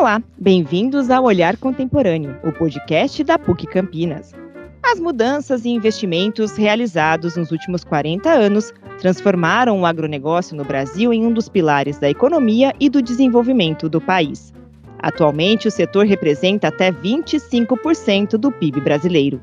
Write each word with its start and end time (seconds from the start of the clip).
Olá, 0.00 0.22
bem-vindos 0.38 1.10
ao 1.10 1.24
Olhar 1.24 1.58
Contemporâneo, 1.58 2.34
o 2.42 2.50
podcast 2.50 3.22
da 3.22 3.38
PUC 3.38 3.66
Campinas. 3.66 4.32
As 4.82 4.98
mudanças 4.98 5.66
e 5.66 5.68
investimentos 5.68 6.56
realizados 6.56 7.36
nos 7.36 7.50
últimos 7.50 7.84
40 7.84 8.30
anos 8.30 8.72
transformaram 8.98 9.78
o 9.78 9.84
agronegócio 9.84 10.56
no 10.56 10.64
Brasil 10.64 11.12
em 11.12 11.26
um 11.26 11.30
dos 11.30 11.50
pilares 11.50 11.98
da 11.98 12.08
economia 12.08 12.72
e 12.80 12.88
do 12.88 13.02
desenvolvimento 13.02 13.90
do 13.90 14.00
país. 14.00 14.54
Atualmente, 14.98 15.68
o 15.68 15.70
setor 15.70 16.06
representa 16.06 16.68
até 16.68 16.90
25% 16.90 18.38
do 18.38 18.50
PIB 18.50 18.80
brasileiro. 18.80 19.38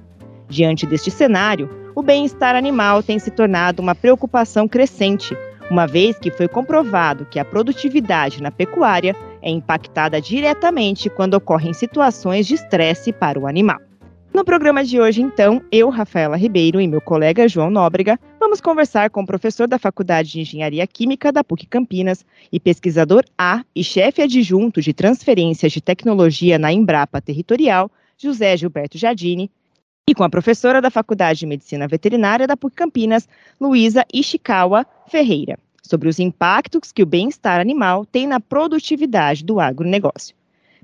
Diante 0.50 0.88
deste 0.88 1.12
cenário, 1.12 1.70
o 1.94 2.02
bem-estar 2.02 2.56
animal 2.56 3.04
tem 3.04 3.20
se 3.20 3.30
tornado 3.30 3.80
uma 3.80 3.94
preocupação 3.94 4.68
crescente, 4.68 5.38
uma 5.70 5.86
vez 5.86 6.18
que 6.18 6.32
foi 6.32 6.48
comprovado 6.48 7.26
que 7.26 7.40
a 7.40 7.46
produtividade 7.46 8.42
na 8.42 8.52
pecuária 8.52 9.16
é 9.42 9.50
impactada 9.50 10.22
diretamente 10.22 11.10
quando 11.10 11.36
ocorrem 11.36 11.74
situações 11.74 12.48
de 12.48 12.56
estresse 12.56 13.12
para 13.12 13.40
o 13.40 13.48
animal. 13.48 13.80
No 14.34 14.46
programa 14.46 14.84
de 14.84 15.00
hoje, 15.00 15.22
então, 15.22 15.62
eu, 15.72 15.90
Rafaela 15.90 16.38
Ribeiro 16.38 16.80
e 16.80 16.88
meu 16.88 17.02
colega 17.02 17.48
João 17.48 17.72
Nóbrega 17.72 18.20
vamos 18.40 18.62
conversar 18.62 19.10
com 19.10 19.22
o 19.22 19.26
professor 19.26 19.68
da 19.68 19.80
Faculdade 19.80 20.32
de 20.32 20.42
Engenharia 20.42 20.86
Química 20.86 21.32
da 21.32 21.44
PUC 21.44 21.66
Campinas 21.66 22.24
e 22.52 22.60
pesquisador 22.60 23.24
A 23.38 23.64
e 23.76 23.84
chefe 23.84 24.22
adjunto 24.22 24.80
de 24.80 24.94
transferências 24.94 25.72
de 25.72 25.82
tecnologia 25.82 26.60
na 26.60 26.72
Embrapa 26.72 27.20
Territorial, 27.20 27.90
José 28.16 28.56
Gilberto 28.56 28.98
Jardini, 28.98 29.50
e 30.08 30.14
com 30.14 30.24
a 30.24 30.30
professora 30.30 30.82
da 30.82 30.92
Faculdade 30.92 31.40
de 31.40 31.48
Medicina 31.48 31.88
Veterinária 31.88 32.48
da 32.48 32.56
PUC 32.56 32.76
Campinas, 32.76 33.28
Luísa 33.60 34.06
Ishikawa 34.14 34.86
Ferreira 35.08 35.58
sobre 35.88 36.10
os 36.10 36.20
impactos 36.20 36.92
que 36.92 37.02
o 37.02 37.06
bem-estar 37.06 37.60
animal 37.60 38.06
tem 38.06 38.28
na 38.28 38.40
produtividade 38.40 39.44
do 39.44 39.60
agronegócio. 39.60 40.36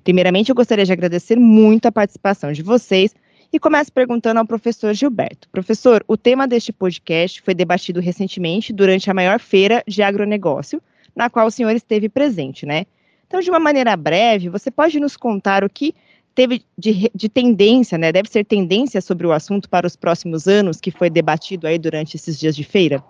Primeiramente, 0.03 0.49
eu 0.49 0.55
gostaria 0.55 0.85
de 0.85 0.91
agradecer 0.91 1.37
muito 1.37 1.85
a 1.85 1.91
participação 1.91 2.51
de 2.51 2.63
vocês 2.63 3.13
e 3.51 3.59
começo 3.59 3.93
perguntando 3.93 4.39
ao 4.39 4.47
professor 4.47 4.93
Gilberto. 4.93 5.47
Professor, 5.49 6.03
o 6.07 6.17
tema 6.17 6.47
deste 6.47 6.73
podcast 6.73 7.41
foi 7.41 7.53
debatido 7.53 7.99
recentemente 7.99 8.73
durante 8.73 9.09
a 9.11 9.13
maior 9.13 9.39
feira 9.39 9.83
de 9.87 10.01
agronegócio, 10.01 10.81
na 11.15 11.29
qual 11.29 11.47
o 11.47 11.51
senhor 11.51 11.75
esteve 11.75 12.09
presente, 12.09 12.65
né? 12.65 12.85
Então, 13.27 13.39
de 13.39 13.49
uma 13.49 13.59
maneira 13.59 13.95
breve, 13.95 14.49
você 14.49 14.71
pode 14.71 14.99
nos 14.99 15.15
contar 15.15 15.63
o 15.63 15.69
que 15.69 15.93
teve 16.35 16.63
de, 16.77 17.11
de, 17.13 17.29
tendência, 17.29 17.97
né? 17.97 18.11
Deve 18.11 18.29
ser 18.29 18.43
tendência 18.43 19.01
sobre 19.01 19.27
o 19.27 19.31
assunto 19.31 19.69
para 19.69 19.85
os 19.85 19.95
próximos 19.95 20.47
anos 20.47 20.81
que 20.81 20.91
foi 20.91 21.09
debatido 21.09 21.67
aí 21.67 21.77
durante 21.77 22.15
esses 22.15 22.39
dias 22.39 22.55
de 22.55 22.63
feira? 22.63 23.03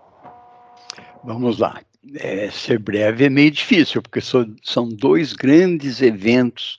Vamos 1.23 1.57
lá. 1.57 1.81
É, 2.15 2.49
ser 2.51 2.79
breve 2.79 3.25
é 3.25 3.29
meio 3.29 3.49
difícil, 3.49 4.01
porque 4.01 4.19
so, 4.19 4.45
são 4.61 4.89
dois 4.89 5.33
grandes 5.33 6.01
eventos 6.01 6.77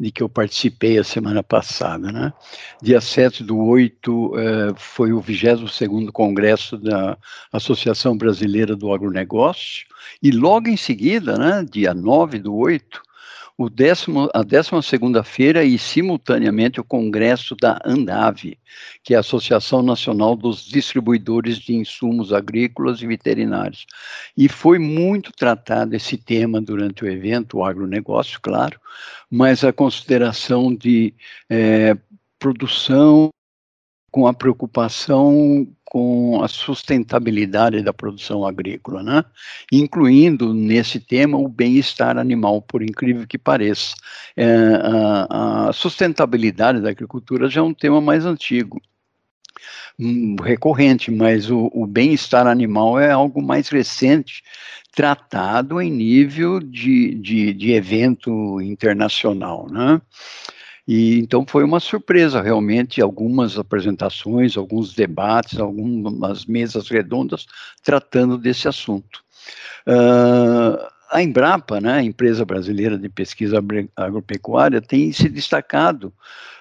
de 0.00 0.10
que 0.10 0.22
eu 0.22 0.28
participei 0.28 0.98
a 0.98 1.04
semana 1.04 1.42
passada. 1.42 2.10
Né? 2.10 2.32
Dia 2.80 3.00
7 3.00 3.44
do 3.44 3.58
8 3.58 4.32
eh, 4.38 4.72
foi 4.74 5.12
o 5.12 5.20
22º 5.20 6.10
Congresso 6.10 6.78
da 6.78 7.18
Associação 7.52 8.16
Brasileira 8.16 8.74
do 8.74 8.94
Agronegócio, 8.94 9.86
e 10.22 10.30
logo 10.30 10.68
em 10.68 10.76
seguida, 10.76 11.36
né, 11.36 11.66
dia 11.70 11.92
9 11.92 12.38
do 12.38 12.54
8, 12.54 13.02
o 13.62 13.68
décimo, 13.68 14.30
a 14.32 14.42
12 14.42 14.82
segunda-feira 14.82 15.62
e 15.62 15.78
simultaneamente 15.78 16.80
o 16.80 16.84
congresso 16.84 17.54
da 17.54 17.78
ANDAVE, 17.84 18.58
que 19.04 19.12
é 19.12 19.18
a 19.18 19.20
Associação 19.20 19.82
Nacional 19.82 20.34
dos 20.34 20.64
Distribuidores 20.64 21.58
de 21.58 21.74
Insumos 21.74 22.32
Agrícolas 22.32 23.02
e 23.02 23.06
Veterinários. 23.06 23.84
E 24.34 24.48
foi 24.48 24.78
muito 24.78 25.30
tratado 25.30 25.94
esse 25.94 26.16
tema 26.16 26.58
durante 26.58 27.04
o 27.04 27.06
evento, 27.06 27.58
o 27.58 27.64
agronegócio, 27.64 28.40
claro, 28.40 28.80
mas 29.30 29.62
a 29.62 29.74
consideração 29.74 30.74
de 30.74 31.12
é, 31.50 31.94
produção 32.38 33.28
com 34.10 34.26
a 34.26 34.34
preocupação 34.34 35.66
com 35.90 36.40
a 36.40 36.46
sustentabilidade 36.46 37.82
da 37.82 37.92
produção 37.92 38.46
agrícola, 38.46 39.02
né? 39.02 39.24
incluindo 39.72 40.54
nesse 40.54 41.00
tema 41.00 41.36
o 41.36 41.48
bem-estar 41.48 42.16
animal, 42.16 42.62
por 42.62 42.80
incrível 42.80 43.26
que 43.26 43.36
pareça. 43.36 43.96
É, 44.36 44.46
a, 45.28 45.68
a, 45.68 45.72
sustentabilidade 45.72 46.80
da 46.80 46.90
agricultura 46.90 47.50
já 47.50 47.60
é 47.60 47.64
um 47.64 47.74
tema 47.74 48.00
mais 48.00 48.24
antigo, 48.24 48.80
hum, 49.98 50.36
recorrente, 50.40 51.10
mas 51.10 51.50
o, 51.50 51.68
o 51.74 51.88
bem-estar 51.88 52.46
animal 52.46 52.96
é 52.96 53.10
algo 53.10 53.42
mais 53.42 53.68
recente, 53.68 54.44
tratado 54.94 55.80
em 55.80 55.90
nível 55.90 56.60
de, 56.60 57.16
de, 57.16 57.52
de 57.52 57.72
evento 57.72 58.60
internacional. 58.60 59.66
Né? 59.68 60.00
E 60.92 61.20
então 61.20 61.46
foi 61.46 61.62
uma 61.62 61.78
surpresa 61.78 62.42
realmente 62.42 63.00
algumas 63.00 63.56
apresentações, 63.56 64.56
alguns 64.56 64.92
debates, 64.92 65.60
algumas 65.60 66.44
mesas 66.46 66.88
redondas 66.88 67.46
tratando 67.80 68.36
desse 68.36 68.66
assunto. 68.66 69.22
Uh, 69.86 70.84
a 71.08 71.22
Embrapa, 71.22 71.80
né, 71.80 71.92
a 71.92 72.02
empresa 72.02 72.44
brasileira 72.44 72.98
de 72.98 73.08
pesquisa 73.08 73.62
agropecuária, 73.94 74.80
tem 74.80 75.12
se 75.12 75.28
destacado 75.28 76.12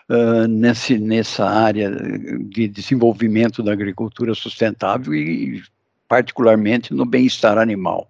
uh, 0.08 0.48
nesse, 0.48 1.00
nessa 1.00 1.50
área 1.50 1.90
de 1.90 2.68
desenvolvimento 2.68 3.64
da 3.64 3.74
agricultura 3.74 4.36
sustentável 4.36 5.12
e 5.16 5.64
particularmente 6.08 6.94
no 6.94 7.04
bem-estar 7.04 7.58
animal 7.58 8.08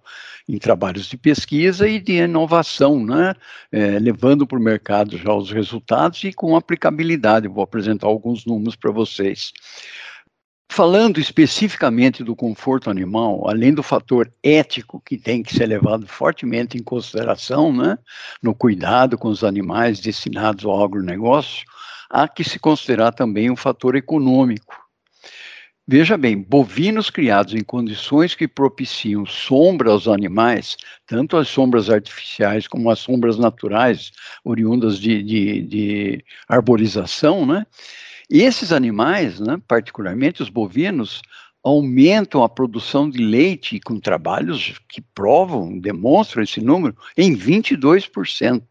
em 0.49 0.57
trabalhos 0.57 1.05
de 1.05 1.15
pesquisa 1.15 1.87
e 1.87 1.99
de 1.99 2.13
inovação, 2.13 3.05
né? 3.05 3.35
É, 3.71 3.99
levando 3.99 4.47
para 4.47 4.57
o 4.57 4.61
mercado 4.61 5.15
já 5.15 5.31
os 5.31 5.51
resultados 5.51 6.23
e 6.23 6.33
com 6.33 6.55
aplicabilidade. 6.55 7.47
Vou 7.47 7.63
apresentar 7.63 8.07
alguns 8.07 8.47
números 8.47 8.75
para 8.75 8.89
vocês. 8.89 9.53
Falando 10.71 11.19
especificamente 11.19 12.23
do 12.23 12.35
conforto 12.35 12.89
animal, 12.89 13.47
além 13.47 13.73
do 13.73 13.83
fator 13.83 14.31
ético 14.41 14.99
que 15.05 15.17
tem 15.17 15.43
que 15.43 15.53
ser 15.53 15.67
levado 15.67 16.07
fortemente 16.07 16.77
em 16.77 16.83
consideração, 16.83 17.71
né, 17.71 17.97
no 18.41 18.55
cuidado 18.55 19.19
com 19.19 19.27
os 19.27 19.43
animais 19.43 19.99
destinados 19.99 20.65
ao 20.65 20.83
agronegócio, 20.83 21.63
há 22.09 22.27
que 22.27 22.43
se 22.43 22.57
considerar 22.57 23.11
também 23.11 23.51
o 23.51 23.55
fator 23.55 23.95
econômico. 23.95 24.88
Veja 25.91 26.16
bem, 26.16 26.38
bovinos 26.39 27.09
criados 27.09 27.55
em 27.55 27.63
condições 27.63 28.35
que 28.35 28.47
propiciam 28.47 29.25
sombra 29.25 29.89
aos 29.89 30.07
animais, 30.07 30.77
tanto 31.07 31.35
as 31.35 31.47
sombras 31.47 31.89
artificiais 31.89 32.67
como 32.67 32.91
as 32.91 33.00
sombras 33.00 33.39
naturais, 33.39 34.11
oriundas 34.44 35.00
de, 35.00 35.23
de, 35.23 35.61
de 35.63 36.25
arborização, 36.47 37.44
né? 37.44 37.66
Esses 38.29 38.72
animais, 38.72 39.39
né, 39.39 39.59
particularmente 39.67 40.44
os 40.44 40.50
bovinos, 40.50 41.23
aumentam 41.63 42.44
a 42.44 42.50
produção 42.50 43.09
de 43.09 43.17
leite 43.17 43.79
com 43.79 44.00
trabalhos 44.00 44.79
que 44.88 45.01
provam, 45.01 45.79
demonstram 45.79 46.44
esse 46.44 46.61
número, 46.61 46.95
em 47.17 47.35
22% 47.35 48.61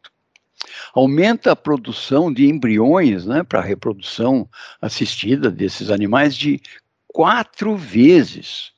aumenta 0.95 1.53
a 1.53 1.57
produção 1.57 2.33
de 2.33 2.47
embriões 2.47 3.25
né, 3.27 3.43
para 3.43 3.61
a 3.61 3.63
reprodução 3.63 4.49
assistida 4.81 5.51
desses 5.51 5.91
animais 5.91 6.37
de 6.37 6.61
quatro 7.09 7.77
vezes. 7.77 8.73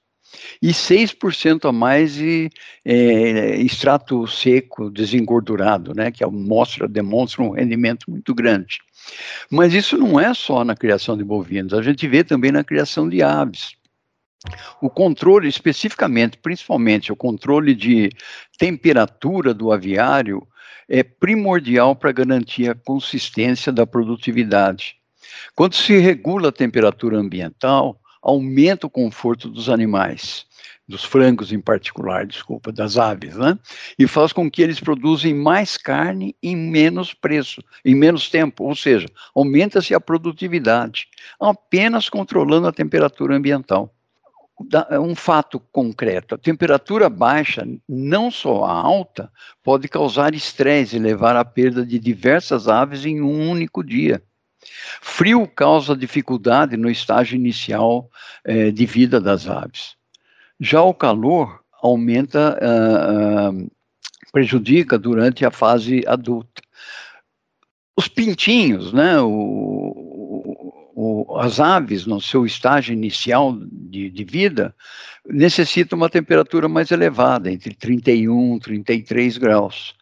E 0.63 0.69
6% 0.69 1.69
a 1.69 1.73
mais 1.73 2.15
de 2.15 2.51
é, 2.85 3.57
extrato 3.57 4.27
seco 4.29 4.89
desengordurado, 4.91 5.93
né, 5.95 6.11
que 6.11 6.25
mostra, 6.27 6.87
demonstra 6.87 7.43
um 7.43 7.51
rendimento 7.51 8.09
muito 8.09 8.35
grande. 8.35 8.79
Mas 9.51 9.75
isso 9.75 9.99
não 9.99 10.21
é 10.21 10.33
só 10.33 10.65
na 10.65 10.77
criação 10.77 11.17
de 11.17 11.25
bovinos, 11.25 11.75
a 11.75 11.83
gente 11.83 12.07
vê 12.07 12.23
também 12.23 12.53
na 12.53 12.63
criação 12.63 13.09
de 13.09 13.23
aves. 13.23 13.73
O 14.81 14.89
controle, 14.89 15.49
especificamente, 15.49 16.39
principalmente 16.39 17.13
o 17.13 17.17
controle 17.17 17.75
de 17.75 18.11
temperatura 18.59 19.53
do 19.53 19.71
aviário, 19.71 20.47
é 20.89 21.03
primordial 21.03 21.95
para 21.95 22.13
garantir 22.13 22.71
a 22.71 22.75
consistência 22.75 23.71
da 23.71 23.87
produtividade. 23.87 24.97
Quando 25.55 25.75
se 25.75 25.99
regula 25.99 26.49
a 26.49 26.53
temperatura 26.53 27.19
ambiental, 27.19 28.01
aumenta 28.23 28.87
o 28.87 28.91
conforto 28.91 29.49
dos 29.49 29.69
animais, 29.69 30.47
dos 30.87 31.05
frangos 31.05 31.53
em 31.53 31.61
particular, 31.61 32.27
desculpa, 32.27 32.73
das 32.73 32.99
aves, 32.99 33.37
né? 33.37 33.59
E 33.99 34.07
faz 34.07 34.33
com 34.33 34.51
que 34.51 34.61
eles 34.61 34.81
produzem 34.81 35.33
mais 35.33 35.77
carne 35.77 36.37
em 36.43 36.57
menos 36.57 37.15
preço, 37.15 37.63
em 37.85 37.95
menos 37.95 38.29
tempo, 38.29 38.65
ou 38.65 38.75
seja, 38.75 39.07
aumenta-se 39.35 39.95
a 39.95 40.01
produtividade, 40.01 41.07
apenas 41.39 42.09
controlando 42.09 42.67
a 42.67 42.73
temperatura 42.73 43.37
ambiental. 43.37 43.95
É 44.91 45.01
um 45.01 45.15
fato 45.15 45.59
concreto, 45.59 46.35
a 46.35 46.39
temperatura 46.39 47.09
baixa, 47.09 47.67
não 47.89 48.31
só 48.31 48.65
a 48.65 48.73
alta, 48.73 49.33
pode 49.63 49.89
causar 49.89 50.35
estresse 50.35 50.97
e 50.97 50.99
levar 50.99 51.35
à 51.35 51.45
perda 51.45 51.87
de 51.87 51.99
diversas 51.99 52.69
aves 52.69 53.07
em 53.07 53.23
um 53.23 53.49
único 53.51 53.83
dia. 53.83 54.23
Frio 55.01 55.47
causa 55.47 55.97
dificuldade 55.97 56.77
no 56.77 56.91
estágio 56.91 57.37
inicial 57.37 58.11
eh, 58.45 58.71
de 58.71 58.87
vida 58.87 59.21
das 59.21 59.49
aves. 59.49 59.97
Já 60.59 60.83
o 60.83 60.95
calor 60.95 61.61
aumenta, 61.83 62.59
uh, 62.61 63.51
uh, 63.51 63.71
prejudica 64.31 64.99
durante 64.99 65.45
a 65.47 65.51
fase 65.51 66.05
adulta. 66.07 66.63
Os 67.97 68.07
pintinhos, 68.07 68.93
né, 68.93 69.21
o, 69.21 70.85
o, 70.95 71.39
as 71.39 71.59
aves, 71.61 72.07
no 72.07 72.21
seu 72.21 72.45
estágio 72.45 72.93
inicial 72.93 73.59
de, 73.73 74.11
de 74.11 74.25
vida, 74.25 74.75
necessitam 75.27 75.97
uma 75.97 76.11
temperatura 76.11 76.69
mais 76.69 76.91
elevada, 76.91 77.51
entre 77.51 77.75
31 77.75 78.57
e 78.57 78.61
33 78.61 79.39
graus 79.39 79.95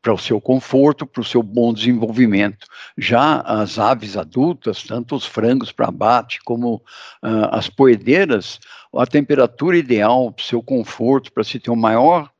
para 0.00 0.12
o 0.12 0.18
seu 0.18 0.40
conforto, 0.40 1.06
para 1.06 1.20
o 1.20 1.24
seu 1.24 1.42
bom 1.42 1.72
desenvolvimento. 1.72 2.66
Já 2.96 3.40
as 3.40 3.78
aves 3.78 4.16
adultas, 4.16 4.82
tanto 4.82 5.14
os 5.14 5.26
frangos 5.26 5.72
para 5.72 5.88
abate 5.88 6.40
como 6.44 6.76
uh, 6.76 7.48
as 7.50 7.68
poedeiras, 7.68 8.58
a 8.94 9.06
temperatura 9.06 9.76
ideal 9.76 10.32
para 10.32 10.42
o 10.42 10.46
seu 10.46 10.62
conforto, 10.62 11.32
para 11.32 11.44
se 11.44 11.58
ter 11.58 11.70
um 11.70 11.76
maior 11.76 12.30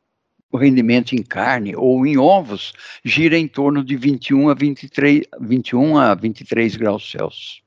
rendimento 0.55 1.15
em 1.15 1.23
carne 1.23 1.77
ou 1.77 2.07
em 2.07 2.17
ovos, 2.17 2.73
gira 3.05 3.37
em 3.37 3.47
torno 3.47 3.85
de 3.85 3.97
21 3.97 4.49
a 4.49 4.55
23, 4.55 5.23
21 5.41 5.99
a 5.99 6.15
23 6.15 6.77
graus 6.77 7.11
Celsius. 7.11 7.63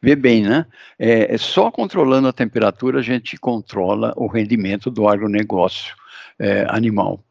Vê 0.00 0.14
bem, 0.14 0.42
né? 0.42 0.66
É, 0.98 1.34
é, 1.34 1.38
só 1.38 1.70
controlando 1.70 2.28
a 2.28 2.32
temperatura 2.32 3.00
a 3.00 3.02
gente 3.02 3.36
controla 3.38 4.12
o 4.16 4.26
rendimento 4.26 4.90
do 4.90 5.08
agronegócio 5.08 5.94
é, 6.38 6.66
animal. 6.68 7.25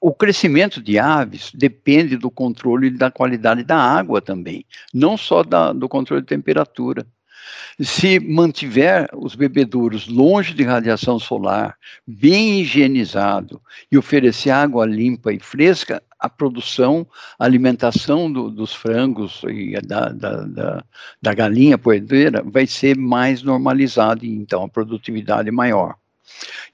O 0.00 0.14
crescimento 0.14 0.80
de 0.80 0.98
aves 0.98 1.52
depende 1.52 2.16
do 2.16 2.30
controle 2.30 2.90
da 2.90 3.10
qualidade 3.10 3.62
da 3.62 3.76
água 3.76 4.22
também, 4.22 4.64
não 4.94 5.14
só 5.14 5.42
da, 5.42 5.74
do 5.74 5.88
controle 5.90 6.22
de 6.22 6.28
temperatura. 6.28 7.06
Se 7.78 8.18
mantiver 8.18 9.08
os 9.14 9.34
bebedouros 9.34 10.08
longe 10.08 10.54
de 10.54 10.62
radiação 10.62 11.18
solar, 11.18 11.76
bem 12.06 12.60
higienizado 12.60 13.60
e 13.92 13.98
oferecer 13.98 14.50
água 14.50 14.86
limpa 14.86 15.32
e 15.34 15.38
fresca, 15.38 16.02
a 16.18 16.28
produção, 16.28 17.06
a 17.38 17.44
alimentação 17.44 18.32
do, 18.32 18.50
dos 18.50 18.74
frangos 18.74 19.42
e 19.48 19.78
da, 19.82 20.08
da, 20.10 20.42
da, 20.44 20.84
da 21.20 21.34
galinha 21.34 21.76
poedeira 21.76 22.42
vai 22.42 22.66
ser 22.66 22.96
mais 22.96 23.42
normalizada 23.42 24.24
e 24.24 24.30
então 24.30 24.64
a 24.64 24.68
produtividade 24.68 25.50
maior. 25.50 25.99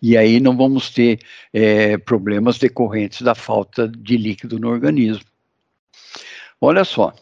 E 0.00 0.16
aí 0.16 0.40
não 0.40 0.56
vamos 0.56 0.90
ter 0.90 1.20
é, 1.52 1.96
problemas 1.98 2.58
decorrentes 2.58 3.22
da 3.22 3.34
falta 3.34 3.88
de 3.88 4.16
líquido 4.16 4.58
no 4.58 4.68
organismo. 4.68 5.24
Olha 6.60 6.84
só, 6.84 7.12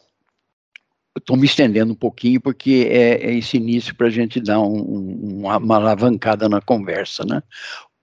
estou 1.16 1.36
me 1.36 1.46
estendendo 1.46 1.92
um 1.92 1.96
pouquinho 1.96 2.40
porque 2.40 2.88
é, 2.90 3.26
é 3.26 3.34
esse 3.34 3.56
início 3.56 3.94
para 3.94 4.08
a 4.08 4.10
gente 4.10 4.40
dar 4.40 4.60
um, 4.60 4.76
um, 4.76 5.46
uma, 5.46 5.76
alavancada 5.76 6.48
na 6.48 6.60
conversa, 6.60 7.24
né? 7.24 7.42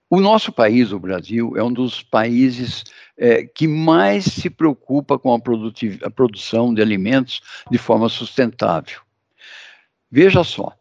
O 0.08 0.20
nosso 0.20 0.52
país, 0.52 0.92
o 0.92 0.98
Brasil, 0.98 1.54
é 1.56 1.62
um 1.62 1.72
dos 1.72 2.02
países 2.02 2.84
é, 3.16 3.44
que 3.44 3.66
mais 3.66 4.26
se 4.26 4.50
preocupa 4.50 5.18
com 5.18 5.32
a, 5.32 5.38
a 5.38 6.10
produção 6.10 6.74
de 6.74 6.82
alimentos 6.82 7.40
de 7.70 7.78
forma 7.78 8.10
sustentável. 8.10 9.00
Veja 10.10 10.44
só, 10.44 10.76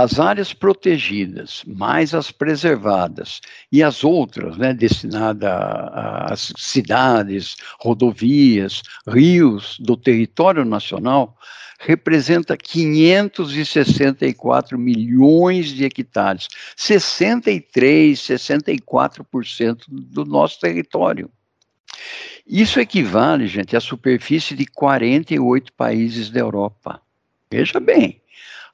as 0.00 0.20
áreas 0.20 0.52
protegidas, 0.52 1.64
mais 1.66 2.14
as 2.14 2.30
preservadas, 2.30 3.40
e 3.72 3.82
as 3.82 4.04
outras, 4.04 4.56
né, 4.56 4.72
destinadas 4.72 5.50
às 5.50 6.52
cidades, 6.56 7.56
rodovias, 7.80 8.80
rios 9.08 9.76
do 9.80 9.96
território 9.96 10.64
nacional, 10.64 11.36
representa 11.80 12.56
564 12.56 14.78
milhões 14.78 15.66
de 15.66 15.84
hectares, 15.84 16.46
63, 16.76 18.16
64% 18.16 19.82
do 19.88 20.24
nosso 20.24 20.60
território. 20.60 21.28
Isso 22.46 22.78
equivale, 22.78 23.48
gente, 23.48 23.76
à 23.76 23.80
superfície 23.80 24.54
de 24.54 24.64
48 24.64 25.72
países 25.72 26.30
da 26.30 26.38
Europa. 26.38 27.02
Veja 27.50 27.80
bem, 27.80 28.20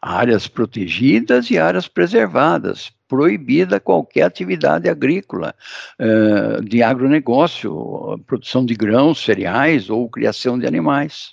áreas 0.04 0.46
protegidas 0.46 1.50
e 1.50 1.58
áreas 1.58 1.88
preservadas, 1.88 2.92
proibida 3.08 3.80
qualquer 3.80 4.24
atividade 4.24 4.86
agrícola, 4.86 5.54
uh, 5.98 6.62
de 6.62 6.82
agronegócio, 6.82 8.22
produção 8.26 8.66
de 8.66 8.74
grãos, 8.74 9.24
cereais 9.24 9.88
ou 9.88 10.10
criação 10.10 10.58
de 10.58 10.66
animais. 10.66 11.32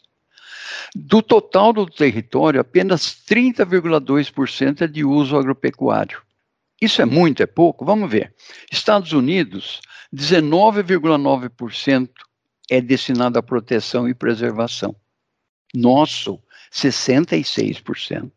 Do 0.96 1.22
total 1.22 1.74
do 1.74 1.86
território, 1.86 2.62
apenas 2.62 3.08
30,2% 3.30 4.84
é 4.84 4.88
de 4.88 5.04
uso 5.04 5.36
agropecuário. 5.36 6.22
Isso 6.82 7.02
é 7.02 7.06
muito, 7.06 7.44
é 7.44 7.46
pouco? 7.46 7.84
Vamos 7.84 8.10
ver. 8.10 8.34
Estados 8.72 9.12
Unidos, 9.12 9.82
19,9% 10.16 12.10
é 12.70 12.80
destinado 12.80 13.38
à 13.38 13.44
proteção 13.44 14.08
e 14.08 14.14
preservação. 14.14 14.96
Nosso, 15.74 16.42
66%. 16.72 18.32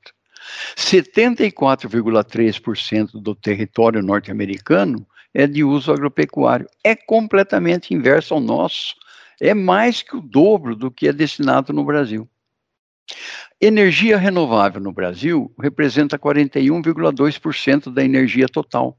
74,3% 0.77 3.21
do 3.21 3.35
território 3.35 4.03
norte-americano 4.03 5.07
é 5.33 5.47
de 5.47 5.65
uso 5.65 5.93
agropecuário. 5.93 6.69
É 6.83 6.95
completamente 6.95 7.93
inverso 7.93 8.35
ao 8.35 8.41
nosso. 8.41 8.95
É 9.41 9.53
mais 9.53 10.03
que 10.03 10.17
o 10.17 10.21
dobro 10.21 10.77
do 10.77 10.91
que 10.91 11.09
é 11.09 11.13
destinado 11.13 11.73
no 11.73 11.85
Brasil. 11.85 12.29
Energia 13.61 14.17
renovável 14.17 14.81
no 14.81 14.93
Brasil 14.93 15.53
representa 15.61 16.19
41,2% 16.19 17.93
da 17.93 18.05
energia 18.05 18.47
total. 18.47 18.97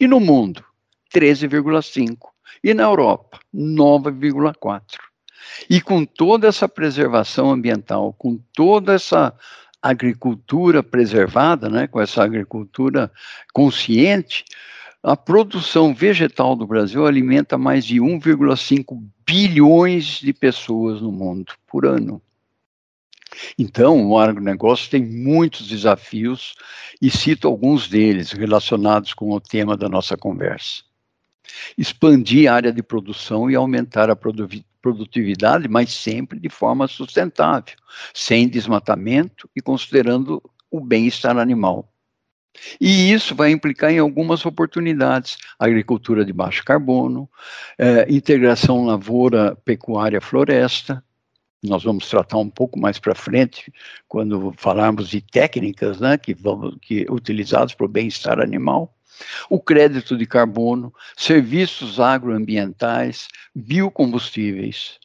E 0.00 0.06
no 0.06 0.18
mundo, 0.18 0.64
13,5%. 1.14 2.18
E 2.62 2.74
na 2.74 2.84
Europa, 2.84 3.38
9,4%. 3.54 4.82
E 5.68 5.80
com 5.80 6.04
toda 6.04 6.48
essa 6.48 6.68
preservação 6.68 7.50
ambiental, 7.50 8.12
com 8.14 8.38
toda 8.54 8.94
essa 8.94 9.34
agricultura 9.82 10.82
preservada, 10.82 11.68
né, 11.68 11.86
com 11.86 12.00
essa 12.00 12.22
agricultura 12.22 13.10
consciente, 13.52 14.44
a 15.02 15.16
produção 15.16 15.94
vegetal 15.94 16.54
do 16.54 16.66
Brasil 16.66 17.06
alimenta 17.06 17.56
mais 17.56 17.84
de 17.84 18.00
1,5 18.00 19.02
bilhões 19.26 20.20
de 20.20 20.32
pessoas 20.32 21.00
no 21.00 21.10
mundo 21.10 21.54
por 21.66 21.86
ano. 21.86 22.20
Então, 23.58 24.08
o 24.08 24.18
agronegócio 24.18 24.90
tem 24.90 25.02
muitos 25.04 25.66
desafios 25.66 26.54
e 27.00 27.10
cito 27.10 27.48
alguns 27.48 27.88
deles 27.88 28.32
relacionados 28.32 29.14
com 29.14 29.30
o 29.30 29.40
tema 29.40 29.76
da 29.76 29.88
nossa 29.88 30.16
conversa. 30.16 30.82
Expandir 31.78 32.50
a 32.50 32.54
área 32.54 32.72
de 32.72 32.82
produção 32.82 33.50
e 33.50 33.54
aumentar 33.54 34.10
a 34.10 34.16
produtividade, 34.80 35.68
mas 35.68 35.92
sempre 35.92 36.38
de 36.38 36.48
forma 36.48 36.86
sustentável, 36.86 37.76
sem 38.14 38.48
desmatamento 38.48 39.48
e 39.54 39.60
considerando 39.60 40.42
o 40.70 40.80
bem-estar 40.80 41.36
animal. 41.36 41.92
E 42.80 43.12
isso 43.12 43.34
vai 43.34 43.50
implicar 43.50 43.90
em 43.90 43.98
algumas 43.98 44.44
oportunidades: 44.44 45.38
agricultura 45.58 46.24
de 46.24 46.32
baixo 46.32 46.64
carbono, 46.64 47.28
eh, 47.78 48.06
integração 48.08 48.84
lavoura, 48.84 49.56
pecuária, 49.64 50.20
floresta. 50.20 51.02
Nós 51.62 51.84
vamos 51.84 52.08
tratar 52.08 52.38
um 52.38 52.48
pouco 52.48 52.78
mais 52.78 52.98
para 52.98 53.14
frente, 53.14 53.70
quando 54.08 54.52
falarmos 54.56 55.10
de 55.10 55.20
técnicas 55.20 56.00
né, 56.00 56.16
que, 56.16 56.32
vamos, 56.32 56.76
que 56.80 57.06
utilizadas 57.10 57.74
para 57.74 57.84
o 57.84 57.88
bem-estar 57.88 58.40
animal 58.40 58.94
o 59.48 59.60
crédito 59.60 60.16
de 60.16 60.26
carbono, 60.26 60.92
serviços 61.16 62.00
agroambientais, 62.00 63.28
biocombustíveis. 63.54 64.98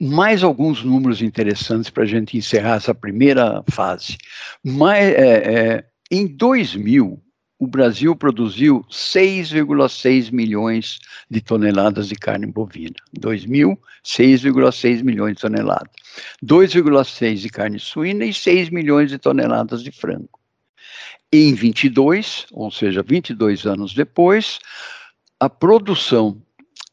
Mais 0.00 0.42
alguns 0.42 0.84
números 0.84 1.22
interessantes 1.22 1.88
para 1.88 2.02
a 2.02 2.06
gente 2.06 2.36
encerrar 2.36 2.76
essa 2.76 2.94
primeira 2.94 3.64
fase. 3.70 4.18
Mais, 4.62 5.14
é, 5.14 5.76
é, 5.76 5.84
em 6.10 6.26
2000, 6.26 7.22
o 7.58 7.66
Brasil 7.66 8.14
produziu 8.14 8.84
6,6 8.90 10.30
milhões 10.30 10.98
de 11.30 11.40
toneladas 11.40 12.08
de 12.08 12.14
carne 12.14 12.46
bovina. 12.46 12.96
2000, 13.14 13.78
6,6 14.04 15.02
milhões 15.02 15.36
de 15.36 15.40
toneladas. 15.40 15.90
2,6 16.44 17.36
de 17.36 17.48
carne 17.48 17.78
suína 17.78 18.26
e 18.26 18.34
6 18.34 18.68
milhões 18.68 19.10
de 19.10 19.18
toneladas 19.18 19.82
de 19.82 19.90
frango. 19.90 20.38
Em 21.36 21.52
22, 21.52 22.46
ou 22.50 22.70
seja, 22.70 23.02
22 23.02 23.66
anos 23.66 23.92
depois, 23.92 24.58
a 25.38 25.50
produção 25.50 26.40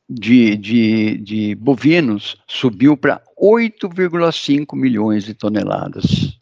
de, 0.10 0.58
de, 0.58 1.18
de 1.20 1.56
bovinos 1.56 2.36
subiu 2.46 2.98
para 2.98 3.22
8,5 3.42 4.76
milhões 4.76 5.24
de 5.24 5.34
toneladas. 5.34 6.38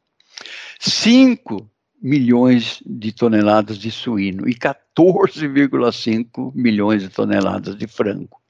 5 0.79 1.69
milhões 2.01 2.81
de 2.83 3.11
toneladas 3.11 3.77
de 3.77 3.91
suíno 3.91 4.49
e 4.49 4.55
14,5 4.55 6.51
milhões 6.55 7.03
de 7.03 7.09
toneladas 7.09 7.75
de 7.75 7.85
frango. 7.85 8.41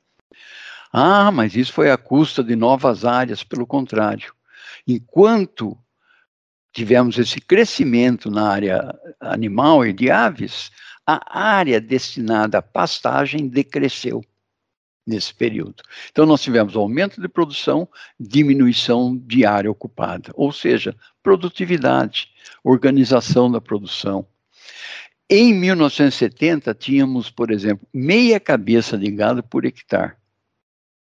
Ah, 0.94 1.30
mas 1.30 1.58
isso 1.58 1.74
foi 1.74 1.92
à 1.92 1.98
custa 1.98 2.42
de 2.42 2.56
novas 2.56 3.04
áreas, 3.04 3.44
pelo 3.44 3.68
contrário. 3.68 4.34
Enquanto 4.88 5.78
tivemos 6.72 7.18
esse 7.18 7.40
crescimento 7.42 8.30
na 8.30 8.50
área 8.50 9.00
animal 9.20 9.86
e 9.86 9.94
de 9.94 10.10
aves, 10.10 10.72
a 11.06 11.40
área 11.40 11.82
destinada 11.82 12.60
à 12.60 12.62
pastagem 12.62 13.48
decresceu. 13.48 14.24
nesse 15.06 15.34
período. 15.34 15.82
Então, 16.12 16.28
nós 16.28 16.44
tivemos 16.44 16.76
aumento 16.76 17.20
de 17.20 17.28
produção, 17.28 17.90
diminuição 18.20 19.18
de 19.18 19.44
área 19.44 19.70
ocupada, 19.70 20.32
ou 20.36 20.52
seja, 20.52 20.96
produtividade, 21.24 22.30
organização 22.64 23.52
da 23.52 23.60
produção. 23.60 24.26
Em 25.28 25.54
1970, 25.54 26.74
tínhamos, 26.76 27.32
por 27.32 27.52
exemplo, 27.52 27.88
meia 27.92 28.40
cabeça 28.40 28.96
de 28.98 29.10
gado 29.10 29.42
por 29.42 29.66
hectare. 29.66 30.14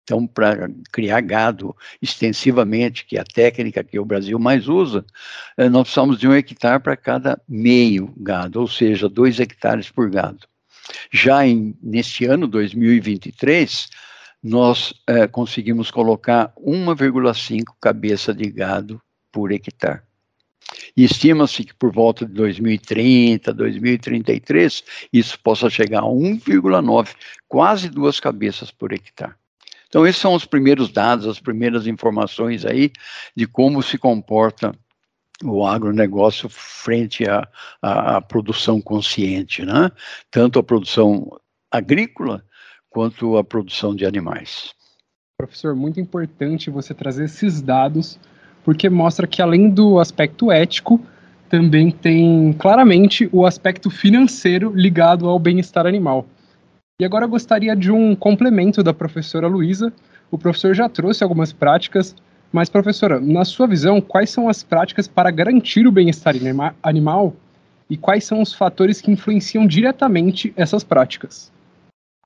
Então, 0.04 0.26
para 0.26 0.70
criar 0.92 1.22
gado 1.22 1.76
extensivamente, 2.02 3.06
que 3.06 3.18
é 3.18 3.22
a 3.22 3.24
técnica 3.24 3.84
que 3.84 4.00
o 4.00 4.06
Brasil 4.06 4.38
mais 4.40 4.68
usa, 4.68 5.06
eh, 5.58 5.70
nós 5.70 5.84
precisamos 5.84 6.20
de 6.20 6.28
um 6.28 6.34
hectare 6.34 6.82
para 6.82 6.98
cada 6.98 7.42
meio 7.48 8.14
gado, 8.18 8.60
ou 8.60 8.68
seja, 8.68 9.08
dois 9.08 9.40
hectares 9.40 9.90
por 9.90 10.10
gado. 10.10 10.48
Já 11.12 11.46
em, 11.46 11.76
neste 11.82 12.26
ano, 12.26 12.48
2023, 12.48 13.90
nós 14.44 14.94
é, 15.06 15.28
conseguimos 15.28 15.92
colocar 15.92 16.52
1,5 16.58 17.76
cabeça 17.80 18.34
de 18.34 18.50
gado 18.50 19.02
por 19.32 19.52
hectare. 19.52 20.02
E 20.96 21.04
estima-se 21.04 21.64
que 21.64 21.74
por 21.74 21.92
volta 21.92 22.26
de 22.26 22.34
2030, 22.34 23.54
2033, 23.54 24.84
isso 25.12 25.40
possa 25.40 25.70
chegar 25.70 26.00
a 26.00 26.06
1,9, 26.06 27.16
quase 27.48 27.90
duas 27.90 28.20
cabeças 28.20 28.72
por 28.72 28.94
hectare. 28.94 29.36
Então, 29.92 30.08
esses 30.08 30.22
são 30.22 30.34
os 30.34 30.46
primeiros 30.46 30.90
dados, 30.90 31.28
as 31.28 31.38
primeiras 31.38 31.86
informações 31.86 32.66
aí 32.66 32.94
de 33.36 33.46
como 33.46 33.84
se 33.84 33.98
comporta 33.98 34.74
o 35.44 35.68
agronegócio 35.68 36.48
frente 36.48 37.30
à, 37.30 37.46
à, 37.82 38.16
à, 38.16 38.22
produção 38.22 38.80
consciente, 38.80 39.66
né? 39.66 39.92
tanto 40.32 40.60
a 40.60 40.64
produção 40.64 41.28
agrícola 41.70 42.42
quanto 42.90 43.36
a 43.36 43.44
produção 43.44 43.94
de 43.94 44.06
animais. 44.06 44.74
Professor, 45.38 45.76
muito 45.76 46.00
importante 46.00 46.70
você 46.70 46.94
trazer 46.94 47.26
esses 47.26 47.62
dados, 47.62 48.18
porque 48.64 48.90
mostra 48.90 49.28
que 49.28 49.42
além 49.42 49.70
do 49.70 50.00
aspecto 50.00 50.50
ético, 50.50 51.06
também 51.50 51.92
tem 51.92 52.54
claramente 52.54 53.28
o 53.34 53.46
aspecto 53.46 53.90
financeiro 53.90 54.72
ligado 54.74 55.28
ao 55.28 55.38
bem-estar 55.38 55.86
animal. 55.86 56.26
E 57.02 57.06
agora 57.06 57.26
gostaria 57.26 57.76
de 57.76 57.92
um 57.92 58.16
complemento 58.16 58.84
da 58.84 58.94
professora 58.94 59.48
Luísa. 59.48 59.92
O 60.30 60.38
professor 60.38 60.76
já 60.76 60.88
trouxe 60.88 61.24
algumas 61.24 61.52
práticas 61.52 62.16
mas, 62.52 62.70
professora, 62.70 63.20
na 63.20 63.46
sua 63.46 63.66
visão, 63.66 64.02
quais 64.02 64.30
são 64.30 64.50
as 64.50 64.62
práticas 64.62 65.08
para 65.08 65.32
garantir 65.32 65.88
o 65.88 65.92
bem-estar 65.92 66.36
animal 66.84 67.34
e 67.90 67.96
quais 67.96 68.26
são 68.26 68.42
os 68.42 68.54
fatores 68.54 69.00
que 69.00 69.12
influenciam 69.12 69.66
diretamente 69.66 70.54
essas 70.58 70.84
práticas? 70.84 71.52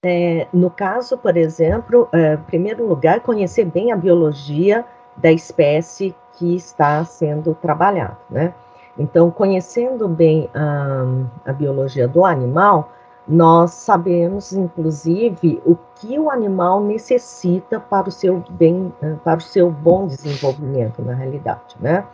É, 0.04 0.48
no 0.52 0.70
caso, 0.70 1.18
por 1.18 1.38
exemplo, 1.38 2.10
é, 2.12 2.34
em 2.34 2.38
primeiro 2.38 2.88
lugar, 2.88 3.20
conhecer 3.20 3.66
bem 3.66 3.92
a 3.92 3.96
biologia 3.96 4.84
da 5.18 5.32
espécie 5.32 6.16
que 6.38 6.56
está 6.56 7.04
sendo 7.06 7.54
trabalhada, 7.56 8.18
né? 8.30 8.54
Então, 8.98 9.30
conhecendo 9.30 10.08
bem 10.08 10.50
a, 10.54 11.50
a 11.50 11.54
biologia 11.54 12.08
do 12.08 12.26
animal, 12.26 12.92
nós 13.28 13.72
sabemos, 13.72 14.54
inclusive, 14.54 15.62
o 15.66 15.76
que 15.96 16.20
o 16.20 16.30
animal 16.30 16.82
necessita 16.82 17.80
para 17.80 18.08
o 18.08 18.12
seu 18.12 18.44
bem, 18.52 18.94
eh, 19.02 19.16
para 19.24 19.40
o 19.40 19.42
seu 19.42 19.72
bom 19.72 20.06
desenvolvimento, 20.06 21.02
na 21.02 21.14
realidade, 21.14 21.76
né? 21.80 22.06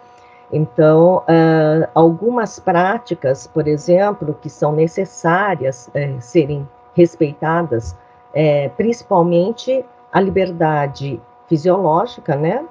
Então, 0.51 1.20
uh, 1.20 1.88
algumas 1.96 2.60
práticas, 2.60 3.48
por 3.48 3.68
exemplo, 3.68 4.38
que 4.41 4.50
são 4.50 4.74
necessárias 4.74 5.88
uh, 5.89 6.20
serem 6.20 6.68
respeitadas, 6.94 7.91
uh, 7.91 8.70
principalmente 8.75 9.86
a 10.12 10.20
liberdade 10.20 11.22
fisiológica, 11.48 12.36
né? 12.36 12.65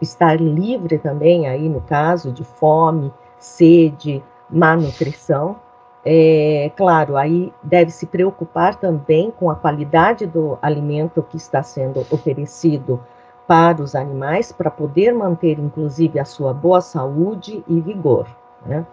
estar 0.00 0.40
livre 0.40 0.96
também, 0.98 1.46
aí 1.46 1.68
no 1.68 1.82
caso 1.82 2.32
de 2.32 2.42
fome, 2.42 3.12
sede, 3.38 4.24
má 4.48 4.74
nutrição, 4.74 5.56
é, 6.04 6.72
claro, 6.76 7.16
aí 7.16 7.52
deve 7.62 7.90
se 7.90 8.06
preocupar 8.06 8.74
também 8.74 9.30
com 9.30 9.50
a 9.50 9.54
qualidade 9.54 10.26
do 10.26 10.58
alimento 10.60 11.22
que 11.22 11.36
está 11.36 11.62
sendo 11.62 12.00
oferecido 12.10 13.00
para 13.46 13.80
os 13.80 13.94
animais, 13.94 14.50
para 14.50 14.70
poder 14.70 15.12
manter, 15.12 15.58
inclusive, 15.58 16.18
a 16.18 16.24
sua 16.24 16.52
boa 16.52 16.80
saúde 16.80 17.62
e 17.68 17.80
vigor. 17.80 18.26
Né? 18.66 18.84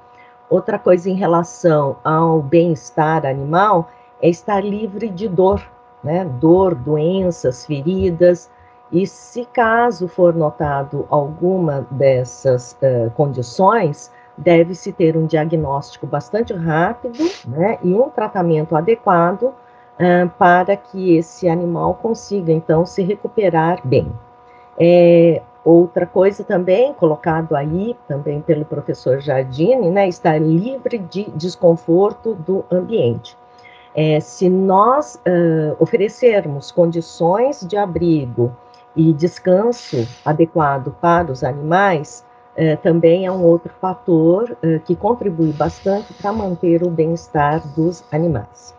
Outra 0.49 0.77
coisa 0.77 1.09
em 1.09 1.15
relação 1.15 1.97
ao 2.03 2.41
bem-estar 2.41 3.25
animal 3.25 3.89
é 4.21 4.29
estar 4.29 4.63
livre 4.63 5.09
de 5.09 5.27
dor, 5.27 5.63
né? 6.03 6.25
dor, 6.25 6.75
doenças, 6.75 7.65
feridas, 7.65 8.51
e 8.91 9.05
se 9.05 9.45
caso 9.45 10.07
for 10.07 10.33
notado 10.33 11.07
alguma 11.09 11.87
dessas 11.91 12.77
uh, 12.81 13.09
condições, 13.11 14.11
deve-se 14.39 14.93
ter 14.93 15.17
um 15.17 15.25
diagnóstico 15.25 16.07
bastante 16.07 16.53
rápido 16.53 17.29
né, 17.45 17.77
e 17.83 17.93
um 17.93 18.09
tratamento 18.09 18.75
adequado 18.75 19.43
uh, 19.43 20.29
para 20.37 20.75
que 20.75 21.17
esse 21.17 21.49
animal 21.49 21.95
consiga, 21.95 22.51
então, 22.51 22.85
se 22.85 23.03
recuperar 23.03 23.85
bem. 23.85 24.11
É, 24.79 25.41
outra 25.63 26.05
coisa 26.05 26.43
também, 26.43 26.93
colocado 26.93 27.53
aí 27.53 27.97
também 28.07 28.41
pelo 28.41 28.63
professor 28.63 29.19
Jardine, 29.19 29.91
né, 29.91 30.07
estar 30.07 30.39
livre 30.39 30.97
de 30.97 31.29
desconforto 31.31 32.33
do 32.33 32.63
ambiente. 32.71 33.37
É, 33.93 34.19
se 34.21 34.49
nós 34.49 35.15
uh, 35.15 35.75
oferecermos 35.79 36.71
condições 36.71 37.67
de 37.67 37.75
abrigo 37.75 38.55
e 38.95 39.11
descanso 39.11 40.07
adequado 40.23 40.95
para 41.01 41.31
os 41.31 41.43
animais, 41.43 42.23
é, 42.59 42.75
também 42.75 43.25
é 43.25 43.31
um 43.31 43.41
outro 43.45 43.73
fator 43.79 44.57
é, 44.61 44.79
que 44.79 44.93
contribui 44.93 45.53
bastante 45.53 46.13
para 46.15 46.33
manter 46.33 46.83
o 46.83 46.89
bem-estar 46.89 47.65
dos 47.73 48.03
animais. 48.11 48.75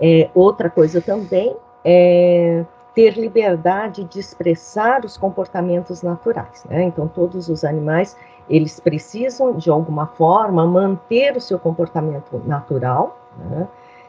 É, 0.00 0.28
outra 0.34 0.68
coisa 0.68 1.00
também 1.00 1.54
é 1.84 2.64
ter 2.92 3.16
liberdade 3.16 4.02
de 4.02 4.18
expressar 4.18 5.04
os 5.04 5.16
comportamentos 5.16 6.02
naturais. 6.02 6.64
Né? 6.68 6.82
Então, 6.82 7.06
todos 7.06 7.48
os 7.48 7.62
animais, 7.62 8.16
eles 8.48 8.80
precisam, 8.80 9.54
de 9.54 9.70
alguma 9.70 10.08
forma, 10.08 10.66
manter 10.66 11.36
o 11.36 11.40
seu 11.40 11.56
comportamento 11.56 12.42
natural, 12.44 13.16
né? 13.38 13.68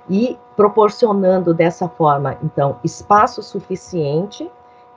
e 0.09 0.35
proporcionando 0.55 1.53
dessa 1.53 1.87
forma, 1.87 2.39
então, 2.41 2.79
espaço 2.83 3.43
suficiente 3.43 4.49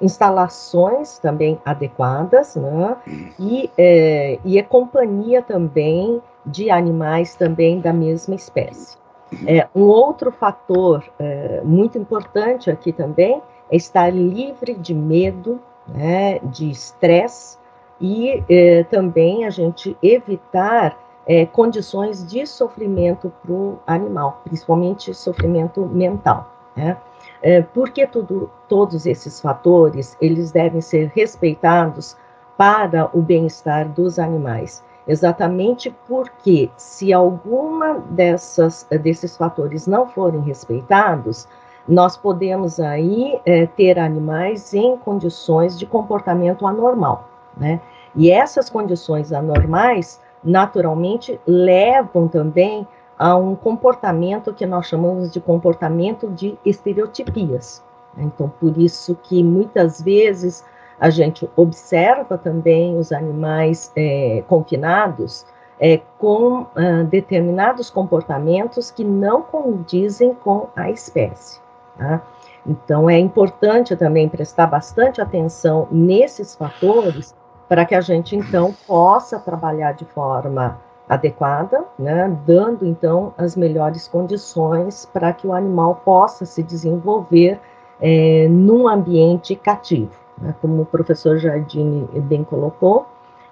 instalações 0.05 1.19
também 1.19 1.59
adequadas, 1.65 2.57
né? 2.57 2.97
E, 3.39 3.71
é, 3.77 4.39
e 4.45 4.59
a 4.59 4.65
companhia 4.65 5.43
também 5.43 6.23
de 6.45 6.71
animais 6.71 7.35
também 7.35 7.81
da 7.81 7.93
mesma 7.93 8.35
espécie. 8.35 8.99
É, 9.47 9.67
um 9.75 9.85
outro 9.85 10.31
fator 10.31 11.03
é, 11.19 11.63
muito 11.65 11.99
importante 11.99 12.71
aqui 12.71 12.93
também 12.93 13.43
é 13.71 13.77
estar 13.77 14.11
livre 14.11 14.75
de 14.75 14.95
medo, 14.95 15.61
né, 15.89 16.39
de 16.41 16.71
estresse 16.71 17.59
e 18.01 18.45
é, 18.49 18.85
também 18.85 19.45
a 19.45 19.51
gente 19.51 19.97
evitar 20.03 20.97
é, 21.27 21.47
condições 21.47 22.27
de 22.27 22.47
sofrimento 22.47 23.33
para 23.43 23.53
o 23.53 23.79
animal, 23.87 24.43
principalmente 24.45 25.15
sofrimento 25.15 25.81
mental. 25.87 26.53
Né? 26.77 26.97
É, 27.45 27.61
porque 27.61 28.07
tudo, 28.07 28.51
todos 28.67 29.05
esses 29.05 29.39
fatores 29.39 30.17
eles 30.19 30.51
devem 30.51 30.81
ser 30.81 31.13
respeitados 31.15 32.17
para 32.57 33.11
o 33.13 33.21
bem-estar 33.21 33.87
dos 33.87 34.19
animais. 34.19 34.83
Exatamente 35.07 35.95
porque 36.09 36.71
se 36.79 37.13
alguma 37.13 37.99
dessas 38.09 38.87
desses 39.03 39.37
fatores 39.37 39.87
não 39.87 40.09
forem 40.09 40.41
respeitados, 40.41 41.47
nós 41.87 42.17
podemos 42.17 42.81
aí 42.81 43.39
é, 43.45 43.67
ter 43.67 43.99
animais 43.99 44.73
em 44.73 44.97
condições 44.97 45.79
de 45.79 45.85
comportamento 45.85 46.67
anormal, 46.67 47.29
né? 47.55 47.79
E 48.17 48.31
essas 48.31 48.71
condições 48.71 49.35
anormais, 49.35 50.19
naturalmente, 50.43 51.39
levam 51.47 52.27
também 52.27 52.89
a 53.19 53.37
um 53.37 53.55
comportamento 53.55 54.53
que 54.53 54.67
nós 54.67 54.87
chamamos 54.87 55.33
de 55.33 55.41
comportamento 55.41 56.29
de 56.29 56.59
estereotipias. 56.65 57.83
Então, 58.17 58.49
por 58.61 58.77
isso 58.79 59.17
que 59.23 59.43
muitas 59.43 60.01
vezes 60.01 60.65
a 60.99 61.11
gente 61.11 61.49
observa 61.57 62.39
também 62.39 62.97
os 62.97 63.13
animais 63.13 63.93
é, 63.97 64.43
confinados 64.47 65.45
é, 65.79 66.01
com 66.19 66.67
ah, 66.77 67.03
determinados 67.03 67.91
comportamentos 67.91 68.91
que 68.91 69.05
não 69.05 69.43
condizem 69.43 70.35
com 70.35 70.69
a 70.77 70.91
espécie. 70.91 71.61
Tá? 71.99 72.23
Então, 72.67 73.11
é 73.11 73.19
importante 73.19 73.95
também 73.97 74.29
prestar 74.29 74.67
bastante 74.67 75.21
atenção 75.21 75.87
nesses 75.91 76.55
fatores 76.55 77.35
para 77.69 77.85
que 77.85 77.95
a 77.95 78.01
gente, 78.01 78.37
então, 78.37 78.75
possa 78.87 79.39
trabalhar 79.39 79.93
de 79.93 80.05
forma 80.05 80.81
adequada, 81.09 81.85
né, 81.99 82.35
dando 82.47 82.87
então 82.87 83.35
as 83.37 83.57
melhores 83.57 84.09
condições 84.09 85.07
para 85.13 85.33
que 85.33 85.47
o 85.47 85.53
animal 85.53 86.01
possa 86.05 86.45
se 86.47 86.63
desenvolver 86.63 87.61
é, 88.01 88.49
num 88.49 88.89
ambiente 88.89 89.55
cativo. 89.55 90.13
Né? 90.39 90.55
Como 90.61 90.83
o 90.83 90.87
professor 90.87 91.39
Jardine 91.39 92.09
bem 92.23 92.43
colocou, 92.43 93.07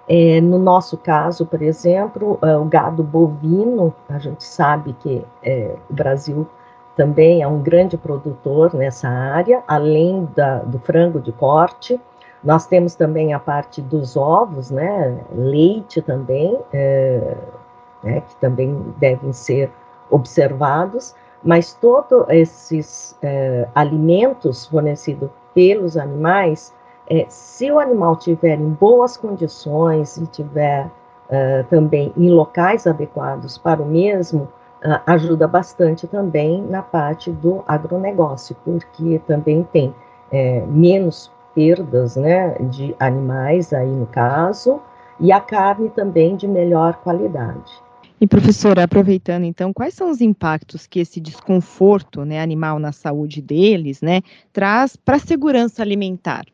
é, 0.07 0.41
no 0.41 0.59
nosso 0.59 0.97
caso, 0.97 1.45
por 1.45 1.61
exemplo, 1.61 2.37
é, 2.41 2.57
o 2.57 2.65
gado 2.65 3.03
bovino, 3.03 3.93
a 4.09 4.19
gente 4.19 4.43
sabe 4.43 4.93
que 4.99 5.23
é, 5.41 5.75
o 5.89 5.93
Brasil 5.93 6.47
também 6.95 7.41
é 7.41 7.47
um 7.47 7.61
grande 7.61 7.97
produtor 7.97 8.73
nessa 8.73 9.07
área, 9.07 9.63
além 9.67 10.27
da, 10.35 10.59
do 10.59 10.77
frango 10.79 11.19
de 11.19 11.31
corte. 11.31 11.99
Nós 12.43 12.65
temos 12.65 12.95
também 12.95 13.33
a 13.33 13.39
parte 13.39 13.81
dos 13.81 14.17
ovos, 14.17 14.69
né, 14.69 15.17
leite 15.33 16.01
também, 16.01 16.59
é, 16.73 17.37
né, 18.03 18.21
que 18.21 18.35
também 18.35 18.93
devem 18.97 19.31
ser 19.31 19.71
observados, 20.09 21.15
mas 21.41 21.73
todos 21.73 22.25
esses 22.29 23.17
é, 23.21 23.67
alimentos 23.73 24.65
fornecidos 24.65 25.29
pelos 25.53 25.97
animais, 25.97 26.73
é, 27.09 27.25
se 27.29 27.71
o 27.71 27.79
animal 27.79 28.15
tiver 28.15 28.59
em 28.59 28.69
boas 28.69 29.17
condições 29.17 30.17
e 30.17 30.25
tiver 30.27 30.89
é, 31.29 31.63
também 31.63 32.13
em 32.17 32.29
locais 32.29 32.85
adequados 32.85 33.57
para 33.57 33.81
o 33.81 33.85
mesmo, 33.85 34.47
é, 34.83 34.99
ajuda 35.05 35.47
bastante 35.47 36.07
também 36.07 36.61
na 36.61 36.81
parte 36.81 37.31
do 37.31 37.63
agronegócio, 37.67 38.55
porque 38.65 39.21
também 39.25 39.63
tem 39.71 39.95
é, 40.31 40.65
menos 40.67 41.31
perdas 41.53 42.15
né, 42.15 42.55
de 42.69 42.95
animais 42.99 43.73
aí 43.73 43.89
no 43.89 44.05
caso, 44.05 44.81
e 45.19 45.31
a 45.31 45.39
carne 45.39 45.89
também 45.89 46.35
de 46.35 46.47
melhor 46.47 46.95
qualidade. 46.97 47.71
E 48.19 48.27
professora, 48.27 48.83
aproveitando 48.83 49.43
então, 49.43 49.73
quais 49.73 49.93
são 49.93 50.09
os 50.09 50.21
impactos 50.21 50.87
que 50.87 50.99
esse 50.99 51.19
desconforto 51.19 52.23
né, 52.23 52.41
animal 52.41 52.79
na 52.79 52.91
saúde 52.91 53.41
deles 53.41 54.01
né, 54.01 54.21
traz 54.51 54.95
para 54.95 55.17
a 55.17 55.19
segurança 55.19 55.81
alimentar? 55.81 56.45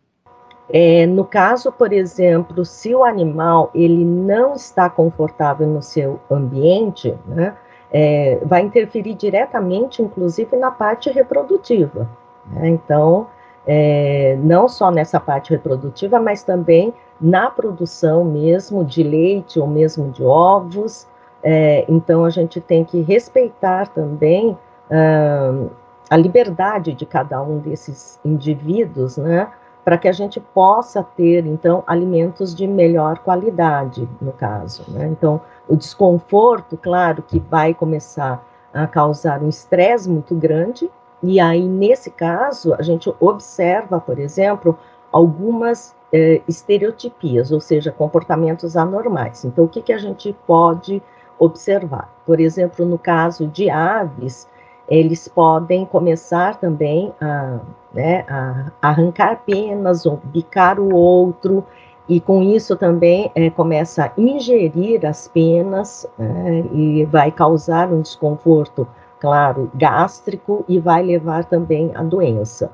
É, 0.71 1.05
no 1.07 1.25
caso, 1.25 1.71
por 1.71 1.91
exemplo, 1.91 2.63
se 2.63 2.93
o 2.93 3.03
animal 3.03 3.71
ele 3.73 4.05
não 4.05 4.53
está 4.53 4.89
confortável 4.89 5.67
no 5.67 5.81
seu 5.81 6.19
ambiente, 6.29 7.15
né, 7.27 7.55
é, 7.91 8.39
vai 8.43 8.61
interferir 8.61 9.15
diretamente, 9.15 10.01
inclusive, 10.01 10.55
na 10.55 10.69
parte 10.69 11.09
reprodutiva. 11.09 12.09
Né? 12.51 12.69
Então, 12.69 13.27
é, 13.71 14.35
não 14.41 14.67
só 14.67 14.89
nessa 14.89 15.19
parte 15.19 15.51
reprodutiva, 15.51 16.19
mas 16.19 16.41
também 16.41 16.91
na 17.21 17.51
produção 17.51 18.25
mesmo 18.25 18.83
de 18.83 19.03
leite 19.03 19.59
ou 19.59 19.67
mesmo 19.67 20.09
de 20.09 20.23
ovos, 20.23 21.07
é, 21.41 21.85
então, 21.87 22.25
a 22.25 22.29
gente 22.29 22.59
tem 22.59 22.83
que 22.83 23.01
respeitar 23.01 23.87
também 23.89 24.57
uh, 24.89 25.69
a 26.09 26.17
liberdade 26.17 26.93
de 26.93 27.05
cada 27.05 27.41
um 27.41 27.59
desses 27.59 28.19
indivíduos, 28.25 29.17
né? 29.17 29.47
Para 29.85 29.97
que 29.97 30.07
a 30.07 30.11
gente 30.11 30.39
possa 30.39 31.01
ter, 31.01 31.45
então, 31.45 31.83
alimentos 31.87 32.53
de 32.53 32.67
melhor 32.67 33.19
qualidade, 33.19 34.07
no 34.21 34.31
caso. 34.33 34.83
Né? 34.89 35.07
Então, 35.07 35.41
o 35.67 35.75
desconforto, 35.75 36.77
claro, 36.77 37.23
que 37.23 37.39
vai 37.39 37.73
começar 37.73 38.45
a 38.73 38.85
causar 38.85 39.41
um 39.41 39.49
estresse 39.49 40.09
muito 40.09 40.35
grande, 40.35 40.91
e 41.21 41.39
aí, 41.39 41.67
nesse 41.67 42.09
caso, 42.09 42.73
a 42.73 42.81
gente 42.81 43.13
observa, 43.19 43.99
por 43.99 44.19
exemplo, 44.19 44.77
algumas 45.11 45.95
eh, 46.13 46.41
estereotipias, 46.47 47.51
ou 47.51 47.59
seja, 47.59 47.91
comportamentos 47.91 48.77
anormais. 48.77 49.43
Então, 49.43 49.65
o 49.65 49.67
que, 49.67 49.81
que 49.81 49.93
a 49.93 49.97
gente 49.97 50.35
pode 50.47 51.01
observar. 51.39 52.13
Por 52.25 52.39
exemplo, 52.39 52.85
no 52.85 52.97
caso 52.97 53.47
de 53.47 53.69
aves, 53.69 54.47
eles 54.87 55.27
podem 55.27 55.85
começar 55.85 56.57
também 56.57 57.13
a, 57.21 57.59
né, 57.93 58.25
a 58.27 58.71
arrancar 58.81 59.43
penas 59.45 60.05
ou 60.05 60.19
bicar 60.25 60.79
o 60.79 60.93
outro, 60.93 61.63
e 62.07 62.19
com 62.19 62.41
isso 62.41 62.75
também 62.75 63.31
é, 63.35 63.51
começa 63.51 64.05
a 64.05 64.11
ingerir 64.17 65.05
as 65.05 65.27
penas 65.27 66.07
né, 66.17 66.65
e 66.73 67.05
vai 67.05 67.31
causar 67.31 67.91
um 67.93 68.01
desconforto, 68.01 68.87
claro, 69.19 69.69
gástrico 69.75 70.63
e 70.67 70.79
vai 70.79 71.03
levar 71.03 71.45
também 71.45 71.91
à 71.95 72.03
doença. 72.03 72.71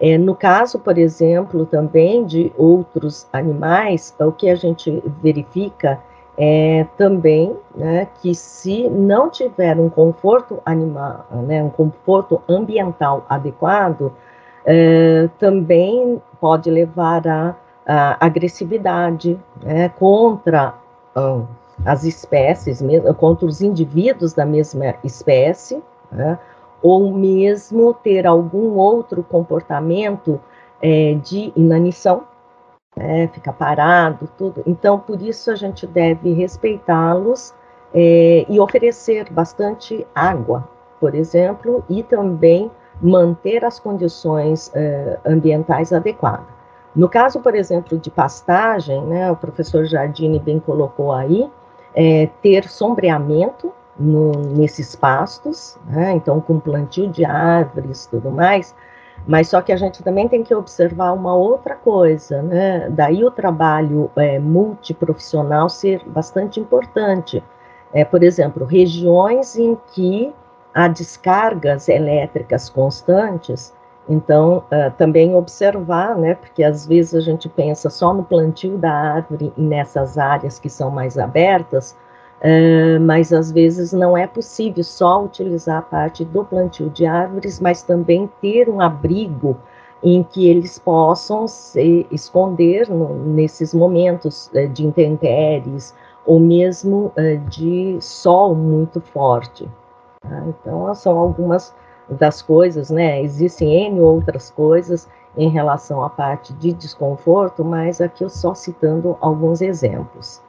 É, 0.00 0.16
no 0.16 0.34
caso, 0.34 0.78
por 0.78 0.96
exemplo, 0.96 1.66
também 1.66 2.24
de 2.24 2.52
outros 2.56 3.26
animais, 3.32 4.14
o 4.20 4.30
que 4.30 4.48
a 4.48 4.54
gente 4.54 5.02
verifica 5.20 5.98
é, 6.36 6.86
também 6.96 7.56
né, 7.74 8.06
que 8.22 8.32
se 8.32 8.88
não 8.88 9.28
tiver 9.28 9.76
um 9.76 9.90
conforto 9.90 10.62
animal, 10.64 11.26
né, 11.32 11.62
um 11.64 11.68
conforto 11.68 12.40
ambiental 12.48 13.26
adequado, 13.28 14.12
é, 14.64 15.28
também 15.38 16.22
pode 16.40 16.70
levar 16.70 17.26
a, 17.26 17.56
agressividade 18.20 19.40
né, 19.62 19.88
contra 19.88 20.74
uh, 21.16 21.48
as 21.84 22.04
espécies, 22.04 22.82
contra 23.16 23.46
os 23.46 23.60
indivíduos 23.60 24.32
da 24.32 24.44
mesma 24.44 24.94
espécie, 25.04 25.82
né, 26.10 26.38
ou 26.82 27.12
mesmo 27.12 27.92
ter 27.94 28.26
algum 28.26 28.76
outro 28.76 29.22
comportamento 29.22 30.40
é, 30.80 31.14
de 31.14 31.52
inanição, 31.56 32.24
né, 32.96 33.28
fica 33.28 33.52
parado, 33.52 34.28
tudo. 34.36 34.62
Então, 34.66 34.98
por 34.98 35.20
isso 35.20 35.50
a 35.50 35.56
gente 35.56 35.86
deve 35.86 36.32
respeitá-los 36.32 37.54
é, 37.94 38.44
e 38.48 38.60
oferecer 38.60 39.30
bastante 39.30 40.06
água, 40.14 40.68
por 41.00 41.14
exemplo, 41.14 41.84
e 41.88 42.02
também 42.02 42.70
manter 43.00 43.64
as 43.64 43.78
condições 43.78 44.70
é, 44.74 45.18
ambientais 45.24 45.92
adequadas. 45.92 46.46
No 46.94 47.08
caso, 47.08 47.40
por 47.40 47.54
exemplo, 47.54 47.96
de 47.96 48.10
pastagem, 48.10 49.00
né, 49.04 49.30
o 49.30 49.36
professor 49.36 49.84
Jardine 49.84 50.38
bem 50.40 50.58
colocou 50.58 51.12
aí, 51.12 51.48
é, 51.98 52.28
ter 52.40 52.68
sombreamento 52.68 53.72
no, 53.98 54.30
nesses 54.30 54.94
pastos, 54.94 55.76
né, 55.84 56.12
então 56.12 56.40
com 56.40 56.60
plantio 56.60 57.08
de 57.08 57.24
árvores 57.24 58.04
e 58.04 58.10
tudo 58.10 58.30
mais, 58.30 58.72
mas 59.26 59.48
só 59.48 59.60
que 59.60 59.72
a 59.72 59.76
gente 59.76 60.00
também 60.04 60.28
tem 60.28 60.44
que 60.44 60.54
observar 60.54 61.12
uma 61.12 61.34
outra 61.34 61.74
coisa, 61.74 62.40
né? 62.40 62.88
Daí 62.88 63.24
o 63.24 63.32
trabalho 63.32 64.08
é, 64.14 64.38
multiprofissional 64.38 65.68
ser 65.68 66.00
bastante 66.06 66.60
importante. 66.60 67.42
É, 67.92 68.04
por 68.04 68.22
exemplo, 68.22 68.64
regiões 68.64 69.58
em 69.58 69.76
que 69.92 70.32
há 70.72 70.86
descargas 70.86 71.88
elétricas 71.88 72.70
constantes, 72.70 73.74
então 74.08 74.64
uh, 74.72 74.90
também 74.96 75.34
observar, 75.34 76.16
né? 76.16 76.34
Porque 76.34 76.64
às 76.64 76.86
vezes 76.86 77.14
a 77.14 77.20
gente 77.20 77.48
pensa 77.48 77.90
só 77.90 78.14
no 78.14 78.24
plantio 78.24 78.78
da 78.78 78.90
árvore 78.90 79.52
e 79.56 79.60
nessas 79.60 80.16
áreas 80.16 80.58
que 80.58 80.70
são 80.70 80.90
mais 80.90 81.18
abertas, 81.18 81.96
Uh, 82.40 83.00
mas 83.00 83.32
às 83.32 83.50
vezes 83.50 83.92
não 83.92 84.16
é 84.16 84.24
possível 84.24 84.84
só 84.84 85.24
utilizar 85.24 85.78
a 85.78 85.82
parte 85.82 86.24
do 86.24 86.44
plantio 86.44 86.88
de 86.88 87.04
árvores, 87.04 87.58
mas 87.58 87.82
também 87.82 88.30
ter 88.40 88.68
um 88.68 88.80
abrigo 88.80 89.56
em 90.04 90.22
que 90.22 90.48
eles 90.48 90.78
possam 90.78 91.48
se 91.48 92.06
esconder 92.12 92.88
no, 92.88 93.12
nesses 93.24 93.74
momentos 93.74 94.52
uh, 94.54 94.68
de 94.68 94.86
intempéries 94.86 95.92
ou 96.24 96.38
mesmo 96.38 97.12
de 97.48 97.96
sol 98.00 98.54
muito 98.54 99.00
forte. 99.00 99.68
Tá? 100.20 100.44
Então, 100.46 100.94
são 100.94 101.18
algumas 101.18 101.74
das 102.10 102.42
coisas, 102.42 102.90
né? 102.90 103.22
Existem 103.22 103.86
N 103.86 104.00
outras 104.00 104.50
coisas 104.50 105.08
em 105.36 105.48
relação 105.48 106.02
à 106.02 106.10
parte 106.10 106.52
de 106.54 106.72
desconforto, 106.72 107.64
mas 107.64 108.00
aqui 108.00 108.24
eu 108.24 108.28
só 108.28 108.54
citando 108.54 109.16
alguns 109.20 109.60
exemplos. 109.60 110.42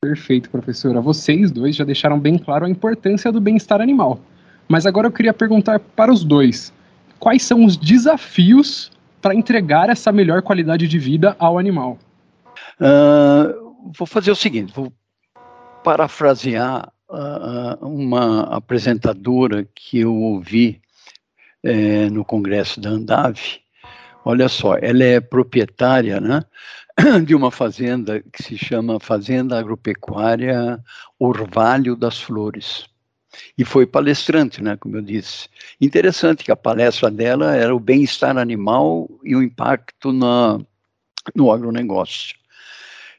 Perfeito, 0.00 0.48
professora. 0.48 1.00
Vocês 1.00 1.50
dois 1.50 1.74
já 1.74 1.84
deixaram 1.84 2.18
bem 2.18 2.38
claro 2.38 2.64
a 2.64 2.70
importância 2.70 3.32
do 3.32 3.40
bem-estar 3.40 3.80
animal. 3.80 4.20
Mas 4.68 4.86
agora 4.86 5.08
eu 5.08 5.12
queria 5.12 5.32
perguntar 5.32 5.80
para 5.80 6.12
os 6.12 6.22
dois: 6.22 6.72
quais 7.18 7.42
são 7.42 7.64
os 7.64 7.76
desafios 7.76 8.92
para 9.20 9.34
entregar 9.34 9.88
essa 9.88 10.12
melhor 10.12 10.42
qualidade 10.42 10.86
de 10.86 10.98
vida 10.98 11.34
ao 11.38 11.58
animal? 11.58 11.98
Uh, 12.80 13.74
vou 13.96 14.06
fazer 14.06 14.30
o 14.30 14.36
seguinte: 14.36 14.72
vou 14.72 14.92
parafrasear 15.82 16.92
uh, 17.10 17.84
uma 17.84 18.42
apresentadora 18.54 19.66
que 19.74 19.98
eu 19.98 20.14
ouvi 20.14 20.80
uh, 21.68 22.10
no 22.12 22.24
congresso 22.24 22.80
da 22.80 22.90
Andave. 22.90 23.60
Olha 24.24 24.48
só, 24.48 24.76
ela 24.76 25.04
é 25.04 25.20
proprietária, 25.20 26.20
né? 26.20 26.44
de 27.24 27.34
uma 27.34 27.50
fazenda 27.50 28.20
que 28.32 28.42
se 28.42 28.58
chama 28.58 28.98
Fazenda 28.98 29.58
Agropecuária 29.58 30.82
Orvalho 31.18 31.94
das 31.94 32.20
Flores. 32.20 32.86
E 33.56 33.64
foi 33.64 33.86
palestrante, 33.86 34.62
né, 34.62 34.76
como 34.76 34.96
eu 34.96 35.02
disse. 35.02 35.48
Interessante 35.80 36.42
que 36.42 36.50
a 36.50 36.56
palestra 36.56 37.10
dela 37.10 37.54
era 37.54 37.74
o 37.74 37.80
bem-estar 37.80 38.36
animal 38.36 39.08
e 39.22 39.36
o 39.36 39.42
impacto 39.42 40.12
na, 40.12 40.58
no 41.34 41.52
agronegócio. 41.52 42.36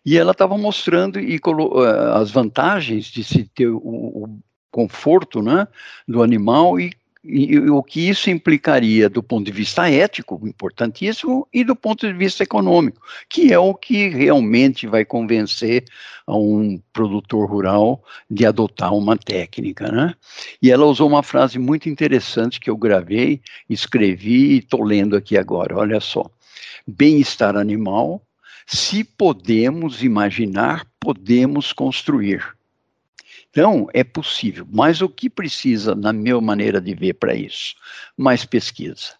E 0.06 0.18
ela 0.18 0.32
estava 0.32 0.58
mostrando 0.58 1.20
e 1.20 1.40
uh, 1.46 1.80
as 2.16 2.32
vantagens 2.32 3.06
de 3.06 3.24
se 3.24 3.44
ter 3.44 3.68
o, 3.68 3.78
o 3.78 4.40
conforto 4.72 5.42
né, 5.42 5.68
do 6.08 6.24
animal 6.24 6.80
e 6.80 6.92
e, 7.24 7.60
o 7.60 7.84
que 7.84 8.08
isso 8.08 8.30
implicaria 8.30 9.10
do 9.10 9.22
ponto 9.22 9.46
de 9.46 9.52
vista 9.52 9.90
ético, 9.90 10.40
importantíssimo, 10.44 11.48
e 11.54 11.64
do 11.64 11.76
ponto 11.76 12.08
de 12.08 12.14
vista 12.14 12.44
econômico, 12.44 13.02
que 13.28 13.52
é 13.52 13.60
o 13.60 13.74
que 13.74 14.10
realmente 14.10 14.88
vai 14.88 15.04
convencer 15.04 15.84
a 16.26 16.38
um 16.38 16.82
produtor 16.94 17.50
rural 17.50 18.04
de 18.30 18.46
adotar 18.46 18.94
uma 18.94 19.18
técnica, 19.18 19.92
né? 19.92 20.14
E 20.62 20.72
ela 20.72 20.86
usou 20.86 21.08
uma 21.08 21.24
frase 21.24 21.60
muito 21.60 21.90
interessante 21.90 22.60
que 22.60 22.70
eu 22.70 22.78
gravei, 22.78 23.42
escrevi 23.70 24.54
e 24.54 24.58
estou 24.60 24.84
lendo 24.84 25.16
aqui 25.16 25.38
agora, 25.38 25.78
olha 25.78 26.00
só. 26.00 26.30
Bem-estar 26.88 27.58
animal, 27.58 28.22
se 28.66 29.04
podemos 29.04 30.04
imaginar, 30.04 30.86
podemos 31.00 31.74
construir. 31.74 32.59
Então, 33.50 33.88
é 33.94 34.04
possível, 34.04 34.68
mas 34.72 35.02
o 35.02 35.10
que 35.10 35.30
precisa, 35.30 35.96
na 35.96 36.14
minha 36.14 36.40
maneira 36.40 36.80
de 36.80 36.94
ver, 36.94 37.14
para 37.14 37.34
isso? 37.34 37.76
Mais 38.16 38.46
pesquisa. 38.46 39.14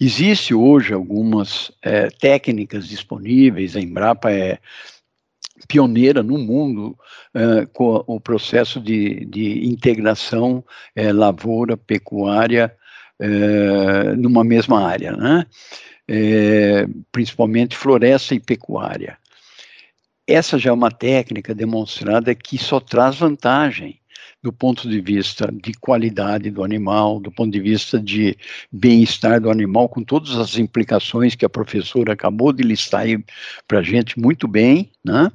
Existe 0.00 0.54
hoje 0.54 0.94
algumas 0.94 1.70
é, 1.82 2.08
técnicas 2.08 2.88
disponíveis, 2.88 3.76
a 3.76 3.80
Embrapa 3.80 4.30
é 4.32 4.58
pioneira 5.68 6.22
no 6.22 6.38
mundo 6.38 6.98
é, 7.34 7.66
com 7.66 8.02
o 8.06 8.18
processo 8.18 8.80
de, 8.80 9.26
de 9.26 9.68
integração 9.68 10.64
é, 10.96 11.12
lavoura, 11.12 11.76
pecuária, 11.76 12.74
é, 13.18 14.14
numa 14.16 14.42
mesma 14.42 14.86
área, 14.86 15.12
né? 15.12 15.46
Principalmente 17.12 17.76
floresta 17.76 18.34
e 18.34 18.40
pecuária. 18.40 19.16
Essa 20.30 20.56
já 20.60 20.70
é 20.70 20.72
uma 20.72 20.92
técnica 20.92 21.52
demonstrada 21.52 22.32
que 22.36 22.56
só 22.56 22.78
traz 22.78 23.16
vantagem 23.16 23.98
do 24.40 24.52
ponto 24.52 24.88
de 24.88 25.00
vista 25.00 25.52
de 25.52 25.74
qualidade 25.74 26.52
do 26.52 26.62
animal, 26.62 27.18
do 27.18 27.32
ponto 27.32 27.50
de 27.50 27.58
vista 27.58 27.98
de 27.98 28.36
bem-estar 28.70 29.40
do 29.40 29.50
animal, 29.50 29.88
com 29.88 30.04
todas 30.04 30.36
as 30.36 30.56
implicações 30.56 31.34
que 31.34 31.44
a 31.44 31.48
professora 31.48 32.12
acabou 32.12 32.52
de 32.52 32.62
listar 32.62 33.02
aí 33.02 33.22
para 33.66 33.80
a 33.80 33.82
gente 33.82 34.20
muito 34.20 34.46
bem, 34.46 34.92
né? 35.04 35.30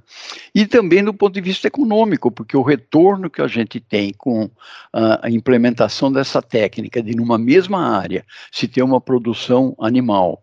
E 0.56 0.66
também 0.66 1.04
do 1.04 1.14
ponto 1.14 1.34
de 1.34 1.42
vista 1.42 1.68
econômico, 1.68 2.32
porque 2.32 2.56
o 2.56 2.64
retorno 2.64 3.30
que 3.30 3.42
a 3.42 3.48
gente 3.48 3.82
tem 3.82 4.14
com 4.18 4.50
a, 4.94 5.30
implementação 5.30 6.10
dessa 6.10 6.42
técnica 6.42 7.04
de 7.04 7.16
numa 7.16 7.38
mesma 7.38 7.98
área 7.98 8.26
se 8.50 8.66
ter 8.66 8.82
uma 8.82 9.02
produção 9.02 9.76
animal 9.78 10.42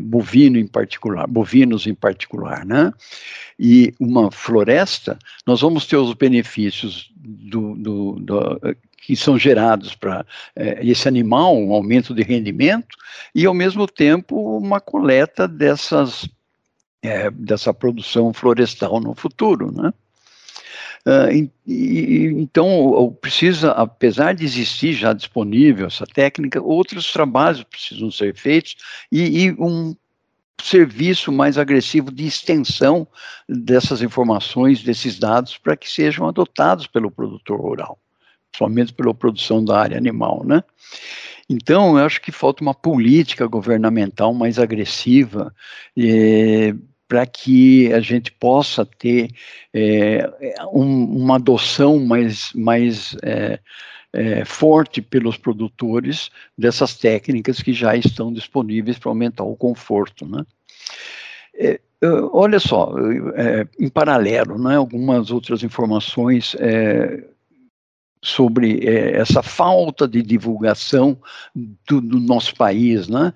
bovino 0.00 0.58
em 0.58 0.66
particular, 0.66 1.26
bovinos 1.26 1.86
em 1.86 1.94
particular, 1.94 2.64
né? 2.64 2.92
E 3.58 3.94
uma 3.98 4.30
floresta, 4.30 5.18
nós 5.46 5.60
vamos 5.60 5.86
ter 5.86 5.96
os 5.96 6.12
benefícios 6.14 7.10
do, 7.16 7.74
do, 7.74 8.12
do 8.20 8.60
que 8.98 9.16
são 9.16 9.38
gerados 9.38 9.94
para 9.94 10.26
é, 10.54 10.86
esse 10.86 11.08
animal, 11.08 11.56
um 11.56 11.72
aumento 11.72 12.14
de 12.14 12.22
rendimento, 12.22 12.96
e 13.34 13.46
ao 13.46 13.54
mesmo 13.54 13.86
tempo 13.86 14.58
uma 14.58 14.80
coleta 14.80 15.48
dessas 15.48 16.28
é, 17.02 17.30
dessa 17.30 17.72
produção 17.72 18.32
florestal 18.32 19.00
no 19.00 19.14
futuro, 19.14 19.72
né? 19.72 19.92
E, 21.66 22.26
então, 22.36 23.16
precisa, 23.20 23.70
apesar 23.72 24.34
de 24.34 24.44
existir 24.44 24.92
já 24.92 25.12
disponível 25.12 25.86
essa 25.86 26.06
técnica, 26.06 26.60
outros 26.60 27.10
trabalhos 27.12 27.62
precisam 27.62 28.10
ser 28.10 28.34
feitos 28.34 28.76
e, 29.10 29.44
e 29.44 29.52
um 29.52 29.96
serviço 30.60 31.32
mais 31.32 31.56
agressivo 31.56 32.10
de 32.10 32.26
extensão 32.26 33.06
dessas 33.48 34.02
informações, 34.02 34.82
desses 34.82 35.18
dados, 35.18 35.56
para 35.56 35.76
que 35.76 35.88
sejam 35.88 36.28
adotados 36.28 36.86
pelo 36.86 37.10
produtor 37.10 37.60
rural, 37.60 37.98
somente 38.54 38.92
pela 38.92 39.14
produção 39.14 39.64
da 39.64 39.78
área 39.78 39.96
animal, 39.96 40.44
né? 40.44 40.62
Então, 41.48 41.96
eu 41.96 42.04
acho 42.04 42.20
que 42.20 42.30
falta 42.30 42.62
uma 42.62 42.74
política 42.74 43.46
governamental 43.46 44.34
mais 44.34 44.58
agressiva 44.58 45.54
eh, 45.96 46.74
para 47.08 47.24
que 47.24 47.90
a 47.92 48.00
gente 48.00 48.30
possa 48.30 48.84
ter 48.84 49.30
é, 49.72 50.30
um, 50.70 51.04
uma 51.04 51.36
adoção 51.36 51.98
mais, 51.98 52.52
mais 52.54 53.16
é, 53.22 53.58
é, 54.12 54.44
forte 54.44 55.00
pelos 55.00 55.38
produtores 55.38 56.30
dessas 56.56 56.94
técnicas 56.94 57.62
que 57.62 57.72
já 57.72 57.96
estão 57.96 58.30
disponíveis 58.30 58.98
para 58.98 59.10
aumentar 59.10 59.44
o 59.44 59.56
conforto, 59.56 60.26
né? 60.26 60.44
É, 61.54 61.80
olha 62.32 62.60
só, 62.60 62.94
é, 63.34 63.66
em 63.80 63.88
paralelo, 63.88 64.56
né, 64.56 64.76
algumas 64.76 65.32
outras 65.32 65.64
informações 65.64 66.54
é, 66.60 67.24
sobre 68.22 68.86
essa 68.86 69.42
falta 69.42 70.06
de 70.06 70.22
divulgação 70.22 71.18
do, 71.88 72.00
do 72.00 72.20
nosso 72.20 72.54
país, 72.54 73.08
né? 73.08 73.32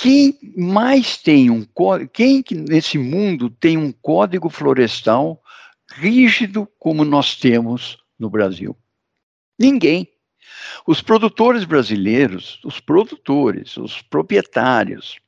Quem 0.00 0.38
mais 0.56 1.16
tem 1.16 1.50
um 1.50 1.66
quem 2.12 2.44
nesse 2.68 2.96
mundo 2.96 3.50
tem 3.50 3.76
um 3.76 3.90
código 3.90 4.48
florestal 4.48 5.42
rígido 5.90 6.68
como 6.78 7.04
nós 7.04 7.34
temos 7.34 7.98
no 8.16 8.30
Brasil? 8.30 8.76
Ninguém. 9.58 10.08
Os 10.86 11.02
produtores 11.02 11.64
brasileiros, 11.64 12.60
os 12.64 12.78
produtores, 12.78 13.76
os 13.76 14.00
proprietários 14.00 15.18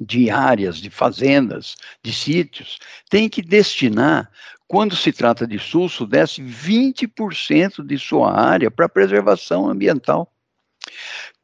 de 0.00 0.30
áreas, 0.30 0.78
de 0.78 0.88
fazendas, 0.88 1.76
de 2.02 2.14
sítios, 2.14 2.78
têm 3.10 3.28
que 3.28 3.42
destinar, 3.42 4.30
quando 4.66 4.96
se 4.96 5.12
trata 5.12 5.46
de 5.46 5.58
sul-sudeste, 5.58 6.42
20% 6.42 7.84
de 7.84 7.98
sua 7.98 8.32
área 8.32 8.70
para 8.70 8.88
preservação 8.88 9.68
ambiental. 9.68 10.32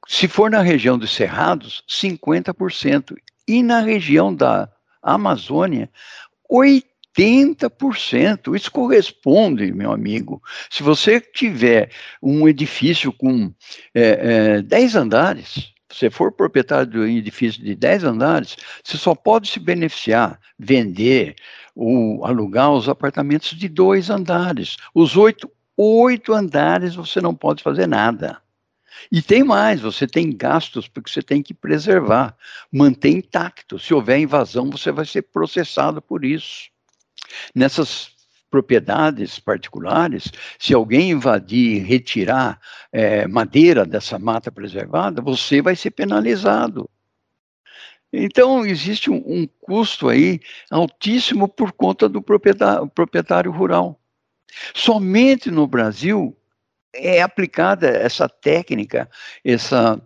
Se 0.07 0.29
for 0.29 0.51
na 0.51 0.63
região 0.63 0.99
dos 0.99 1.13
Cerrados, 1.13 1.83
50%. 1.89 3.17
E 3.49 3.63
na 3.63 3.81
região 3.81 4.35
da 4.35 4.69
Amazônia, 5.03 5.91
80%. 6.51 8.57
Isso 8.57 8.71
corresponde, 8.71 9.73
meu 9.73 9.93
amigo. 9.93 10.43
Se 10.71 10.83
você 10.83 11.21
tiver 11.21 11.91
um 12.23 12.49
edifício 12.49 13.13
com 13.13 13.53
é, 13.95 14.59
é, 14.59 14.63
10 14.63 14.97
andares, 14.97 15.73
você 15.89 16.11
for 16.11 16.33
proprietário 16.33 16.91
de 16.91 16.99
um 16.99 17.07
edifício 17.07 17.63
de 17.63 17.75
10 17.75 18.05
andares, 18.05 18.57
você 18.83 18.97
só 18.97 19.15
pode 19.15 19.49
se 19.49 19.61
beneficiar, 19.61 20.41
vender 20.59 21.37
ou 21.75 22.25
alugar 22.25 22.73
os 22.73 22.89
apartamentos 22.89 23.51
de 23.51 23.69
dois 23.69 24.11
andares. 24.11 24.77
Os 24.95 25.17
oito, 25.17 25.51
oito 25.77 26.33
andares 26.33 26.95
você 26.95 27.21
não 27.21 27.35
pode 27.35 27.63
fazer 27.63 27.87
nada. 27.87 28.39
E 29.11 29.23
tem 29.23 29.45
mais, 29.45 29.81
você 29.81 30.07
tem 30.07 30.35
gastos 30.37 30.89
porque 30.89 31.11
você 31.11 31.23
tem 31.23 31.43
que 31.43 31.55
preservar, 31.55 32.37
manter 32.73 33.11
intacto. 33.11 33.79
Se 33.79 33.95
houver 33.95 34.19
invasão, 34.19 34.71
você 34.71 34.91
vai 34.91 35.05
ser 35.05 35.23
processado 35.23 36.01
por 36.03 36.25
isso. 36.25 36.71
Nessas 37.55 38.11
propriedades 38.51 39.39
particulares, 39.39 40.31
se 40.59 40.73
alguém 40.73 41.11
invadir 41.11 41.77
e 41.77 41.79
retirar 41.79 42.61
é, 42.93 43.27
madeira 43.27 43.85
dessa 43.85 44.19
mata 44.19 44.51
preservada, 44.51 45.21
você 45.21 45.61
vai 45.61 45.77
ser 45.77 45.91
penalizado. 45.91 46.89
Então, 48.13 48.65
existe 48.65 49.11
um, 49.11 49.23
um 49.27 49.49
custo 49.61 50.09
aí 50.09 50.41
altíssimo 50.71 51.49
por 51.49 51.73
conta 51.73 52.09
do 52.09 52.23
proprietário, 52.23 52.89
proprietário 52.89 53.51
rural. 53.51 54.01
Somente 54.75 55.51
no 55.51 55.67
Brasil, 55.67 56.37
é 56.97 57.23
aplicada 57.23 57.89
essa 57.89 58.29
técnica, 58.29 59.09
essa 59.45 60.01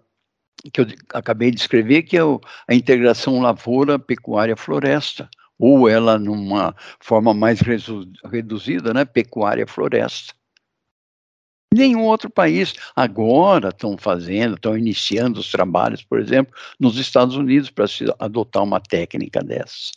que 0.72 0.80
eu 0.80 0.86
acabei 1.14 1.50
de 1.50 1.60
escrever, 1.60 2.02
que 2.02 2.18
é 2.18 2.20
a 2.68 2.74
integração 2.74 3.40
lavoura, 3.40 3.98
pecuária, 3.98 4.56
floresta, 4.56 5.28
ou 5.58 5.88
ela 5.88 6.18
numa 6.18 6.74
forma 7.00 7.32
mais 7.32 7.60
reduzida, 8.24 8.92
né, 8.92 9.04
pecuária, 9.04 9.66
floresta. 9.66 10.34
Nenhum 11.72 12.02
outro 12.02 12.28
país 12.28 12.74
agora 12.96 13.68
estão 13.68 13.96
fazendo, 13.96 14.56
estão 14.56 14.76
iniciando 14.76 15.38
os 15.38 15.50
trabalhos, 15.50 16.02
por 16.02 16.18
exemplo, 16.18 16.52
nos 16.80 16.96
Estados 16.96 17.36
Unidos 17.36 17.70
para 17.70 17.86
se 17.86 18.04
adotar 18.18 18.64
uma 18.64 18.80
técnica 18.80 19.40
dessa. 19.42 19.92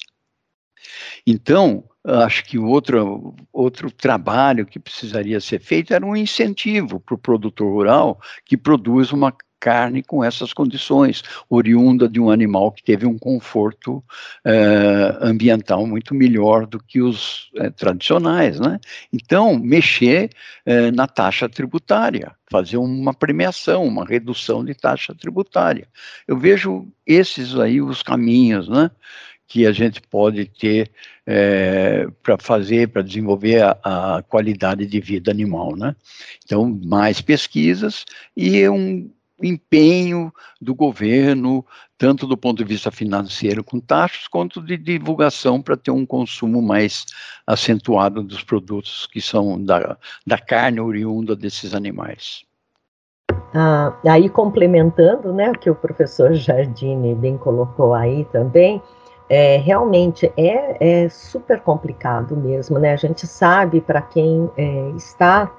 Então, 1.25 1.83
acho 2.05 2.43
que 2.45 2.57
outro, 2.57 3.35
outro 3.51 3.89
trabalho 3.89 4.65
que 4.65 4.79
precisaria 4.79 5.39
ser 5.39 5.59
feito 5.59 5.93
era 5.93 6.05
um 6.05 6.15
incentivo 6.15 6.99
para 6.99 7.15
o 7.15 7.17
produtor 7.17 7.71
rural 7.71 8.19
que 8.45 8.57
produz 8.57 9.11
uma 9.11 9.33
carne 9.63 10.03
com 10.03 10.21
essas 10.21 10.51
condições, 10.51 11.23
oriunda 11.49 12.09
de 12.09 12.19
um 12.19 12.29
animal 12.29 12.69
que 12.69 12.83
teve 12.83 13.05
um 13.05 13.17
conforto 13.17 14.03
eh, 14.43 15.17
ambiental 15.21 15.87
muito 15.87 16.13
melhor 16.13 16.67
do 16.67 16.83
que 16.83 17.01
os 17.01 17.49
eh, 17.55 17.69
tradicionais, 17.69 18.59
né? 18.59 18.77
Então, 19.13 19.57
mexer 19.57 20.31
eh, 20.65 20.91
na 20.91 21.07
taxa 21.07 21.47
tributária, 21.47 22.35
fazer 22.51 22.75
uma 22.75 23.13
premiação, 23.13 23.85
uma 23.85 24.03
redução 24.03 24.65
de 24.65 24.75
taxa 24.75 25.15
tributária. 25.15 25.87
Eu 26.27 26.37
vejo 26.37 26.85
esses 27.07 27.57
aí 27.57 27.81
os 27.81 28.03
caminhos, 28.03 28.67
né? 28.67 28.91
Que 29.47 29.67
a 29.67 29.71
gente 29.71 30.01
pode 30.01 30.45
ter 30.45 30.91
é, 31.25 32.07
para 32.21 32.37
fazer, 32.39 32.89
para 32.89 33.01
desenvolver 33.01 33.61
a, 33.61 33.77
a, 33.83 34.23
qualidade 34.23 34.85
de 34.85 34.99
vida 34.99 35.31
animal, 35.31 35.75
né? 35.75 35.95
Então, 36.43 36.79
mais 36.83 37.21
pesquisas 37.21 38.05
e 38.35 38.67
um 38.67 39.09
empenho 39.41 40.33
do 40.61 40.73
governo, 40.73 41.65
tanto 41.97 42.25
do 42.25 42.37
ponto 42.37 42.57
de 42.57 42.63
vista 42.63 42.91
financeiro 42.91 43.63
com 43.63 43.79
taxas, 43.79 44.27
quanto 44.27 44.61
de 44.61 44.77
divulgação 44.77 45.61
para 45.61 45.75
ter 45.75 45.91
um 45.91 46.05
consumo 46.05 46.61
mais 46.61 47.05
acentuado 47.45 48.23
dos 48.23 48.43
produtos 48.43 49.05
que 49.05 49.21
são 49.21 49.61
da, 49.61 49.97
da 50.25 50.37
carne 50.37 50.79
oriunda 50.79 51.35
desses 51.35 51.73
animais. 51.73 52.45
Ah, 53.53 53.95
aí 54.07 54.29
complementando, 54.29 55.31
né, 55.33 55.51
o 55.51 55.59
que 55.59 55.69
o 55.69 55.75
professor 55.75 56.33
Jardine 56.33 57.13
bem 57.13 57.37
colocou 57.37 57.93
aí 57.93 58.25
também, 58.25 58.81
é, 59.29 59.57
realmente 59.57 60.31
é, 60.37 61.03
é, 61.03 61.09
super 61.09 61.61
complicado 61.61 62.35
mesmo, 62.35 62.77
né? 62.79 62.93
A 62.93 62.97
gente 62.97 63.25
sabe 63.25 63.81
para 63.81 64.01
quem 64.01 64.49
é, 64.57 64.89
está 64.95 65.51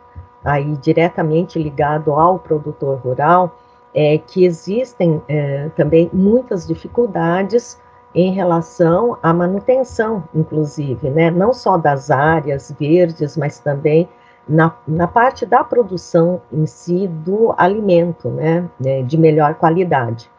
aí 0.44 0.76
diretamente 0.76 1.58
ligado 1.58 2.12
ao 2.12 2.38
produtor 2.38 2.98
rural, 2.98 3.58
é, 3.94 4.18
que 4.18 4.44
existem 4.44 5.22
é, 5.28 5.70
também 5.76 6.10
muitas 6.12 6.66
dificuldades 6.66 7.80
em 8.14 8.32
relação 8.32 9.16
à 9.22 9.32
manutenção, 9.32 10.22
inclusive, 10.34 11.10
né? 11.10 11.30
Não 11.30 11.52
só 11.52 11.76
das 11.76 12.10
áreas 12.10 12.74
verdes, 12.78 13.36
mas 13.36 13.58
também 13.58 14.08
na, 14.48 14.74
na 14.86 15.06
parte 15.06 15.46
da 15.46 15.64
produção 15.64 16.42
em 16.52 16.66
si 16.66 17.08
do 17.08 17.54
alimento, 17.56 18.28
né, 18.28 18.68
né, 18.78 19.02
de 19.02 19.16
melhor 19.16 19.54
qualidade. 19.54 20.30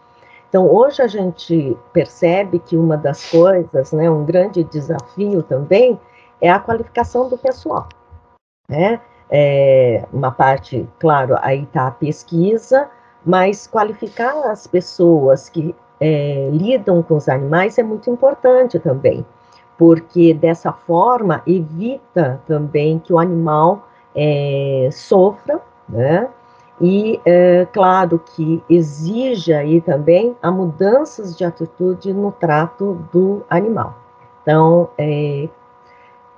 Então, 0.56 0.74
hoje 0.74 1.02
a 1.02 1.08
gente 1.08 1.78
percebe 1.91 2.60
que 2.60 2.78
uma 2.78 2.96
das 2.96 3.30
coisas, 3.30 3.91
né, 3.91 4.10
um 4.10 4.24
grande 4.24 4.63
desafio 4.63 5.44
também, 5.44 6.00
é 6.39 6.50
a 6.50 6.58
qualificação 6.58 7.28
do 7.28 7.38
pessoal. 7.38 7.89
Né? 8.70 9.02
É 9.30 10.06
uma 10.13 10.32
parte, 10.32 10.88
claro, 10.98 11.36
aí 11.41 11.63
está 11.63 11.88
a 11.88 11.91
pesquisa, 11.91 12.89
mas 13.26 13.68
qualificar 13.68 14.50
as 14.50 14.65
pessoas 14.65 15.50
que 15.50 15.76
é, 16.00 16.50
lidam 16.54 17.04
com 17.04 17.18
os 17.18 17.28
animais 17.28 17.78
é 17.78 17.84
muito 17.84 18.10
importante 18.10 18.80
também, 18.80 19.26
porque 19.78 20.34
dessa 20.34 20.72
forma 20.72 21.44
evita 21.46 22.39
também 22.48 22.98
que 22.98 23.12
o 23.12 23.20
animal 23.20 23.89
é, 24.15 24.88
sofra, 24.89 25.60
né? 25.89 26.30
E, 26.81 27.21
é, 27.25 27.65
claro, 27.71 28.19
que 28.19 28.61
exige 28.69 29.53
aí 29.53 29.79
também 29.79 30.35
a 30.41 30.51
mudanças 30.51 31.38
de 31.38 31.45
atitude 31.45 32.13
no 32.13 32.31
trato 32.33 32.99
do 33.13 33.43
animal. 33.49 33.95
Então, 34.41 34.89
é, 34.97 35.47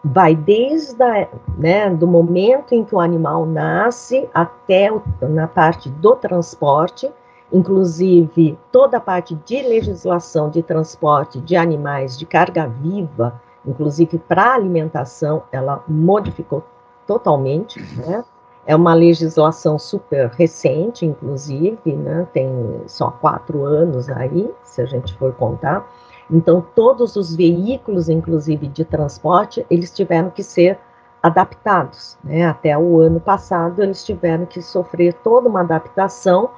vai 0.03 0.35
desde 0.35 1.01
a, 1.01 1.27
né, 1.57 1.89
do 1.89 2.07
momento 2.07 2.73
em 2.73 2.83
que 2.83 2.93
o 2.93 2.99
animal 2.99 3.45
nasce 3.45 4.29
até 4.33 4.91
o, 4.91 5.01
na 5.21 5.47
parte 5.47 5.89
do 5.89 6.15
transporte, 6.15 7.11
inclusive 7.51 8.57
toda 8.71 8.97
a 8.97 9.01
parte 9.01 9.35
de 9.45 9.61
legislação 9.61 10.49
de 10.49 10.61
transporte 10.61 11.39
de 11.39 11.55
animais 11.55 12.17
de 12.17 12.25
carga 12.25 12.67
viva, 12.67 13.41
inclusive 13.65 14.17
para 14.19 14.53
alimentação, 14.53 15.43
ela 15.51 15.83
modificou 15.87 16.63
totalmente, 17.05 17.81
né? 17.97 18.23
É 18.67 18.75
uma 18.75 18.93
legislação 18.93 19.79
super 19.79 20.27
recente, 20.31 21.05
inclusive, 21.05 21.95
né? 21.95 22.27
Tem 22.33 22.49
só 22.85 23.09
quatro 23.09 23.63
anos 23.65 24.09
aí, 24.09 24.53
se 24.61 24.81
a 24.81 24.85
gente 24.85 25.17
for 25.17 25.33
contar. 25.33 25.89
Então, 26.29 26.63
todos 26.75 27.15
os 27.15 27.33
veículos, 27.33 28.09
inclusive 28.09 28.67
de 28.67 28.83
transporte, 28.83 29.65
eles 29.69 29.89
tiveram 29.89 30.29
que 30.29 30.43
ser 30.43 30.77
adaptados. 31.23 32.17
Né? 32.23 32.45
Até 32.45 32.77
o 32.77 32.99
ano 32.99 33.21
passado, 33.21 33.81
eles 33.81 34.03
tiveram 34.03 34.45
que 34.45 34.61
sofrer 34.61 35.13
toda 35.13 35.47
uma 35.47 35.61
adaptação 35.61 36.49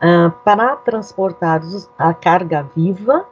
ah, 0.00 0.32
para 0.44 0.76
transportar 0.76 1.60
a 1.98 2.14
carga 2.14 2.64
viva 2.74 3.26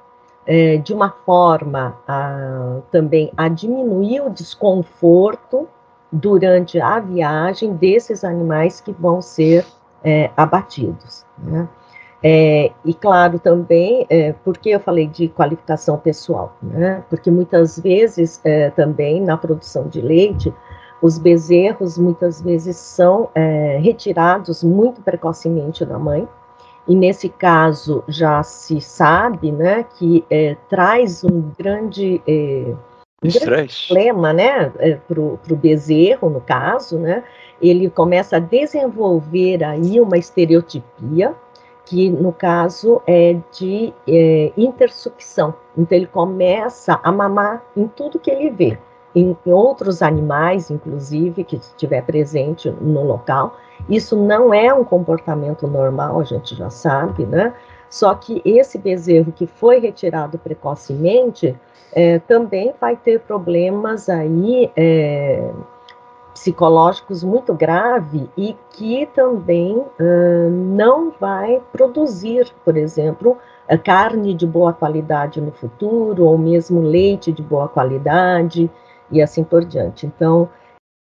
eh, 0.46 0.78
de 0.78 0.92
uma 0.92 1.10
forma 1.10 1.96
a, 2.06 2.80
também 2.90 3.32
a 3.36 3.48
diminuir 3.48 4.20
o 4.20 4.30
desconforto 4.30 5.68
durante 6.14 6.80
a 6.80 7.00
viagem 7.00 7.74
desses 7.74 8.22
animais 8.22 8.80
que 8.80 8.92
vão 8.92 9.20
ser 9.20 9.66
é, 10.02 10.30
abatidos. 10.36 11.26
Né? 11.36 11.68
É, 12.22 12.70
e 12.84 12.94
claro 12.94 13.38
também, 13.38 14.06
é, 14.08 14.32
porque 14.44 14.70
eu 14.70 14.80
falei 14.80 15.08
de 15.08 15.28
qualificação 15.28 15.98
pessoal, 15.98 16.56
né? 16.62 17.02
porque 17.10 17.30
muitas 17.30 17.78
vezes 17.78 18.40
é, 18.44 18.70
também 18.70 19.20
na 19.20 19.36
produção 19.36 19.88
de 19.88 20.00
leite, 20.00 20.54
os 21.02 21.18
bezerros 21.18 21.98
muitas 21.98 22.40
vezes 22.40 22.76
são 22.76 23.28
é, 23.34 23.78
retirados 23.82 24.62
muito 24.62 25.02
precocemente 25.02 25.84
da 25.84 25.98
mãe, 25.98 26.26
e 26.86 26.94
nesse 26.94 27.28
caso 27.28 28.04
já 28.06 28.42
se 28.42 28.80
sabe 28.80 29.50
né, 29.50 29.84
que 29.98 30.24
é, 30.30 30.56
traz 30.68 31.24
um 31.24 31.50
grande 31.58 32.22
Estresse. 33.28 33.88
problema, 33.88 34.32
né, 34.32 34.72
é, 34.78 34.94
para 34.94 35.20
o 35.20 35.56
bezerro, 35.56 36.28
no 36.30 36.40
caso, 36.40 36.98
né, 36.98 37.24
ele 37.60 37.88
começa 37.88 38.36
a 38.36 38.40
desenvolver 38.40 39.64
aí 39.64 40.00
uma 40.00 40.18
estereotipia, 40.18 41.34
que 41.84 42.08
no 42.08 42.32
caso 42.32 43.02
é 43.06 43.36
de 43.52 43.92
é, 44.08 44.52
intersucção. 44.56 45.54
Então 45.76 45.96
ele 45.96 46.06
começa 46.06 46.98
a 47.02 47.12
mamar 47.12 47.62
em 47.76 47.86
tudo 47.86 48.18
que 48.18 48.30
ele 48.30 48.50
vê, 48.50 48.78
em, 49.14 49.36
em 49.46 49.52
outros 49.52 50.02
animais, 50.02 50.70
inclusive, 50.70 51.44
que 51.44 51.56
estiver 51.56 52.02
presente 52.02 52.70
no 52.80 53.04
local. 53.04 53.56
Isso 53.88 54.16
não 54.16 54.52
é 54.52 54.72
um 54.72 54.84
comportamento 54.84 55.66
normal, 55.66 56.20
a 56.20 56.24
gente 56.24 56.54
já 56.54 56.70
sabe, 56.70 57.26
né? 57.26 57.54
Só 57.88 58.14
que 58.14 58.42
esse 58.44 58.78
bezerro 58.78 59.32
que 59.32 59.46
foi 59.46 59.78
retirado 59.78 60.38
precocemente, 60.38 61.58
é, 61.92 62.18
também 62.18 62.74
vai 62.80 62.96
ter 62.96 63.20
problemas 63.20 64.08
aí 64.08 64.70
é, 64.76 65.50
psicológicos 66.32 67.22
muito 67.22 67.54
graves 67.54 68.26
e 68.36 68.56
que 68.70 69.06
também 69.14 69.80
não 70.50 71.12
vai 71.20 71.62
produzir, 71.72 72.52
por 72.64 72.76
exemplo, 72.76 73.38
carne 73.84 74.34
de 74.34 74.44
boa 74.44 74.72
qualidade 74.72 75.40
no 75.40 75.52
futuro, 75.52 76.24
ou 76.24 76.36
mesmo 76.36 76.80
leite 76.80 77.30
de 77.30 77.40
boa 77.40 77.68
qualidade, 77.68 78.68
e 79.10 79.22
assim 79.22 79.44
por 79.44 79.64
diante. 79.64 80.06
Então, 80.06 80.48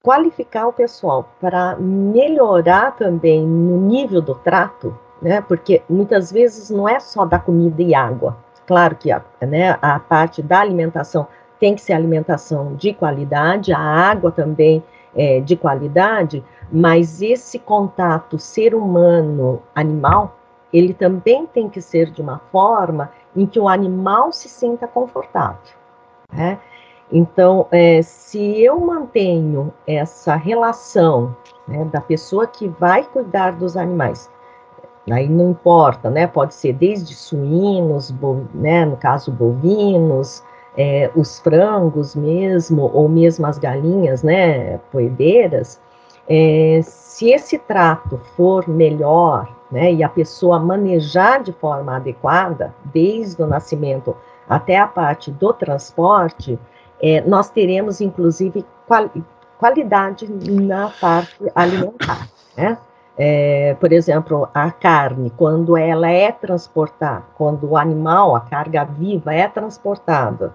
qualificar 0.03 0.67
o 0.67 0.73
pessoal 0.73 1.29
para 1.41 1.77
melhorar 1.77 2.97
também 2.97 3.47
no 3.47 3.77
nível 3.77 4.21
do 4.21 4.35
trato, 4.35 4.99
né? 5.21 5.41
Porque 5.41 5.83
muitas 5.89 6.31
vezes 6.33 6.71
não 6.71 6.89
é 6.89 6.99
só 7.01 7.25
dar 7.25 7.41
comida 7.41 7.83
e 7.83 7.95
água, 7.95 8.37
Claro 8.71 8.95
que 8.95 9.11
a, 9.11 9.21
né, 9.41 9.77
a 9.83 9.99
parte 9.99 10.41
da 10.41 10.61
alimentação 10.61 11.27
tem 11.59 11.75
que 11.75 11.81
ser 11.81 11.93
alimentação 11.93 12.77
de 12.77 12.95
qualidade, 12.95 13.73
a 13.73 13.81
água 13.81 14.31
também 14.31 14.81
é 15.13 15.41
de 15.41 15.57
qualidade, 15.57 16.45
mas 16.71 17.21
esse 17.21 17.59
contato 17.59 18.39
ser 18.39 18.73
humano-animal, 18.73 20.39
ele 20.73 20.95
também 20.95 21.47
tem 21.47 21.69
que 21.69 21.81
ser 21.81 22.13
de 22.13 22.23
uma 22.23 22.39
forma 22.53 23.11
em 23.35 23.45
que 23.45 23.59
o 23.59 23.69
animal 23.69 24.31
se 24.31 24.49
sinta 24.49 24.87
confortável. 24.87 25.75
Né? 26.33 26.61
Então, 27.11 27.67
é, 27.73 28.01
se 28.03 28.63
eu 28.63 28.79
mantenho 28.79 29.75
essa 29.85 30.37
relação 30.37 31.35
né, 31.67 31.85
da 31.87 32.01
pessoa 32.01 32.47
que 32.47 32.69
vai 32.69 33.03
cuidar 33.03 33.51
dos 33.51 33.77
animais 33.77 34.31
Aí 35.13 35.29
não 35.29 35.51
importa, 35.51 36.11
né? 36.11 36.27
Pode 36.27 36.55
ser 36.55 36.73
desde 36.73 37.15
suínos, 37.15 38.15
né? 38.55 38.85
no 38.85 38.97
caso 38.97 39.31
bovinos, 39.31 40.43
é, 40.77 41.11
os 41.15 41.41
frangos 41.41 42.15
mesmo, 42.15 42.91
ou 42.93 43.09
mesmo 43.09 43.47
as 43.47 43.59
galinhas, 43.59 44.23
né? 44.23 44.79
Poedeiras. 44.93 45.81
É, 46.29 46.81
se 46.83 47.31
esse 47.31 47.59
trato 47.59 48.21
for 48.37 48.69
melhor, 48.69 49.49
né? 49.71 49.93
E 49.93 50.03
a 50.03 50.09
pessoa 50.09 50.59
manejar 50.59 51.43
de 51.43 51.53
forma 51.53 51.97
adequada, 51.97 52.75
desde 52.85 53.43
o 53.43 53.47
nascimento 53.47 54.17
até 54.49 54.79
a 54.79 54.87
parte 54.87 55.31
do 55.31 55.53
transporte, 55.53 56.59
é, 57.03 57.21
nós 57.23 57.51
teremos 57.51 58.01
inclusive 58.01 58.65
quali 58.87 59.11
qualidade 59.59 60.27
na 60.27 60.89
parte 60.89 61.37
alimentar, 61.55 62.27
né? 62.57 62.79
É, 63.19 63.77
por 63.79 63.93
exemplo, 63.93 64.49
a 64.55 64.71
carne, 64.71 65.31
quando 65.37 65.77
ela 65.77 66.11
é 66.11 66.33
transportada, 66.33 67.25
quando 67.37 67.71
o 67.71 67.77
animal, 67.77 68.35
a 68.35 68.41
carga 68.41 68.85
viva 68.85 69.35
é 69.35 69.47
transportada, 69.47 70.55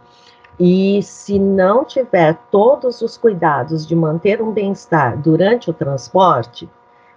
e 0.59 1.03
se 1.03 1.37
não 1.37 1.83
tiver 1.83 2.37
todos 2.49 3.01
os 3.01 3.17
cuidados 3.17 3.85
de 3.85 3.95
manter 3.95 4.41
um 4.41 4.51
bem-estar 4.51 5.17
durante 5.17 5.69
o 5.69 5.73
transporte, 5.73 6.69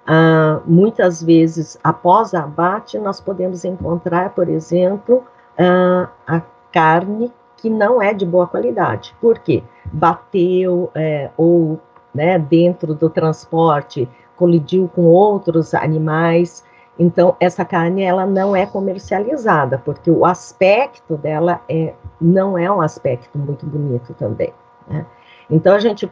ah, 0.06 0.60
muitas 0.66 1.22
vezes 1.22 1.78
após 1.84 2.34
abate, 2.34 2.98
nós 2.98 3.20
podemos 3.20 3.64
encontrar, 3.64 4.30
por 4.30 4.48
exemplo, 4.48 5.24
ah, 5.56 6.08
a 6.26 6.42
carne 6.72 7.32
que 7.56 7.68
não 7.68 8.00
é 8.00 8.12
de 8.12 8.24
boa 8.24 8.46
qualidade. 8.46 9.14
Por 9.20 9.38
quê? 9.38 9.62
Bateu 9.92 10.90
é, 10.94 11.30
ou 11.36 11.78
né, 12.14 12.38
dentro 12.38 12.94
do 12.94 13.10
transporte 13.10 14.08
colidiu 14.38 14.90
com 14.94 15.02
outros 15.02 15.74
animais. 15.74 16.64
Então, 16.98 17.36
essa 17.38 17.64
carne 17.64 18.02
ela 18.02 18.24
não 18.24 18.54
é 18.54 18.66
comercializada, 18.66 19.78
porque 19.84 20.10
o 20.10 20.24
aspecto 20.24 21.16
dela 21.16 21.60
é, 21.68 21.94
não 22.20 22.56
é 22.56 22.70
um 22.70 22.80
aspecto 22.80 23.38
muito 23.38 23.66
bonito 23.66 24.14
também. 24.14 24.52
Né? 24.88 25.04
Então, 25.50 25.74
a 25.74 25.78
gente 25.78 26.10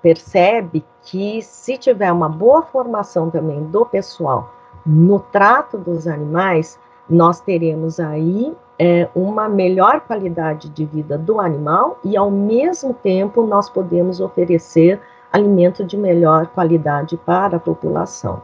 percebe 0.00 0.84
que 1.02 1.42
se 1.42 1.76
tiver 1.76 2.12
uma 2.12 2.28
boa 2.28 2.62
formação 2.62 3.30
também 3.30 3.64
do 3.64 3.84
pessoal 3.84 4.50
no 4.84 5.20
trato 5.20 5.78
dos 5.78 6.06
animais, 6.06 6.78
nós 7.08 7.40
teremos 7.40 8.00
aí 8.00 8.54
é, 8.78 9.08
uma 9.14 9.48
melhor 9.48 10.00
qualidade 10.00 10.68
de 10.68 10.84
vida 10.84 11.18
do 11.18 11.40
animal 11.40 11.98
e, 12.02 12.16
ao 12.16 12.30
mesmo 12.30 12.94
tempo, 12.94 13.46
nós 13.46 13.68
podemos 13.68 14.20
oferecer 14.20 15.00
alimento 15.32 15.84
de 15.84 15.96
melhor 15.96 16.46
qualidade 16.48 17.16
para 17.16 17.56
a 17.56 17.60
população. 17.60 18.42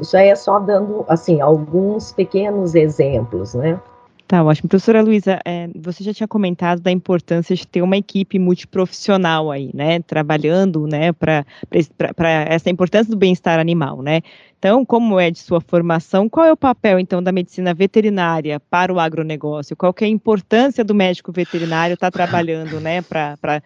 Isso 0.00 0.16
aí 0.16 0.28
é 0.28 0.34
só 0.34 0.58
dando, 0.58 1.04
assim, 1.08 1.40
alguns 1.40 2.12
pequenos 2.12 2.74
exemplos, 2.74 3.54
né? 3.54 3.78
Tá 4.32 4.42
ótimo. 4.42 4.66
Professora 4.66 5.02
Luísa, 5.02 5.38
é, 5.44 5.68
você 5.76 6.02
já 6.02 6.14
tinha 6.14 6.26
comentado 6.26 6.80
da 6.80 6.90
importância 6.90 7.54
de 7.54 7.66
ter 7.66 7.82
uma 7.82 7.98
equipe 7.98 8.38
multiprofissional 8.38 9.50
aí, 9.50 9.70
né, 9.74 10.00
trabalhando, 10.00 10.86
né, 10.86 11.12
para 11.12 11.44
essa 12.48 12.70
importância 12.70 13.10
do 13.10 13.16
bem-estar 13.18 13.58
animal, 13.58 14.00
né? 14.00 14.22
Então, 14.58 14.86
como 14.86 15.20
é 15.20 15.30
de 15.30 15.38
sua 15.38 15.60
formação, 15.60 16.30
qual 16.30 16.46
é 16.46 16.52
o 16.52 16.56
papel, 16.56 16.98
então, 16.98 17.22
da 17.22 17.30
medicina 17.30 17.74
veterinária 17.74 18.58
para 18.58 18.90
o 18.90 18.98
agronegócio? 18.98 19.76
Qual 19.76 19.94
é 20.00 20.04
a 20.04 20.08
importância 20.08 20.82
do 20.82 20.94
médico 20.94 21.30
veterinário 21.30 21.92
estar 21.92 22.10
tá 22.10 22.16
trabalhando, 22.16 22.80
né, 22.80 23.02
para 23.02 23.62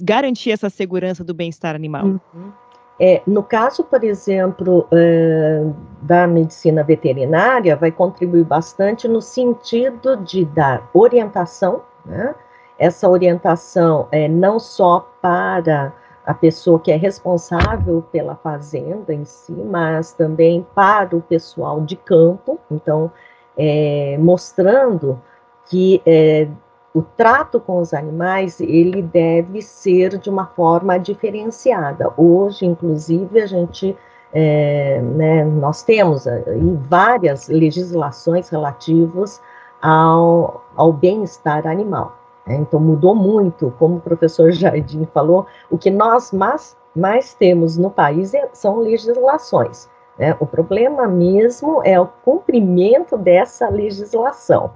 garantir 0.00 0.50
essa 0.50 0.70
segurança 0.70 1.22
do 1.22 1.34
bem-estar 1.34 1.74
animal? 1.74 2.04
Uhum. 2.04 2.52
É, 2.98 3.22
no 3.26 3.42
caso, 3.42 3.84
por 3.84 4.02
exemplo, 4.02 4.88
uh, 4.90 5.76
da 6.02 6.26
medicina 6.26 6.82
veterinária, 6.82 7.76
vai 7.76 7.92
contribuir 7.92 8.44
bastante 8.44 9.06
no 9.06 9.20
sentido 9.20 10.16
de 10.16 10.46
dar 10.46 10.88
orientação, 10.94 11.82
né? 12.06 12.34
essa 12.78 13.08
orientação 13.08 14.08
é 14.10 14.28
não 14.28 14.58
só 14.58 15.06
para 15.20 15.92
a 16.24 16.34
pessoa 16.34 16.80
que 16.80 16.90
é 16.90 16.96
responsável 16.96 18.02
pela 18.10 18.34
fazenda 18.34 19.14
em 19.14 19.24
si, 19.24 19.52
mas 19.52 20.12
também 20.12 20.66
para 20.74 21.14
o 21.16 21.22
pessoal 21.22 21.80
de 21.82 21.96
campo, 21.96 22.58
então, 22.70 23.12
é, 23.56 24.16
mostrando 24.18 25.20
que 25.66 26.02
é, 26.04 26.48
o 26.96 27.02
trato 27.02 27.60
com 27.60 27.78
os 27.78 27.92
animais 27.92 28.58
ele 28.58 29.02
deve 29.02 29.60
ser 29.60 30.16
de 30.16 30.30
uma 30.30 30.46
forma 30.46 30.96
diferenciada. 30.96 32.10
Hoje, 32.16 32.64
inclusive, 32.64 33.38
a 33.38 33.46
gente 33.46 33.94
é, 34.32 35.02
né, 35.02 35.44
nós 35.44 35.82
temos 35.82 36.26
aí 36.26 36.78
várias 36.88 37.48
legislações 37.48 38.48
relativas 38.48 39.42
ao, 39.82 40.64
ao 40.74 40.90
bem-estar 40.90 41.66
animal. 41.66 42.16
Né? 42.46 42.56
Então 42.56 42.80
mudou 42.80 43.14
muito, 43.14 43.74
como 43.78 43.96
o 43.96 44.00
professor 44.00 44.50
Jardim 44.56 45.06
falou, 45.12 45.46
o 45.70 45.76
que 45.76 45.90
nós 45.90 46.32
mais, 46.32 46.78
mais 46.94 47.34
temos 47.34 47.76
no 47.76 47.90
país 47.90 48.32
é, 48.32 48.48
são 48.54 48.78
legislações. 48.78 49.86
Né? 50.18 50.34
O 50.40 50.46
problema 50.46 51.06
mesmo 51.06 51.82
é 51.84 52.00
o 52.00 52.06
cumprimento 52.24 53.18
dessa 53.18 53.68
legislação. 53.68 54.70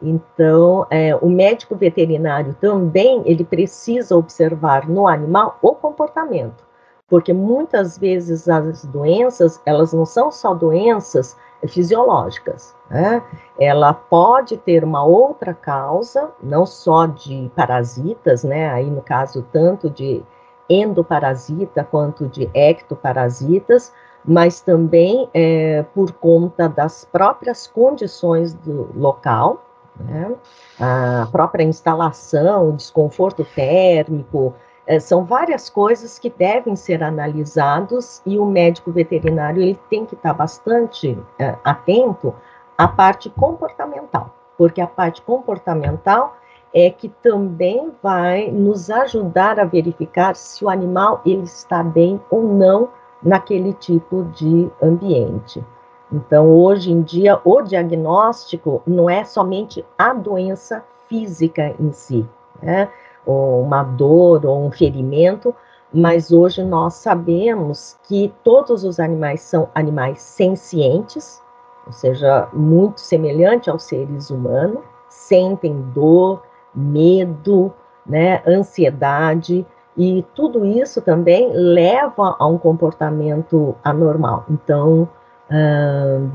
Então, 0.00 0.86
é, 0.90 1.14
o 1.16 1.28
médico 1.28 1.74
veterinário 1.74 2.54
também 2.60 3.22
ele 3.24 3.44
precisa 3.44 4.16
observar 4.16 4.88
no 4.88 5.08
animal 5.08 5.58
o 5.60 5.74
comportamento, 5.74 6.64
porque 7.08 7.32
muitas 7.32 7.98
vezes 7.98 8.48
as 8.48 8.84
doenças 8.84 9.60
elas 9.66 9.92
não 9.92 10.06
são 10.06 10.30
só 10.30 10.54
doenças 10.54 11.36
fisiológicas, 11.66 12.76
né? 12.88 13.22
Ela 13.58 13.92
pode 13.92 14.56
ter 14.58 14.84
uma 14.84 15.04
outra 15.04 15.52
causa, 15.52 16.30
não 16.40 16.64
só 16.64 17.06
de 17.06 17.50
parasitas, 17.56 18.44
né? 18.44 18.70
Aí 18.70 18.88
no 18.88 19.02
caso 19.02 19.44
tanto 19.52 19.90
de 19.90 20.22
endoparasita 20.70 21.82
quanto 21.82 22.28
de 22.28 22.48
ectoparasitas, 22.54 23.92
mas 24.24 24.60
também 24.60 25.28
é, 25.32 25.84
por 25.94 26.12
conta 26.12 26.68
das 26.68 27.04
próprias 27.04 27.66
condições 27.66 28.52
do 28.52 28.90
local, 28.94 29.64
né? 30.00 30.34
A 30.78 31.28
própria 31.30 31.64
instalação, 31.64 32.70
o 32.70 32.72
desconforto 32.72 33.44
térmico, 33.54 34.54
é, 34.86 34.98
são 34.98 35.24
várias 35.24 35.68
coisas 35.68 36.18
que 36.18 36.30
devem 36.30 36.74
ser 36.74 37.02
analisados 37.02 38.22
e 38.24 38.38
o 38.38 38.46
médico 38.46 38.90
veterinário 38.90 39.60
ele 39.60 39.78
tem 39.90 40.06
que 40.06 40.14
estar 40.14 40.32
bastante 40.32 41.18
é, 41.38 41.54
atento 41.62 42.34
à 42.76 42.88
parte 42.88 43.28
comportamental, 43.28 44.34
porque 44.56 44.80
a 44.80 44.86
parte 44.86 45.20
comportamental 45.20 46.36
é 46.72 46.90
que 46.90 47.08
também 47.08 47.92
vai 48.02 48.50
nos 48.50 48.90
ajudar 48.90 49.58
a 49.60 49.64
verificar 49.64 50.34
se 50.36 50.64
o 50.64 50.68
animal 50.70 51.20
ele 51.24 51.44
está 51.44 51.82
bem 51.82 52.20
ou 52.30 52.42
não 52.42 52.88
naquele 53.22 53.72
tipo 53.74 54.24
de 54.34 54.70
ambiente. 54.82 55.62
Então, 56.12 56.48
hoje 56.50 56.90
em 56.90 57.02
dia, 57.02 57.38
o 57.44 57.60
diagnóstico 57.62 58.82
não 58.86 59.10
é 59.10 59.24
somente 59.24 59.84
a 59.96 60.14
doença 60.14 60.82
física 61.06 61.74
em 61.78 61.92
si, 61.92 62.26
né? 62.62 62.88
ou 63.26 63.62
uma 63.62 63.82
dor 63.82 64.46
ou 64.46 64.64
um 64.64 64.70
ferimento, 64.70 65.54
mas 65.92 66.32
hoje 66.32 66.64
nós 66.64 66.94
sabemos 66.94 67.98
que 68.08 68.32
todos 68.42 68.84
os 68.84 68.98
animais 68.98 69.42
são 69.42 69.68
animais 69.74 70.22
sencientes, 70.22 71.42
ou 71.86 71.92
seja, 71.92 72.48
muito 72.52 73.00
semelhante 73.00 73.68
aos 73.68 73.84
seres 73.84 74.30
humanos, 74.30 74.80
sentem 75.08 75.80
dor, 75.94 76.42
medo, 76.74 77.72
né, 78.06 78.42
ansiedade, 78.46 79.66
e 79.96 80.24
tudo 80.34 80.64
isso 80.64 81.02
também 81.02 81.50
leva 81.52 82.36
a 82.38 82.46
um 82.46 82.56
comportamento 82.56 83.74
anormal. 83.82 84.44
Então, 84.48 85.08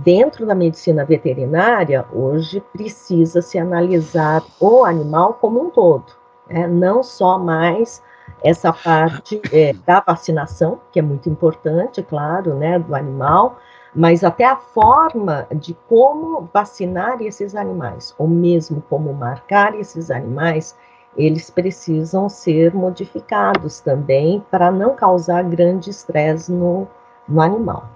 Dentro 0.03 0.45
da 0.45 0.55
medicina 0.55 1.05
veterinária, 1.05 2.03
hoje 2.11 2.59
precisa 2.73 3.41
se 3.43 3.59
analisar 3.59 4.43
o 4.59 4.83
animal 4.83 5.35
como 5.35 5.61
um 5.61 5.69
todo, 5.69 6.05
né? 6.49 6.65
não 6.65 7.03
só 7.03 7.37
mais 7.37 8.01
essa 8.43 8.73
parte 8.73 9.39
é, 9.51 9.73
da 9.85 9.99
vacinação, 9.99 10.79
que 10.91 10.99
é 10.99 11.01
muito 11.01 11.29
importante, 11.29 12.01
claro, 12.01 12.55
né, 12.55 12.79
do 12.79 12.93
animal, 12.95 13.57
mas 13.95 14.23
até 14.23 14.45
a 14.45 14.57
forma 14.57 15.47
de 15.55 15.73
como 15.87 16.49
vacinar 16.53 17.21
esses 17.21 17.55
animais, 17.55 18.13
ou 18.17 18.27
mesmo 18.27 18.83
como 18.89 19.13
marcar 19.13 19.75
esses 19.75 20.09
animais, 20.09 20.75
eles 21.15 21.49
precisam 21.49 22.27
ser 22.27 22.73
modificados 22.73 23.79
também 23.79 24.43
para 24.49 24.71
não 24.71 24.95
causar 24.95 25.43
grande 25.43 25.91
estresse 25.91 26.51
no, 26.51 26.87
no 27.27 27.39
animal. 27.39 27.87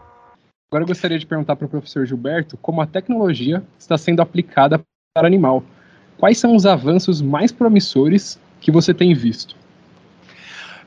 Agora 0.69 0.84
eu 0.84 0.88
gostaria 0.88 1.17
de 1.17 1.25
perguntar 1.25 1.56
para 1.56 1.65
o 1.65 1.69
professor 1.69 2.06
Gilberto 2.06 2.58
como 2.58 2.82
a 2.82 2.86
tecnologia 2.86 3.63
está 3.80 3.97
sendo 3.97 4.21
aplicada 4.21 4.84
para 5.13 5.25
animal. 5.25 5.63
Quais 6.17 6.38
são 6.38 6.56
os 6.56 6.65
avanços 6.65 7.21
mais 7.21 7.53
promissores 7.53 8.38
que 8.60 8.69
você 8.69 8.93
tem 8.93 9.13
visto? 9.13 9.56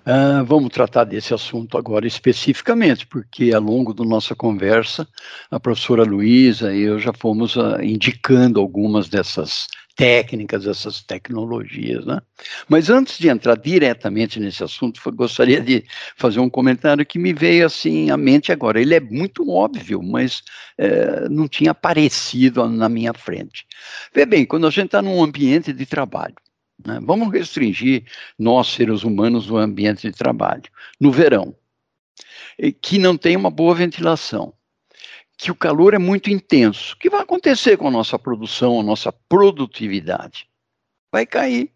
Uh, 0.06 0.44
vamos 0.44 0.70
tratar 0.70 1.04
desse 1.04 1.34
assunto 1.34 1.76
agora 1.76 2.06
especificamente, 2.06 3.06
porque 3.06 3.52
ao 3.52 3.60
longo 3.60 3.92
da 3.92 4.04
nossa 4.04 4.34
conversa, 4.34 5.06
a 5.50 5.60
professora 5.60 6.04
Luísa 6.04 6.74
e 6.74 6.82
eu 6.82 6.98
já 6.98 7.12
fomos 7.12 7.54
uh, 7.56 7.82
indicando 7.82 8.58
algumas 8.58 9.08
dessas 9.08 9.66
técnicas, 10.00 10.66
essas 10.66 11.02
tecnologias, 11.02 12.06
né? 12.06 12.22
Mas 12.66 12.88
antes 12.88 13.18
de 13.18 13.28
entrar 13.28 13.54
diretamente 13.54 14.40
nesse 14.40 14.64
assunto, 14.64 14.98
gostaria 15.12 15.60
de 15.60 15.84
fazer 16.16 16.40
um 16.40 16.48
comentário 16.48 17.04
que 17.04 17.18
me 17.18 17.34
veio 17.34 17.66
assim 17.66 18.10
à 18.10 18.16
mente 18.16 18.50
agora. 18.50 18.80
Ele 18.80 18.94
é 18.94 19.00
muito 19.00 19.50
óbvio, 19.50 20.02
mas 20.02 20.42
é, 20.78 21.28
não 21.28 21.46
tinha 21.46 21.72
aparecido 21.72 22.66
na 22.66 22.88
minha 22.88 23.12
frente. 23.12 23.66
Vê 24.14 24.24
bem, 24.24 24.46
quando 24.46 24.66
a 24.66 24.70
gente 24.70 24.86
está 24.86 25.02
num 25.02 25.22
ambiente 25.22 25.70
de 25.70 25.84
trabalho, 25.84 26.34
né, 26.86 27.00
vamos 27.02 27.32
restringir 27.32 28.04
nós, 28.38 28.68
seres 28.68 29.04
humanos, 29.04 29.50
o 29.50 29.56
ambiente 29.56 30.10
de 30.10 30.16
trabalho. 30.16 30.64
No 31.00 31.10
verão, 31.10 31.54
que 32.80 32.98
não 32.98 33.16
tem 33.16 33.36
uma 33.36 33.50
boa 33.50 33.74
ventilação 33.74 34.52
que 35.40 35.50
o 35.50 35.54
calor 35.54 35.94
é 35.94 35.98
muito 35.98 36.28
intenso. 36.28 36.92
O 36.92 36.98
que 36.98 37.08
vai 37.08 37.22
acontecer 37.22 37.78
com 37.78 37.88
a 37.88 37.90
nossa 37.90 38.18
produção, 38.18 38.78
a 38.78 38.82
nossa 38.82 39.10
produtividade? 39.10 40.46
Vai 41.10 41.24
cair. 41.24 41.72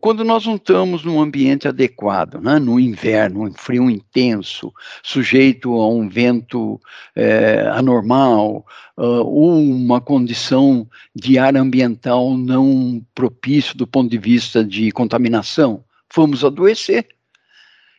Quando 0.00 0.24
nós 0.24 0.44
não 0.46 0.56
estamos 0.56 1.04
num 1.04 1.20
ambiente 1.20 1.68
adequado, 1.68 2.40
né, 2.40 2.58
no 2.58 2.78
inverno, 2.80 3.44
um 3.44 3.52
frio 3.52 3.88
intenso, 3.88 4.72
sujeito 5.02 5.72
a 5.74 5.88
um 5.88 6.08
vento 6.08 6.80
é, 7.14 7.68
anormal, 7.72 8.66
uh, 8.96 9.24
ou 9.24 9.58
uma 9.60 10.00
condição 10.00 10.88
de 11.14 11.38
ar 11.38 11.56
ambiental 11.56 12.36
não 12.36 13.04
propício 13.14 13.76
do 13.76 13.86
ponto 13.86 14.10
de 14.10 14.18
vista 14.18 14.64
de 14.64 14.90
contaminação, 14.90 15.84
vamos 16.14 16.44
adoecer. 16.44 17.06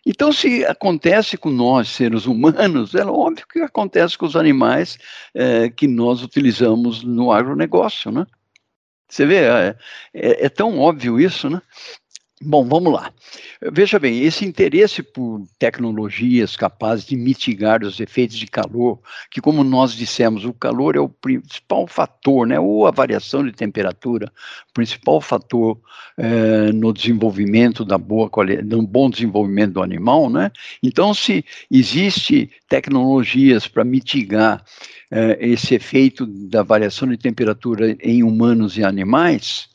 Então, 0.05 0.33
se 0.33 0.65
acontece 0.65 1.37
com 1.37 1.49
nós, 1.49 1.87
seres 1.87 2.25
humanos, 2.25 2.93
é 2.93 3.05
óbvio 3.05 3.47
que 3.47 3.59
acontece 3.59 4.17
com 4.17 4.25
os 4.25 4.35
animais 4.35 4.97
é, 5.33 5.69
que 5.69 5.87
nós 5.87 6.21
utilizamos 6.21 7.03
no 7.03 7.31
agronegócio, 7.31 8.11
né? 8.11 8.27
Você 9.09 9.25
vê, 9.25 9.45
é, 9.45 9.75
é, 10.13 10.45
é 10.45 10.49
tão 10.49 10.79
óbvio 10.79 11.19
isso, 11.19 11.49
né? 11.49 11.61
Bom, 12.45 12.67
vamos 12.67 12.91
lá. 12.91 13.13
Veja 13.71 13.97
bem, 13.97 14.21
esse 14.21 14.43
interesse 14.43 15.01
por 15.01 15.45
tecnologias 15.57 16.57
capazes 16.57 17.05
de 17.05 17.15
mitigar 17.15 17.83
os 17.83 17.99
efeitos 18.01 18.35
de 18.35 18.47
calor, 18.47 18.99
que 19.31 19.39
como 19.39 19.63
nós 19.63 19.93
dissemos, 19.93 20.43
o 20.43 20.53
calor 20.53 20.97
é 20.97 20.99
o 20.99 21.07
principal 21.07 21.87
fator, 21.87 22.45
né, 22.45 22.59
ou 22.59 22.85
a 22.85 22.91
variação 22.91 23.45
de 23.45 23.53
temperatura, 23.53 24.29
principal 24.73 25.21
fator 25.21 25.79
é, 26.17 26.71
no 26.73 26.91
desenvolvimento 26.91 27.85
da 27.85 27.97
boa 27.97 28.29
no 28.65 28.85
bom 28.85 29.09
desenvolvimento 29.09 29.73
do 29.73 29.83
animal, 29.83 30.29
né? 30.29 30.51
Então, 30.81 31.13
se 31.13 31.45
existe 31.71 32.49
tecnologias 32.67 33.67
para 33.67 33.85
mitigar 33.85 34.63
é, 35.09 35.37
esse 35.39 35.75
efeito 35.75 36.25
da 36.25 36.61
variação 36.61 37.07
de 37.07 37.17
temperatura 37.17 37.95
em 38.01 38.21
humanos 38.21 38.77
e 38.77 38.83
animais, 38.83 39.69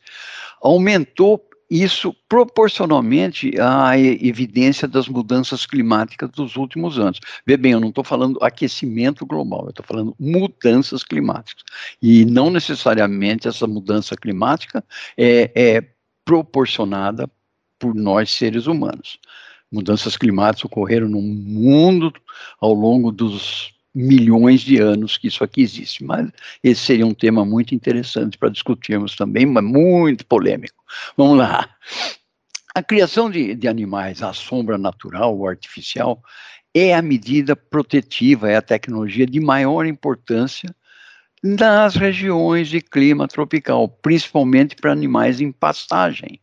aumentou 0.60 1.47
isso 1.70 2.14
proporcionalmente 2.28 3.52
à 3.60 3.98
evidência 3.98 4.88
das 4.88 5.06
mudanças 5.08 5.66
climáticas 5.66 6.30
dos 6.30 6.56
últimos 6.56 6.98
anos. 6.98 7.20
Vê 7.46 7.56
bem, 7.56 7.72
eu 7.72 7.80
não 7.80 7.90
estou 7.90 8.04
falando 8.04 8.38
aquecimento 8.42 9.26
global, 9.26 9.64
eu 9.64 9.70
estou 9.70 9.84
falando 9.84 10.16
mudanças 10.18 11.02
climáticas. 11.02 11.64
E 12.00 12.24
não 12.24 12.50
necessariamente 12.50 13.48
essa 13.48 13.66
mudança 13.66 14.16
climática 14.16 14.82
é, 15.16 15.50
é 15.54 15.84
proporcionada 16.24 17.28
por 17.78 17.94
nós 17.94 18.30
seres 18.30 18.66
humanos. 18.66 19.18
Mudanças 19.70 20.16
climáticas 20.16 20.64
ocorreram 20.64 21.08
no 21.08 21.20
mundo 21.20 22.12
ao 22.58 22.72
longo 22.72 23.12
dos 23.12 23.77
milhões 23.94 24.60
de 24.60 24.78
anos 24.78 25.16
que 25.16 25.28
isso 25.28 25.42
aqui 25.42 25.62
existe. 25.62 26.04
Mas 26.04 26.30
esse 26.62 26.80
seria 26.80 27.06
um 27.06 27.14
tema 27.14 27.44
muito 27.44 27.74
interessante 27.74 28.38
para 28.38 28.48
discutirmos 28.48 29.16
também, 29.16 29.46
mas 29.46 29.64
muito 29.64 30.26
polêmico. 30.26 30.82
Vamos 31.16 31.38
lá. 31.38 31.68
A 32.74 32.82
criação 32.82 33.30
de, 33.30 33.54
de 33.54 33.66
animais 33.66 34.22
à 34.22 34.32
sombra 34.32 34.78
natural 34.78 35.36
ou 35.36 35.48
artificial 35.48 36.22
é 36.74 36.94
a 36.94 37.02
medida 37.02 37.56
protetiva, 37.56 38.50
é 38.50 38.56
a 38.56 38.62
tecnologia 38.62 39.26
de 39.26 39.40
maior 39.40 39.86
importância 39.86 40.74
nas 41.42 41.94
regiões 41.94 42.68
de 42.68 42.80
clima 42.80 43.26
tropical, 43.26 43.88
principalmente 43.88 44.76
para 44.76 44.92
animais 44.92 45.40
em 45.40 45.50
pastagem. 45.50 46.40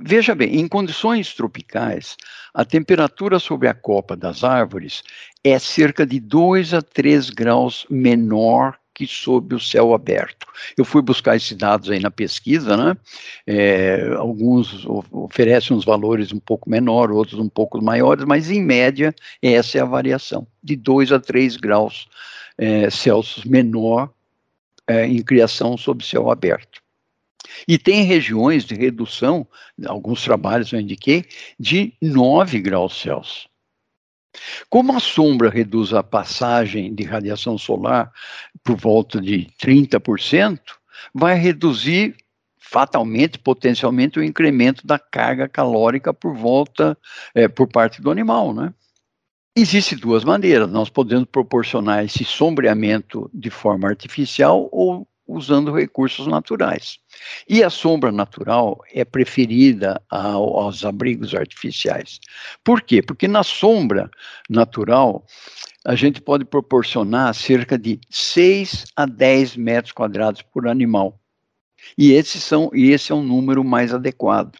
Veja 0.00 0.34
bem, 0.34 0.60
em 0.60 0.68
condições 0.68 1.34
tropicais, 1.34 2.16
a 2.54 2.64
temperatura 2.64 3.38
sobre 3.38 3.68
a 3.68 3.74
copa 3.74 4.16
das 4.16 4.44
árvores 4.44 5.02
é 5.44 5.58
cerca 5.58 6.06
de 6.06 6.20
2 6.20 6.74
a 6.74 6.82
3 6.82 7.30
graus 7.30 7.86
menor 7.88 8.78
que 8.98 9.06
sob 9.06 9.54
o 9.54 9.60
céu 9.60 9.94
aberto. 9.94 10.44
Eu 10.76 10.84
fui 10.84 11.00
buscar 11.00 11.36
esses 11.36 11.56
dados 11.56 11.88
aí 11.88 12.00
na 12.00 12.10
pesquisa, 12.10 12.76
né? 12.76 12.96
É, 13.46 14.12
alguns 14.16 14.84
oferecem 15.12 15.76
uns 15.76 15.84
valores 15.84 16.32
um 16.32 16.40
pouco 16.40 16.68
menores, 16.68 17.14
outros 17.14 17.38
um 17.38 17.48
pouco 17.48 17.80
maiores, 17.80 18.24
mas 18.24 18.50
em 18.50 18.60
média 18.60 19.14
essa 19.40 19.78
é 19.78 19.80
a 19.80 19.84
variação, 19.84 20.48
de 20.60 20.74
2 20.74 21.12
a 21.12 21.20
3 21.20 21.56
graus 21.58 22.08
é, 22.58 22.90
Celsius 22.90 23.44
menor 23.44 24.10
é, 24.84 25.06
em 25.06 25.22
criação 25.22 25.76
sob 25.76 26.04
céu 26.04 26.28
aberto. 26.28 26.82
E 27.66 27.78
tem 27.78 28.04
regiões 28.04 28.64
de 28.64 28.74
redução, 28.74 29.46
alguns 29.86 30.22
trabalhos 30.22 30.72
eu 30.72 30.80
indiquei, 30.80 31.24
de 31.58 31.94
9 32.00 32.60
graus 32.60 33.00
Celsius. 33.00 33.48
Como 34.68 34.94
a 34.94 35.00
sombra 35.00 35.48
reduz 35.48 35.92
a 35.92 36.02
passagem 36.02 36.94
de 36.94 37.02
radiação 37.02 37.56
solar 37.56 38.12
por 38.62 38.76
volta 38.76 39.20
de 39.20 39.48
30%, 39.60 40.60
vai 41.14 41.36
reduzir 41.36 42.16
fatalmente, 42.58 43.38
potencialmente, 43.38 44.18
o 44.18 44.22
incremento 44.22 44.86
da 44.86 44.98
carga 44.98 45.48
calórica 45.48 46.12
por 46.12 46.34
volta, 46.34 46.96
é, 47.34 47.48
por 47.48 47.66
parte 47.66 48.02
do 48.02 48.10
animal, 48.10 48.52
né? 48.52 48.74
Existem 49.56 49.98
duas 49.98 50.22
maneiras, 50.22 50.70
nós 50.70 50.90
podemos 50.90 51.26
proporcionar 51.32 52.04
esse 52.04 52.24
sombreamento 52.24 53.28
de 53.32 53.50
forma 53.50 53.88
artificial 53.88 54.68
ou 54.70 55.08
usando 55.26 55.74
recursos 55.74 56.26
naturais. 56.26 56.98
E 57.48 57.62
a 57.62 57.70
sombra 57.70 58.12
natural 58.12 58.80
é 58.92 59.04
preferida 59.04 60.00
ao, 60.10 60.58
aos 60.58 60.84
abrigos 60.84 61.34
artificiais. 61.34 62.20
Por 62.62 62.82
quê? 62.82 63.02
Porque 63.02 63.26
na 63.26 63.42
sombra 63.42 64.10
natural, 64.48 65.24
a 65.84 65.94
gente 65.94 66.20
pode 66.20 66.44
proporcionar 66.44 67.34
cerca 67.34 67.78
de 67.78 67.98
6 68.10 68.86
a 68.96 69.06
10 69.06 69.56
metros 69.56 69.92
quadrados 69.92 70.42
por 70.42 70.68
animal. 70.68 71.18
E, 71.96 72.12
esses 72.12 72.42
são, 72.42 72.70
e 72.74 72.90
esse 72.90 73.12
é 73.12 73.14
um 73.14 73.22
número 73.22 73.64
mais 73.64 73.94
adequado 73.94 74.56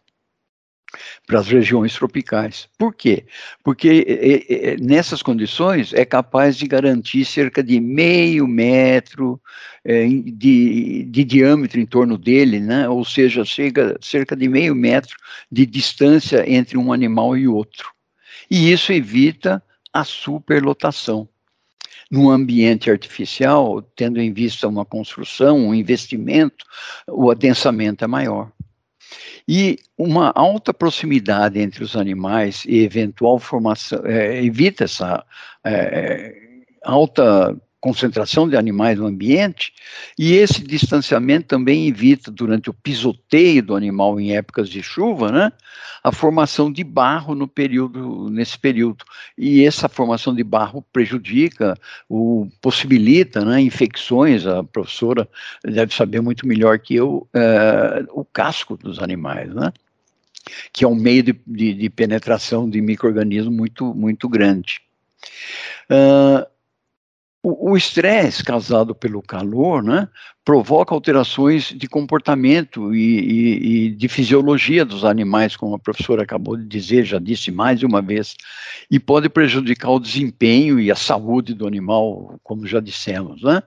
para 1.26 1.40
as 1.40 1.48
regiões 1.48 1.94
tropicais. 1.94 2.68
Por 2.78 2.94
quê? 2.94 3.24
Porque 3.62 4.04
é, 4.08 4.72
é, 4.72 4.76
nessas 4.78 5.22
condições 5.22 5.92
é 5.92 6.04
capaz 6.04 6.56
de 6.56 6.66
garantir 6.66 7.24
cerca 7.24 7.62
de 7.62 7.78
meio 7.80 8.46
metro 8.46 9.40
é, 9.84 10.06
de, 10.06 11.04
de, 11.04 11.24
diâmetro 11.24 11.78
em 11.78 11.86
torno 11.86 12.16
dele, 12.16 12.60
né? 12.60 12.88
ou 12.88 13.04
seja, 13.04 13.44
chega 13.44 13.96
cerca 14.00 14.34
de 14.34 14.48
meio 14.48 14.74
metro 14.74 15.16
de 15.50 15.66
distância 15.66 16.48
entre 16.50 16.78
um 16.78 16.92
animal 16.92 17.36
e 17.36 17.46
outro. 17.46 17.92
E 18.50 18.72
isso 18.72 18.92
evita 18.92 19.62
a 19.92 20.04
superlotação. 20.04 21.28
Num 22.10 22.30
ambiente 22.30 22.90
artificial, 22.90 23.82
tendo 23.82 24.18
em 24.18 24.32
vista 24.32 24.66
uma 24.66 24.84
construção, 24.84 25.58
um 25.58 25.74
investimento, 25.74 26.64
o 27.06 27.30
adensamento 27.30 28.02
é 28.02 28.06
maior. 28.06 28.50
E 29.48 29.78
uma 29.96 30.30
alta 30.34 30.74
proximidade 30.74 31.58
entre 31.58 31.82
os 31.82 31.96
animais 31.96 32.64
e 32.66 32.80
eventual 32.80 33.38
formação, 33.38 34.04
é, 34.04 34.44
evita 34.44 34.84
essa 34.84 35.24
é, 35.64 36.34
alta 36.84 37.56
concentração 37.80 38.48
de 38.48 38.56
animais 38.56 38.98
no 38.98 39.06
ambiente, 39.06 39.72
e 40.18 40.34
esse 40.34 40.62
distanciamento 40.62 41.46
também 41.46 41.86
evita, 41.86 42.30
durante 42.30 42.68
o 42.68 42.74
pisoteio 42.74 43.62
do 43.62 43.76
animal 43.76 44.18
em 44.18 44.36
épocas 44.36 44.68
de 44.68 44.82
chuva, 44.82 45.30
né, 45.30 45.52
a 46.02 46.10
formação 46.10 46.72
de 46.72 46.82
barro 46.82 47.34
no 47.34 47.46
período, 47.46 48.28
nesse 48.30 48.58
período. 48.58 49.04
E 49.36 49.64
essa 49.64 49.88
formação 49.88 50.34
de 50.34 50.42
barro 50.42 50.84
prejudica, 50.92 51.78
o, 52.08 52.48
possibilita 52.60 53.44
né, 53.44 53.60
infecções, 53.60 54.46
a 54.46 54.64
professora 54.64 55.28
deve 55.64 55.94
saber 55.94 56.20
muito 56.20 56.46
melhor 56.46 56.78
que 56.78 56.96
eu, 56.96 57.28
uh, 57.34 58.08
o 58.12 58.24
casco 58.24 58.76
dos 58.76 58.98
animais, 58.98 59.54
né? 59.54 59.72
que 60.72 60.84
é 60.84 60.88
um 60.88 60.94
meio 60.94 61.22
de, 61.22 61.38
de, 61.46 61.74
de 61.74 61.90
penetração 61.90 62.68
de 62.68 62.80
micro-organismo 62.80 63.50
muito, 63.50 63.94
muito 63.94 64.28
grande. 64.28 64.80
Uh, 65.90 66.46
o 67.42 67.76
estresse 67.76 68.42
causado 68.42 68.94
pelo 68.94 69.22
calor 69.22 69.82
né, 69.82 70.08
provoca 70.44 70.92
alterações 70.92 71.66
de 71.66 71.86
comportamento 71.86 72.94
e, 72.94 73.20
e, 73.20 73.86
e, 73.86 73.90
de 73.90 74.08
fisiologia 74.08 74.84
dos 74.84 75.04
animais, 75.04 75.56
como 75.56 75.76
a 75.76 75.78
professora 75.78 76.24
acabou 76.24 76.56
de 76.56 76.66
dizer, 76.66 77.04
já 77.04 77.18
disse 77.18 77.52
mais 77.52 77.78
de 77.78 77.86
uma 77.86 78.02
vez, 78.02 78.34
e 78.90 78.98
pode 78.98 79.28
prejudicar 79.28 79.90
o 79.90 80.00
desempenho 80.00 80.80
e 80.80 80.90
a 80.90 80.96
saúde 80.96 81.54
do 81.54 81.66
animal, 81.66 82.40
como 82.42 82.66
já 82.66 82.80
dissemos. 82.80 83.40
Né? 83.42 83.62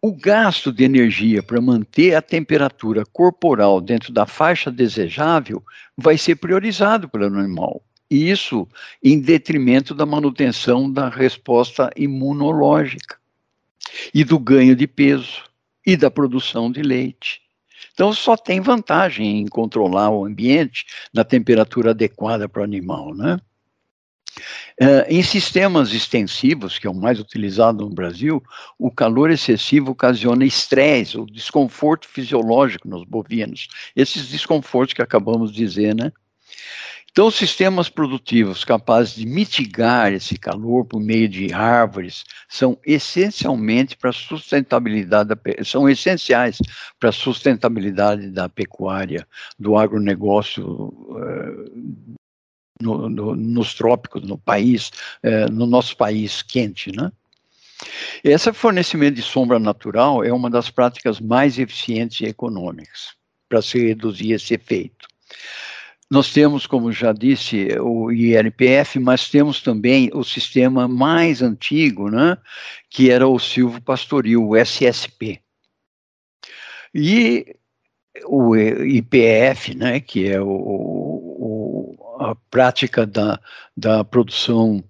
O 0.00 0.16
gasto 0.16 0.72
de 0.72 0.82
energia 0.82 1.42
para 1.42 1.60
manter 1.60 2.14
a 2.14 2.22
temperatura 2.22 3.04
corporal 3.12 3.82
dentro 3.82 4.14
da 4.14 4.24
faixa 4.24 4.70
desejável 4.70 5.62
vai 5.94 6.16
ser 6.16 6.36
priorizado 6.36 7.06
pelo 7.06 7.26
animal 7.26 7.82
isso 8.10 8.66
em 9.02 9.20
detrimento 9.20 9.94
da 9.94 10.04
manutenção 10.04 10.90
da 10.90 11.08
resposta 11.08 11.90
imunológica 11.96 13.16
e 14.12 14.24
do 14.24 14.38
ganho 14.38 14.74
de 14.74 14.86
peso 14.86 15.44
e 15.86 15.96
da 15.96 16.10
produção 16.10 16.70
de 16.70 16.82
leite. 16.82 17.40
Então, 17.92 18.12
só 18.12 18.36
tem 18.36 18.60
vantagem 18.60 19.40
em 19.40 19.46
controlar 19.46 20.10
o 20.10 20.24
ambiente 20.24 20.86
na 21.12 21.24
temperatura 21.24 21.90
adequada 21.90 22.48
para 22.48 22.62
o 22.62 22.64
animal, 22.64 23.14
né? 23.14 23.38
Uh, 24.80 25.04
em 25.08 25.22
sistemas 25.22 25.92
extensivos, 25.92 26.78
que 26.78 26.86
é 26.86 26.90
o 26.90 26.94
mais 26.94 27.20
utilizado 27.20 27.84
no 27.84 27.94
Brasil, 27.94 28.42
o 28.78 28.90
calor 28.90 29.30
excessivo 29.30 29.90
ocasiona 29.90 30.44
estresse 30.44 31.18
ou 31.18 31.26
desconforto 31.26 32.08
fisiológico 32.08 32.88
nos 32.88 33.04
bovinos. 33.04 33.68
Esses 33.94 34.28
desconfortos 34.28 34.94
que 34.94 35.02
acabamos 35.02 35.52
de 35.52 35.58
dizer, 35.58 35.94
né? 35.94 36.12
Então, 37.12 37.28
sistemas 37.30 37.88
produtivos 37.88 38.64
capazes 38.64 39.16
de 39.16 39.26
mitigar 39.26 40.12
esse 40.12 40.38
calor 40.38 40.84
por 40.84 41.00
meio 41.00 41.28
de 41.28 41.52
árvores 41.52 42.24
são 42.48 42.78
essencialmente 42.86 43.96
para 43.96 44.12
sustentabilidade, 44.12 45.30
da, 45.30 45.64
são 45.64 45.88
essenciais 45.88 46.58
para 47.00 47.08
a 47.08 47.12
sustentabilidade 47.12 48.30
da 48.30 48.48
pecuária, 48.48 49.26
do 49.58 49.76
agronegócio 49.76 50.64
uh, 50.64 52.16
no, 52.80 53.08
no, 53.08 53.34
nos 53.34 53.74
trópicos, 53.74 54.22
no 54.22 54.38
país, 54.38 54.92
uh, 55.24 55.50
no 55.52 55.66
nosso 55.66 55.96
país 55.96 56.42
quente, 56.42 56.92
né? 56.92 57.10
Esse 58.22 58.52
fornecimento 58.52 59.16
de 59.16 59.22
sombra 59.22 59.58
natural 59.58 60.22
é 60.22 60.32
uma 60.32 60.50
das 60.50 60.70
práticas 60.70 61.18
mais 61.18 61.58
eficientes 61.58 62.20
e 62.20 62.26
econômicas 62.26 63.14
para 63.48 63.62
se 63.62 63.78
reduzir 63.78 64.32
esse 64.32 64.54
efeito. 64.54 65.08
Nós 66.10 66.32
temos, 66.32 66.66
como 66.66 66.90
já 66.90 67.12
disse, 67.12 67.68
o 67.78 68.10
ILPF, 68.10 68.98
mas 68.98 69.28
temos 69.30 69.62
também 69.62 70.10
o 70.12 70.24
sistema 70.24 70.88
mais 70.88 71.40
antigo, 71.40 72.10
né, 72.10 72.36
que 72.88 73.10
era 73.10 73.28
o 73.28 73.38
silvo 73.38 73.80
pastoril, 73.80 74.48
o 74.48 74.56
SSP. 74.56 75.40
E 76.92 77.54
o 78.26 78.56
IPF, 78.56 79.76
né, 79.76 80.00
que 80.00 80.28
é 80.28 80.40
o, 80.40 80.48
o, 80.48 82.16
a 82.18 82.34
prática 82.50 83.06
da, 83.06 83.40
da 83.76 84.02
produção 84.02 84.82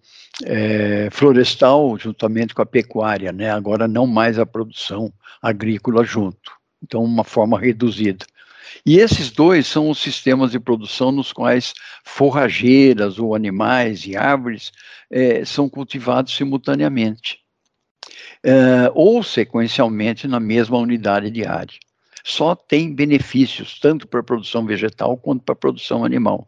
é, 0.45 1.11
florestal 1.11 1.99
juntamente 1.99 2.55
com 2.55 2.63
a 2.63 2.67
pecuária, 2.67 3.31
né, 3.31 3.51
agora 3.51 3.87
não 3.87 4.07
mais 4.07 4.39
a 4.39 4.47
produção 4.47 5.13
agrícola 5.43 6.03
junto. 6.03 6.53
Então, 6.83 7.05
uma 7.05 7.25
forma 7.25 7.61
reduzida. 7.61 8.25
E 8.85 8.99
esses 8.99 9.31
dois 9.31 9.67
são 9.67 9.91
os 9.91 9.99
sistemas 9.99 10.53
de 10.53 10.61
produção 10.61 11.13
nos 11.13 11.33
quais 11.33 11.75
forrageiras 12.05 13.19
ou 13.19 13.35
animais 13.35 14.07
e 14.07 14.17
árvores 14.17 14.73
é, 15.11 15.45
são 15.45 15.69
cultivados 15.69 16.35
simultaneamente, 16.35 17.39
é, 18.43 18.91
ou 18.95 19.23
sequencialmente 19.23 20.27
na 20.27 20.41
mesma 20.41 20.79
unidade 20.79 21.31
de 21.31 21.45
área. 21.45 21.79
Só 22.25 22.55
tem 22.55 22.95
benefícios 22.95 23.79
tanto 23.79 24.07
para 24.07 24.21
a 24.21 24.25
produção 24.25 24.65
vegetal 24.67 25.17
quanto 25.17 25.43
para 25.43 25.55
a 25.55 25.59
produção 25.59 26.05
animal. 26.05 26.47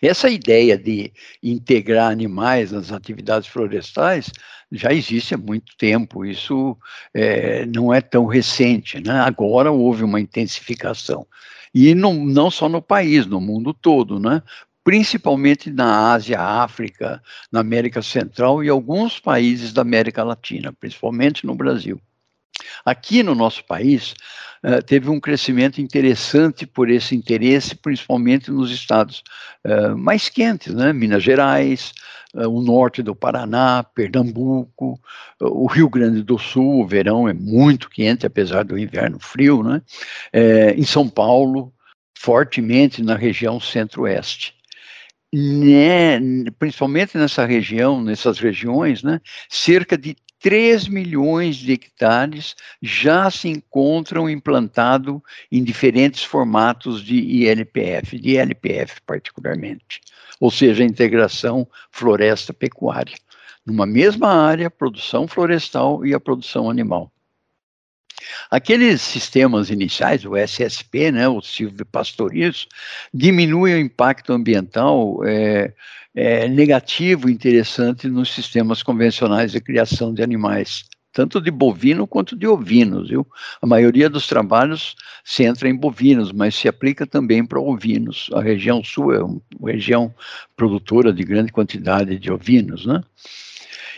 Essa 0.00 0.28
ideia 0.28 0.78
de 0.78 1.12
integrar 1.42 2.10
animais 2.10 2.72
nas 2.72 2.92
atividades 2.92 3.48
florestais 3.48 4.30
já 4.70 4.92
existe 4.92 5.34
há 5.34 5.38
muito 5.38 5.76
tempo, 5.76 6.24
isso 6.24 6.76
é, 7.12 7.64
não 7.66 7.92
é 7.92 8.00
tão 8.00 8.26
recente, 8.26 9.00
né? 9.00 9.20
agora 9.20 9.70
houve 9.70 10.02
uma 10.02 10.20
intensificação. 10.20 11.26
E 11.72 11.94
não, 11.94 12.14
não 12.14 12.50
só 12.50 12.68
no 12.68 12.80
país, 12.80 13.26
no 13.26 13.40
mundo 13.40 13.74
todo, 13.74 14.18
né? 14.18 14.42
principalmente 14.82 15.70
na 15.70 16.12
Ásia, 16.12 16.40
África, 16.40 17.22
na 17.50 17.60
América 17.60 18.02
Central 18.02 18.62
e 18.62 18.68
alguns 18.68 19.18
países 19.18 19.72
da 19.72 19.82
América 19.82 20.22
Latina, 20.22 20.72
principalmente 20.72 21.46
no 21.46 21.54
Brasil. 21.54 22.00
Aqui 22.84 23.22
no 23.22 23.34
nosso 23.34 23.64
país, 23.64 24.14
uh, 24.62 24.82
teve 24.82 25.08
um 25.08 25.20
crescimento 25.20 25.80
interessante 25.80 26.66
por 26.66 26.90
esse 26.90 27.14
interesse, 27.14 27.74
principalmente 27.74 28.50
nos 28.50 28.70
estados 28.70 29.22
uh, 29.64 29.96
mais 29.96 30.28
quentes, 30.28 30.74
né? 30.74 30.92
Minas 30.92 31.22
Gerais, 31.22 31.92
uh, 32.34 32.48
o 32.48 32.62
norte 32.62 33.02
do 33.02 33.14
Paraná, 33.14 33.82
Pernambuco, 33.82 35.00
o 35.40 35.66
Rio 35.66 35.88
Grande 35.88 36.22
do 36.22 36.38
Sul, 36.38 36.82
o 36.82 36.86
verão 36.86 37.28
é 37.28 37.32
muito 37.32 37.88
quente, 37.90 38.26
apesar 38.26 38.64
do 38.64 38.78
inverno 38.78 39.18
frio, 39.18 39.62
né? 39.62 39.82
em 40.76 40.84
São 40.84 41.08
Paulo, 41.08 41.72
fortemente 42.16 43.02
na 43.02 43.16
região 43.16 43.60
centro-oeste. 43.60 44.54
Né, 45.36 46.20
principalmente 46.60 47.18
nessa 47.18 47.44
região, 47.44 48.00
nessas 48.00 48.38
regiões, 48.38 49.02
né, 49.02 49.20
cerca 49.48 49.98
de 49.98 50.14
3 50.44 50.88
milhões 50.88 51.56
de 51.56 51.72
hectares 51.72 52.54
já 52.82 53.30
se 53.30 53.48
encontram 53.48 54.28
implantados 54.28 55.18
em 55.50 55.64
diferentes 55.64 56.22
formatos 56.22 57.02
de 57.02 57.14
ILPF, 57.14 58.18
de 58.20 58.36
LPF 58.36 59.00
particularmente, 59.06 60.02
ou 60.38 60.50
seja, 60.50 60.82
a 60.82 60.86
integração 60.86 61.66
floresta-pecuária. 61.90 63.16
Numa 63.64 63.86
mesma 63.86 64.28
área, 64.28 64.70
produção 64.70 65.26
florestal 65.26 66.04
e 66.04 66.12
a 66.12 66.20
produção 66.20 66.68
animal. 66.68 67.10
Aqueles 68.50 69.00
sistemas 69.00 69.70
iniciais, 69.70 70.24
o 70.24 70.36
SSP, 70.36 71.12
né, 71.12 71.28
o 71.28 71.40
silvopastoriço, 71.40 72.66
diminuem 73.12 73.74
o 73.74 73.78
impacto 73.78 74.32
ambiental 74.32 75.18
é, 75.24 75.72
é, 76.14 76.48
negativo 76.48 77.28
interessante 77.28 78.08
nos 78.08 78.32
sistemas 78.32 78.82
convencionais 78.82 79.52
de 79.52 79.60
criação 79.60 80.14
de 80.14 80.22
animais, 80.22 80.84
tanto 81.12 81.40
de 81.40 81.50
bovino 81.50 82.06
quanto 82.06 82.36
de 82.36 82.46
ovinos, 82.46 83.08
viu? 83.08 83.26
A 83.62 83.66
maioria 83.66 84.10
dos 84.10 84.26
trabalhos 84.26 84.96
se 85.24 85.44
entra 85.44 85.68
em 85.68 85.76
bovinos, 85.76 86.32
mas 86.32 86.54
se 86.54 86.68
aplica 86.68 87.06
também 87.06 87.44
para 87.44 87.60
ovinos. 87.60 88.28
A 88.34 88.40
região 88.40 88.82
sul 88.82 89.14
é 89.14 89.22
uma 89.22 89.40
região 89.70 90.14
produtora 90.56 91.12
de 91.12 91.22
grande 91.22 91.52
quantidade 91.52 92.18
de 92.18 92.32
ovinos, 92.32 92.86
né? 92.86 93.00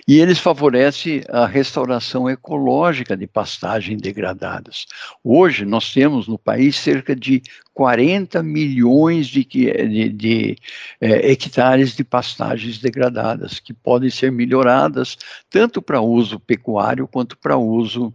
E 0.09 0.21
eles 0.21 0.39
favorecem 0.39 1.25
a 1.29 1.47
restauração 1.47 2.31
ecológica 2.31 3.17
de 3.17 3.27
pastagens 3.27 4.01
degradadas. 4.01 4.87
Hoje, 5.23 5.65
nós 5.65 5.93
temos 5.93 6.29
no 6.29 6.39
país 6.39 6.77
cerca 6.77 7.15
de 7.17 7.43
40 7.75 8.41
milhões 8.41 9.27
de, 9.27 9.45
de, 9.45 10.09
de 10.09 10.57
é, 11.01 11.33
hectares 11.33 11.97
de 11.97 12.05
pastagens 12.05 12.79
degradadas, 12.79 13.59
que 13.59 13.75
podem 13.75 14.09
ser 14.09 14.31
melhoradas 14.31 15.19
tanto 15.51 15.83
para 15.83 16.01
uso 16.01 16.39
pecuário 16.39 17.09
quanto 17.09 17.37
para 17.37 17.57
uso 17.57 18.15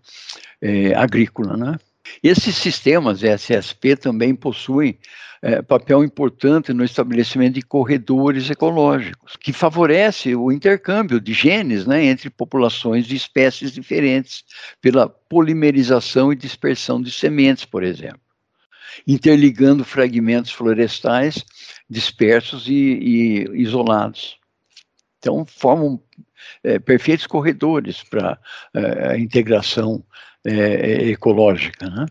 é, 0.62 0.96
agrícola. 0.96 1.58
Né? 1.58 1.78
Esses 2.24 2.56
sistemas 2.56 3.24
SSP 3.24 3.95
também 3.95 4.36
possuem 4.36 4.97
é, 5.41 5.62
papel 5.62 6.04
importante 6.04 6.72
no 6.72 6.84
estabelecimento 6.84 7.56
de 7.56 7.64
corredores 7.64 8.49
ecológicos, 8.49 9.36
que 9.36 9.52
favorece 9.52 10.36
o 10.36 10.52
intercâmbio 10.52 11.20
de 11.20 11.34
genes 11.34 11.88
né, 11.88 12.06
entre 12.06 12.30
populações 12.30 13.08
de 13.08 13.16
espécies 13.16 13.72
diferentes, 13.72 14.43
pela 14.80 15.10
polimerização 15.10 16.32
e 16.32 16.36
dispersão 16.36 17.02
de 17.02 17.12
sementes, 17.12 17.66
por 17.66 17.84
exemplo, 17.84 18.22
interligando 19.08 19.84
fragmentos 19.84 20.52
florestais 20.52 21.43
dispersos 21.89 22.68
e, 22.68 22.74
e 22.74 23.62
isolados. 23.62 24.38
Então, 25.18 25.45
formam 25.45 26.02
é, 26.64 26.80
perfeitos 26.80 27.26
corredores 27.28 28.04
para 28.04 28.39
é, 28.74 29.12
a 29.12 29.18
integração 29.18 30.04
é, 30.46 31.10
ecológica. 31.10 31.89
Né? 31.89 32.06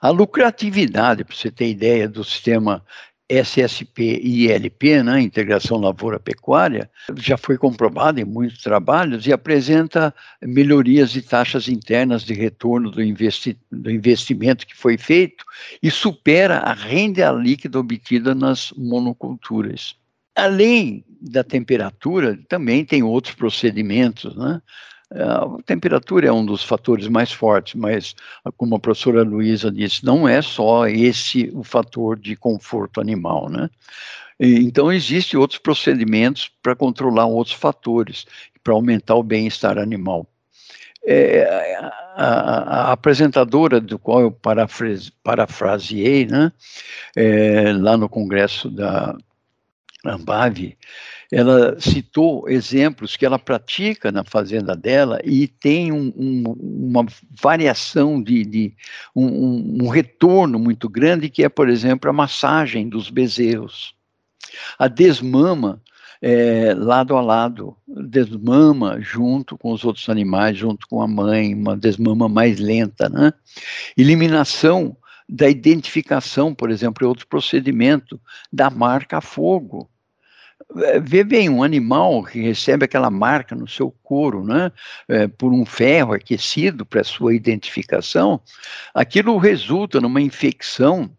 A 0.00 0.10
lucratividade, 0.10 1.24
para 1.24 1.36
você 1.36 1.50
ter 1.50 1.68
ideia 1.68 2.08
do 2.08 2.24
sistema 2.24 2.84
SSP 3.28 4.20
e 4.22 4.46
ILP, 4.46 5.02
né, 5.02 5.20
Integração 5.20 5.76
Lavoura-Pecuária, 5.76 6.90
já 7.16 7.36
foi 7.36 7.58
comprovada 7.58 8.20
em 8.20 8.24
muitos 8.24 8.62
trabalhos 8.62 9.26
e 9.26 9.32
apresenta 9.32 10.14
melhorias 10.42 11.10
de 11.10 11.20
taxas 11.20 11.68
internas 11.68 12.24
de 12.24 12.32
retorno 12.32 12.90
do, 12.90 13.02
investi 13.02 13.58
do 13.70 13.90
investimento 13.90 14.66
que 14.66 14.74
foi 14.74 14.96
feito 14.96 15.44
e 15.82 15.90
supera 15.90 16.60
a 16.60 16.72
renda 16.72 17.30
líquida 17.32 17.78
obtida 17.78 18.34
nas 18.34 18.72
monoculturas. 18.76 19.94
Além 20.34 21.04
da 21.20 21.44
temperatura, 21.44 22.38
também 22.48 22.84
tem 22.84 23.02
outros 23.02 23.34
procedimentos, 23.34 24.34
né? 24.36 24.62
A 25.10 25.62
temperatura 25.64 26.28
é 26.28 26.32
um 26.32 26.44
dos 26.44 26.62
fatores 26.62 27.08
mais 27.08 27.32
fortes, 27.32 27.74
mas, 27.74 28.14
como 28.56 28.76
a 28.76 28.78
professora 28.78 29.22
Luísa 29.22 29.70
disse, 29.70 30.04
não 30.04 30.28
é 30.28 30.42
só 30.42 30.86
esse 30.86 31.50
o 31.54 31.64
fator 31.64 32.18
de 32.18 32.36
conforto 32.36 33.00
animal, 33.00 33.48
né? 33.48 33.70
Então, 34.38 34.92
existem 34.92 35.38
outros 35.40 35.58
procedimentos 35.58 36.50
para 36.62 36.76
controlar 36.76 37.26
outros 37.26 37.56
fatores, 37.56 38.26
para 38.62 38.74
aumentar 38.74 39.16
o 39.16 39.22
bem-estar 39.22 39.78
animal. 39.78 40.26
É, 41.04 41.74
a, 41.76 41.86
a, 42.16 42.58
a, 42.88 42.92
apresentadora 42.92 43.80
do 43.80 43.98
qual 43.98 44.20
eu 44.20 44.30
parafrase, 44.30 45.10
parafraseei, 45.22 46.26
né, 46.26 46.52
é, 47.16 47.72
lá 47.72 47.96
no 47.96 48.08
congresso 48.08 48.68
da 48.68 49.16
Ambave, 50.04 50.76
ela 51.30 51.78
citou 51.78 52.48
exemplos 52.48 53.16
que 53.16 53.26
ela 53.26 53.38
pratica 53.38 54.10
na 54.10 54.24
fazenda 54.24 54.74
dela 54.74 55.20
e 55.22 55.46
tem 55.46 55.92
um, 55.92 56.12
um, 56.16 56.42
uma 56.88 57.06
variação 57.30 58.22
de, 58.22 58.44
de 58.44 58.74
um, 59.14 59.84
um, 59.84 59.88
retorno 59.88 60.58
muito 60.58 60.88
grande, 60.88 61.28
que 61.28 61.44
é, 61.44 61.48
por 61.48 61.68
exemplo, 61.68 62.08
a 62.08 62.12
massagem 62.12 62.88
dos 62.88 63.10
bezerros. 63.10 63.94
A 64.78 64.88
desmama 64.88 65.82
é, 66.20 66.74
lado 66.74 67.16
a 67.16 67.20
lado, 67.20 67.76
desmama 67.86 69.00
junto 69.00 69.56
com 69.56 69.72
os 69.72 69.84
outros 69.84 70.08
animais, 70.08 70.56
junto 70.56 70.88
com 70.88 71.00
a 71.00 71.06
mãe, 71.06 71.54
uma 71.54 71.76
desmama 71.76 72.28
mais 72.28 72.58
lenta, 72.58 73.08
né? 73.08 73.32
Eliminação 73.96 74.96
da 75.28 75.48
identificação, 75.48 76.54
por 76.54 76.70
exemplo, 76.70 77.04
é 77.04 77.08
outro 77.08 77.26
procedimento 77.26 78.20
da 78.52 78.70
marca 78.70 79.18
a 79.18 79.20
fogo. 79.20 79.88
É, 80.76 81.00
vê 81.00 81.24
bem, 81.24 81.48
um 81.48 81.62
animal 81.62 82.22
que 82.22 82.40
recebe 82.42 82.84
aquela 82.84 83.10
marca 83.10 83.54
no 83.54 83.66
seu 83.66 83.90
couro, 84.02 84.44
né, 84.44 84.70
é, 85.08 85.26
por 85.26 85.52
um 85.52 85.64
ferro 85.64 86.12
aquecido 86.12 86.84
para 86.84 87.02
sua 87.02 87.34
identificação, 87.34 88.40
aquilo 88.94 89.38
resulta 89.38 90.00
numa 90.00 90.20
infecção 90.20 91.10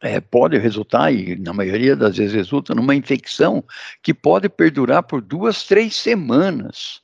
é, 0.00 0.20
pode 0.20 0.58
resultar, 0.58 1.12
e 1.12 1.36
na 1.36 1.52
maioria 1.52 1.94
das 1.94 2.16
vezes 2.16 2.34
resulta, 2.34 2.74
numa 2.74 2.94
infecção 2.94 3.64
que 4.02 4.14
pode 4.14 4.48
perdurar 4.48 5.02
por 5.02 5.20
duas, 5.20 5.64
três 5.64 5.96
semanas. 5.96 7.03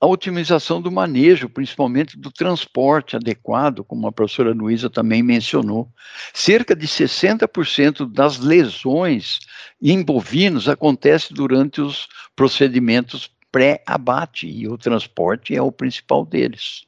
A 0.00 0.06
otimização 0.06 0.80
do 0.80 0.92
manejo, 0.92 1.48
principalmente 1.48 2.16
do 2.16 2.30
transporte 2.30 3.16
adequado, 3.16 3.82
como 3.82 4.06
a 4.06 4.12
professora 4.12 4.52
Luísa 4.52 4.88
também 4.88 5.24
mencionou. 5.24 5.92
Cerca 6.32 6.76
de 6.76 6.86
60% 6.86 8.08
das 8.10 8.38
lesões 8.38 9.40
em 9.82 10.00
bovinos 10.00 10.68
acontece 10.68 11.34
durante 11.34 11.80
os 11.80 12.06
procedimentos 12.36 13.28
pré-abate, 13.50 14.46
e 14.46 14.68
o 14.68 14.78
transporte 14.78 15.56
é 15.56 15.60
o 15.60 15.72
principal 15.72 16.24
deles. 16.24 16.86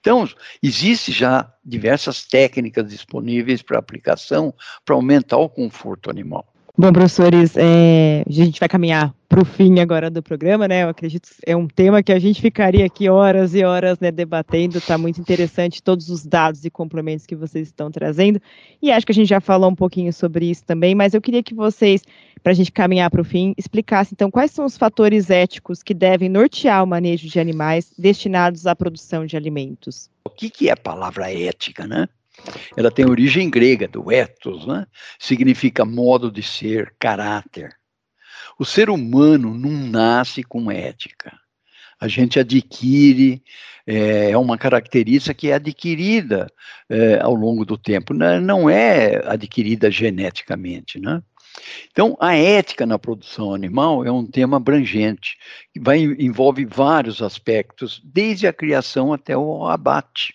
Então, 0.00 0.26
existe 0.62 1.12
já 1.12 1.52
diversas 1.62 2.24
técnicas 2.24 2.88
disponíveis 2.88 3.60
para 3.60 3.78
aplicação 3.78 4.54
para 4.82 4.94
aumentar 4.94 5.36
o 5.36 5.48
conforto 5.48 6.08
animal. 6.08 6.49
Bom, 6.80 6.94
professores, 6.94 7.58
é, 7.58 8.24
a 8.26 8.32
gente 8.32 8.58
vai 8.58 8.66
caminhar 8.66 9.14
para 9.28 9.42
o 9.42 9.44
fim 9.44 9.80
agora 9.80 10.08
do 10.08 10.22
programa, 10.22 10.66
né? 10.66 10.82
Eu 10.82 10.88
acredito 10.88 11.28
que 11.28 11.34
é 11.44 11.54
um 11.54 11.68
tema 11.68 12.02
que 12.02 12.10
a 12.10 12.18
gente 12.18 12.40
ficaria 12.40 12.86
aqui 12.86 13.06
horas 13.06 13.54
e 13.54 13.62
horas 13.62 14.00
né, 14.00 14.10
debatendo. 14.10 14.78
Está 14.78 14.96
muito 14.96 15.20
interessante 15.20 15.82
todos 15.82 16.08
os 16.08 16.24
dados 16.24 16.64
e 16.64 16.70
complementos 16.70 17.26
que 17.26 17.36
vocês 17.36 17.68
estão 17.68 17.90
trazendo. 17.90 18.40
E 18.80 18.90
acho 18.90 19.04
que 19.04 19.12
a 19.12 19.14
gente 19.14 19.28
já 19.28 19.42
falou 19.42 19.68
um 19.68 19.74
pouquinho 19.74 20.10
sobre 20.10 20.46
isso 20.46 20.64
também, 20.64 20.94
mas 20.94 21.12
eu 21.12 21.20
queria 21.20 21.42
que 21.42 21.52
vocês, 21.52 22.00
para 22.42 22.52
a 22.52 22.54
gente 22.54 22.72
caminhar 22.72 23.10
para 23.10 23.20
o 23.20 23.24
fim, 23.24 23.52
explicassem 23.58 24.14
então 24.14 24.30
quais 24.30 24.50
são 24.50 24.64
os 24.64 24.78
fatores 24.78 25.28
éticos 25.28 25.82
que 25.82 25.92
devem 25.92 26.30
nortear 26.30 26.82
o 26.82 26.86
manejo 26.86 27.28
de 27.28 27.38
animais 27.38 27.92
destinados 27.98 28.66
à 28.66 28.74
produção 28.74 29.26
de 29.26 29.36
alimentos. 29.36 30.08
O 30.24 30.30
que, 30.30 30.48
que 30.48 30.70
é 30.70 30.72
a 30.72 30.78
palavra 30.78 31.30
ética, 31.30 31.86
né? 31.86 32.08
Ela 32.76 32.90
tem 32.90 33.04
origem 33.04 33.50
grega, 33.50 33.88
do 33.88 34.10
ethos, 34.10 34.66
né? 34.66 34.86
significa 35.18 35.84
modo 35.84 36.30
de 36.30 36.42
ser, 36.42 36.94
caráter. 36.98 37.76
O 38.58 38.64
ser 38.64 38.90
humano 38.90 39.54
não 39.54 39.70
nasce 39.70 40.42
com 40.42 40.70
ética. 40.70 41.32
A 41.98 42.08
gente 42.08 42.38
adquire, 42.38 43.42
é, 43.86 44.30
é 44.30 44.38
uma 44.38 44.56
característica 44.56 45.34
que 45.34 45.50
é 45.50 45.54
adquirida 45.54 46.46
é, 46.88 47.20
ao 47.20 47.34
longo 47.34 47.64
do 47.64 47.76
tempo, 47.76 48.14
né? 48.14 48.40
não 48.40 48.68
é 48.68 49.22
adquirida 49.26 49.90
geneticamente. 49.90 50.98
Né? 50.98 51.22
Então, 51.90 52.16
a 52.20 52.34
ética 52.34 52.86
na 52.86 52.98
produção 52.98 53.52
animal 53.54 54.04
é 54.04 54.10
um 54.10 54.26
tema 54.26 54.56
abrangente, 54.56 55.36
que 55.72 55.80
vai, 55.80 56.00
envolve 56.00 56.64
vários 56.64 57.20
aspectos, 57.20 58.00
desde 58.04 58.46
a 58.46 58.52
criação 58.52 59.12
até 59.12 59.36
o 59.36 59.66
abate. 59.66 60.34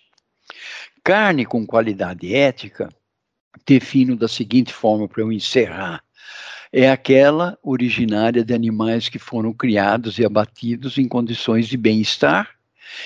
Carne 1.06 1.46
com 1.46 1.64
qualidade 1.64 2.34
ética, 2.34 2.88
defino 3.64 4.16
da 4.16 4.26
seguinte 4.26 4.72
forma 4.72 5.06
para 5.06 5.22
eu 5.22 5.30
encerrar: 5.30 6.02
é 6.72 6.90
aquela 6.90 7.56
originária 7.62 8.44
de 8.44 8.52
animais 8.52 9.08
que 9.08 9.16
foram 9.16 9.52
criados 9.52 10.18
e 10.18 10.24
abatidos 10.24 10.98
em 10.98 11.06
condições 11.06 11.68
de 11.68 11.76
bem-estar 11.76 12.50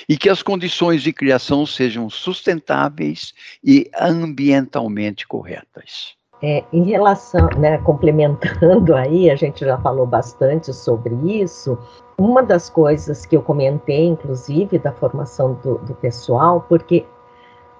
e 0.08 0.16
que 0.16 0.30
as 0.30 0.42
condições 0.42 1.02
de 1.02 1.12
criação 1.12 1.66
sejam 1.66 2.08
sustentáveis 2.08 3.34
e 3.62 3.90
ambientalmente 4.00 5.28
corretas. 5.28 6.14
É, 6.42 6.64
em 6.72 6.84
relação, 6.84 7.50
né, 7.58 7.76
complementando 7.84 8.94
aí, 8.96 9.28
a 9.28 9.36
gente 9.36 9.62
já 9.62 9.76
falou 9.76 10.06
bastante 10.06 10.72
sobre 10.72 11.14
isso. 11.38 11.78
Uma 12.18 12.42
das 12.42 12.70
coisas 12.70 13.26
que 13.26 13.36
eu 13.36 13.42
comentei, 13.42 14.06
inclusive, 14.06 14.78
da 14.78 14.90
formação 14.90 15.52
do, 15.62 15.76
do 15.80 15.94
pessoal, 15.96 16.64
porque 16.66 17.04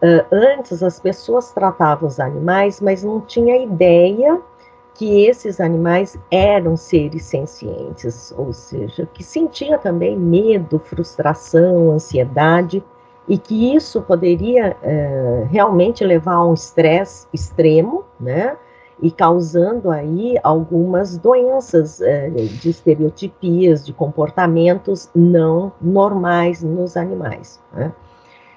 Uh, 0.03 0.24
antes 0.32 0.82
as 0.82 0.98
pessoas 0.98 1.53
tratavam 1.53 2.09
os 2.09 2.18
animais, 2.18 2.80
mas 2.80 3.05
não 3.05 3.20
tinha 3.20 3.62
ideia 3.62 4.40
que 4.94 5.24
esses 5.24 5.61
animais 5.61 6.18
eram 6.30 6.76
seres 6.76 7.24
sencientes, 7.24 8.34
ou 8.36 8.53
seja, 8.53 9.09
que 9.12 9.22
sentia 9.22 9.78
também 9.78 10.16
medo, 10.16 10.78
frustração, 10.78 11.90
ansiedade, 11.92 12.82
e 13.28 13.38
que 13.38 13.74
isso 13.74 14.03
poderia 14.03 14.76
uh, 14.82 15.46
realmente 15.51 16.05
levar 16.05 16.34
a 16.34 16.46
um 16.46 16.55
estresse 16.55 17.26
extremo, 17.32 18.05
né? 18.18 18.57
E 19.01 19.11
causando 19.11 19.90
aí 19.90 20.36
algumas 20.42 21.16
doenças 21.16 22.01
uh, 22.01 22.30
de 22.34 22.70
estereotipias, 22.70 23.86
de 23.86 23.92
comportamentos 23.92 25.09
não 25.14 25.72
normais 25.80 26.62
nos 26.62 26.96
animais. 26.96 27.61
Né? 27.72 27.92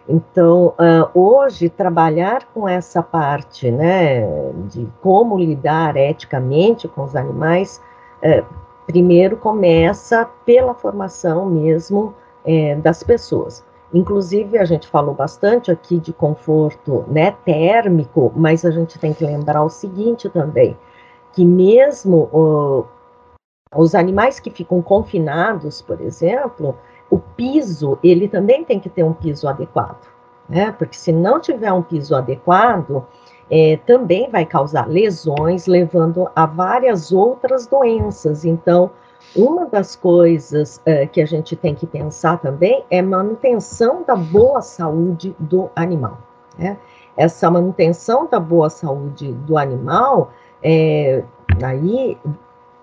Então, 0.08 0.74
uh, 0.80 1.10
hoje, 1.18 1.70
trabalhar 1.70 2.46
com 2.54 2.68
essa 2.68 3.02
parte, 3.02 3.72
né, 3.72 4.22
de 4.68 4.88
como 5.02 5.38
lidar 5.38 5.96
eticamente 5.96 6.88
com 6.90 7.04
os 7.04 7.16
animais, 7.16 7.82
uh, 8.22 8.46
primeiro 8.86 9.38
começa 9.38 10.30
pela 10.46 10.74
formação 10.74 11.46
mesmo 11.46 12.14
uh, 12.46 12.82
das 12.82 13.02
pessoas. 13.02 13.64
Inclusive, 13.94 14.58
a 14.58 14.66
gente 14.66 14.88
falou 14.88 15.14
bastante 15.14 15.72
aqui 15.72 16.00
de 16.00 16.12
conforto 16.12 17.06
né, 17.08 17.32
térmico, 17.46 18.34
mas 18.36 18.66
a 18.66 18.72
gente 18.72 19.00
tem 19.00 19.14
que 19.14 19.24
lembrar 19.24 19.64
o 19.64 19.70
seguinte 19.70 20.30
também, 20.30 20.76
que 21.32 21.46
mesmo 21.46 22.88
os 23.76 23.94
animais 23.94 24.40
que 24.40 24.50
ficam 24.50 24.82
confinados, 24.82 25.80
por 25.82 26.02
exemplo, 26.02 26.76
o 27.14 27.20
piso, 27.20 28.00
ele 28.04 28.28
também 28.28 28.66
tem 28.66 28.80
que 28.80 28.90
ter 28.90 29.04
um 29.04 29.14
piso 29.14 29.48
adequado, 29.48 30.08
né? 30.50 30.72
Porque 30.72 30.98
se 30.98 31.12
não 31.12 31.40
tiver 31.40 31.72
um 31.72 31.84
piso 31.84 32.16
adequado, 32.16 33.06
é, 33.52 33.78
também 33.86 34.32
vai 34.32 34.48
causar 34.48 34.88
lesões, 34.88 35.68
levando 35.68 36.28
a 36.36 36.48
várias 36.48 37.12
outras 37.12 37.68
doenças. 37.68 38.44
Então, 38.46 38.90
uma 39.36 39.68
das 39.68 39.96
coisas 39.96 40.82
é, 40.88 41.06
que 41.06 41.22
a 41.22 41.26
gente 41.28 41.56
tem 41.56 41.76
que 41.76 41.86
pensar 41.86 42.38
também 42.40 42.84
é 42.90 43.00
manutenção 43.00 44.04
da 44.04 44.16
boa 44.16 44.64
saúde 44.64 45.36
do 45.38 45.70
animal. 45.76 46.18
Né? 46.58 46.80
Essa 47.16 47.52
manutenção 47.52 48.28
da 48.28 48.40
boa 48.40 48.72
saúde 48.72 49.34
do 49.34 49.56
animal, 49.56 50.32
é, 50.64 51.24
aí 51.62 52.18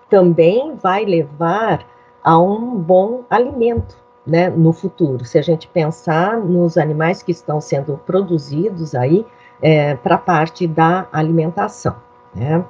também 0.09 0.73
vai 0.75 1.03
levar 1.03 1.85
a 2.23 2.39
um 2.39 2.77
bom 2.77 3.23
alimento, 3.29 4.00
né, 4.25 4.49
no 4.49 4.71
futuro, 4.71 5.25
se 5.25 5.37
a 5.37 5.41
gente 5.41 5.67
pensar 5.67 6.37
nos 6.39 6.77
animais 6.77 7.23
que 7.23 7.31
estão 7.31 7.59
sendo 7.59 7.99
produzidos 8.05 8.93
aí 8.93 9.25
é, 9.61 9.95
para 9.95 10.17
parte 10.17 10.67
da 10.67 11.07
alimentação. 11.11 11.95
Né? 12.33 12.63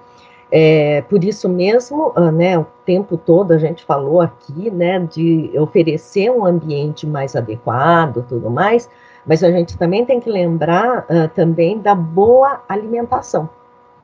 É, 0.52 1.02
por 1.04 1.24
isso 1.24 1.48
mesmo, 1.48 2.14
uh, 2.18 2.32
né, 2.32 2.58
o 2.58 2.66
tempo 2.86 3.16
todo 3.16 3.54
a 3.54 3.58
gente 3.58 3.86
falou 3.86 4.20
aqui, 4.20 4.70
né, 4.70 5.00
de 5.00 5.50
oferecer 5.58 6.30
um 6.30 6.46
ambiente 6.46 7.08
mais 7.08 7.36
adequado, 7.38 8.26
tudo 8.28 8.50
mais, 8.50 8.90
mas 9.26 9.44
a 9.44 9.52
gente 9.52 9.78
também 9.78 10.06
tem 10.06 10.20
que 10.20 10.30
lembrar 10.30 11.06
uh, 11.10 11.30
também 11.34 11.80
da 11.80 11.96
boa 11.96 12.62
alimentação, 12.68 13.50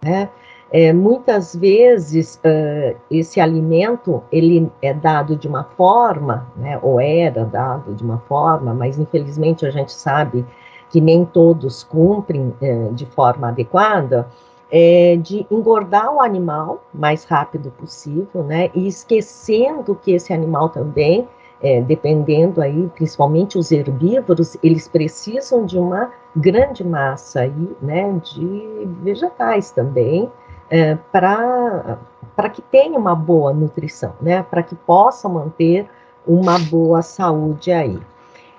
né? 0.01 0.29
É, 0.69 0.91
muitas 0.91 1.55
vezes 1.55 2.41
uh, 2.43 2.97
esse 3.09 3.39
alimento 3.39 4.21
ele 4.29 4.69
é 4.81 4.93
dado 4.93 5.35
de 5.35 5.47
uma 5.47 5.63
forma, 5.63 6.45
né, 6.57 6.77
ou 6.81 6.99
era 6.99 7.45
dado 7.45 7.93
de 7.95 8.03
uma 8.03 8.17
forma, 8.27 8.73
mas 8.73 8.99
infelizmente 8.99 9.65
a 9.65 9.71
gente 9.71 9.93
sabe 9.93 10.45
que 10.89 10.99
nem 10.99 11.25
todos 11.25 11.83
cumprem 11.83 12.53
de 12.93 13.05
forma 13.05 13.49
adequada, 13.49 14.27
é, 14.69 15.17
de 15.17 15.45
engordar 15.49 16.13
o 16.13 16.21
animal 16.21 16.83
mais 16.93 17.23
rápido 17.23 17.71
possível, 17.71 18.43
né, 18.43 18.69
e 18.73 18.87
esquecendo 18.87 19.95
que 19.95 20.11
esse 20.11 20.33
animal 20.33 20.69
também, 20.69 21.27
é, 21.61 21.81
dependendo 21.81 22.61
aí, 22.61 22.89
principalmente 22.93 23.57
os 23.57 23.71
herbívoros, 23.71 24.57
eles 24.61 24.87
precisam 24.87 25.65
de 25.65 25.77
uma 25.77 26.11
grande 26.35 26.83
massa 26.83 27.41
aí, 27.41 27.75
né, 27.81 28.19
de 28.21 28.87
vegetais 29.01 29.71
também, 29.71 30.29
é, 30.69 30.95
para 30.95 32.49
que 32.51 32.61
tenha 32.61 32.97
uma 32.97 33.15
boa 33.15 33.53
nutrição, 33.53 34.13
né? 34.21 34.43
Para 34.43 34.63
que 34.63 34.75
possa 34.75 35.27
manter 35.27 35.89
uma 36.25 36.59
boa 36.59 37.01
saúde 37.01 37.71
aí. 37.71 37.99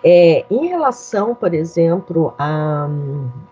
É, 0.02 0.44
em 0.48 0.66
relação, 0.66 1.34
por 1.34 1.52
exemplo, 1.52 2.32
à, 2.38 2.88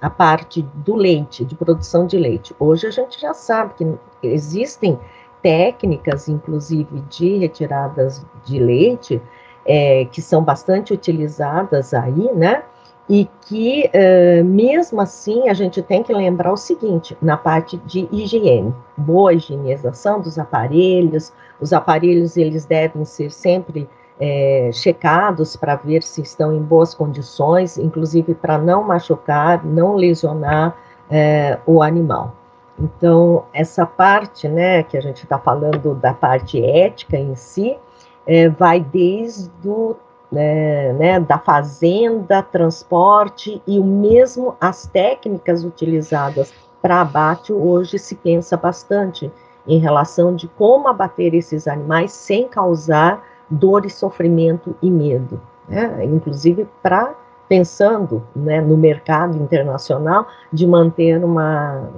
a 0.01 0.09
parte 0.09 0.63
do 0.75 0.95
leite, 0.95 1.45
de 1.45 1.57
produção 1.57 2.07
de 2.07 2.17
leite, 2.17 2.55
hoje 2.59 2.87
a 2.87 2.91
gente 2.91 3.21
já 3.21 3.35
sabe 3.35 3.75
que 3.75 3.99
existem 4.23 4.99
técnicas, 5.43 6.29
inclusive 6.29 7.01
de 7.11 7.37
retiradas 7.39 8.25
de 8.45 8.59
leite, 8.59 9.21
é, 9.65 10.05
que 10.07 10.23
são 10.23 10.43
bastante 10.43 10.93
utilizadas 10.93 11.93
aí, 11.93 12.33
né? 12.33 12.63
E 13.09 13.29
que, 13.43 13.89
uh, 13.95 14.45
mesmo 14.45 15.01
assim, 15.01 15.49
a 15.49 15.55
gente 15.55 15.81
tem 15.81 16.03
que 16.03 16.13
lembrar 16.13 16.53
o 16.53 16.57
seguinte, 16.57 17.17
na 17.23 17.37
parte 17.37 17.77
de 17.79 18.09
higiene, 18.11 18.75
boa 18.97 19.33
higienização 19.33 20.21
dos 20.21 20.39
aparelhos, 20.39 21.33
os 21.61 21.73
aparelhos, 21.73 22.37
eles 22.37 22.65
devem 22.65 23.05
ser 23.05 23.31
sempre 23.31 23.89
é, 24.19 24.71
checados 24.73 25.57
para 25.57 25.77
ver 25.77 26.03
se 26.03 26.23
estão 26.23 26.53
em 26.53 26.61
boas 26.61 26.95
condições, 26.95 27.79
inclusive 27.79 28.35
para 28.35 28.59
não 28.59 28.83
machucar, 28.83 29.65
não 29.65 29.95
lesionar 29.95 30.77
é, 31.11 31.59
o 31.67 31.83
animal. 31.83 32.35
Então, 32.79 33.45
essa 33.55 33.87
parte, 33.87 34.49
né, 34.49 34.83
que 34.83 34.97
a 34.97 35.01
gente 35.01 35.25
está 35.25 35.39
falando 35.39 35.95
da 35.95 36.13
parte 36.13 36.63
ética 36.63 37.17
em 37.17 37.35
si, 37.35 37.79
é, 38.27 38.49
vai 38.49 38.81
desde 38.81 39.51
o, 39.65 39.97
né, 40.31 40.93
né, 40.95 41.21
da 41.21 41.39
fazenda, 41.39 42.43
transporte 42.43 43.63
e 43.67 43.79
o 43.79 43.85
mesmo 43.85 44.57
as 44.61 44.87
técnicas 44.87 45.65
utilizadas 45.65 46.53
para 46.83 47.01
abate 47.01 47.53
hoje 47.53 47.99
se 47.99 48.15
pensa 48.17 48.57
bastante 48.57 49.31
em 49.67 49.79
relação 49.79 50.35
de 50.35 50.49
como 50.49 50.89
abater 50.89 51.35
esses 51.35 51.67
animais 51.67 52.13
sem 52.13 52.49
causar 52.49 53.25
dor 53.49 53.85
e 53.85 53.91
sofrimento 53.91 54.77
e 54.83 54.91
medo, 54.91 55.41
né? 55.69 56.05
inclusive 56.05 56.69
para 56.83 57.15
pensando 57.49 58.27
né, 58.35 58.61
no 58.61 58.77
mercado 58.77 59.37
internacional 59.37 60.27
de 60.53 60.67
manter 60.67 61.23
uma 61.25 61.89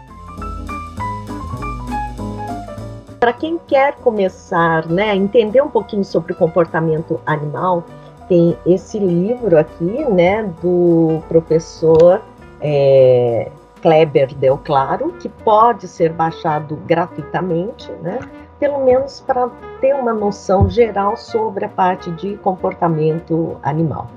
Para 3.19 3.33
quem 3.33 3.59
quer 3.67 3.97
começar, 3.97 4.87
né, 4.87 5.15
entender 5.17 5.61
um 5.61 5.69
pouquinho 5.69 6.05
sobre 6.05 6.33
o 6.33 6.37
comportamento 6.37 7.21
animal, 7.27 7.85
tem 8.29 8.57
esse 8.65 8.99
livro 8.99 9.59
aqui, 9.59 10.05
né, 10.05 10.45
do 10.63 11.21
professor 11.29 12.23
é, 12.61 13.51
Kleber 13.83 14.35
Del 14.35 14.59
Claro, 14.59 15.13
que 15.19 15.29
pode 15.29 15.89
ser 15.89 16.13
baixado 16.13 16.77
gratuitamente, 16.87 17.91
né, 18.03 18.21
pelo 18.61 18.85
menos 18.85 19.21
para 19.21 19.49
ter 19.81 19.95
uma 19.95 20.13
noção 20.13 20.69
geral 20.69 21.17
sobre 21.17 21.65
a 21.65 21.69
parte 21.69 22.11
de 22.13 22.37
comportamento 22.37 23.57
animal. 23.63 24.09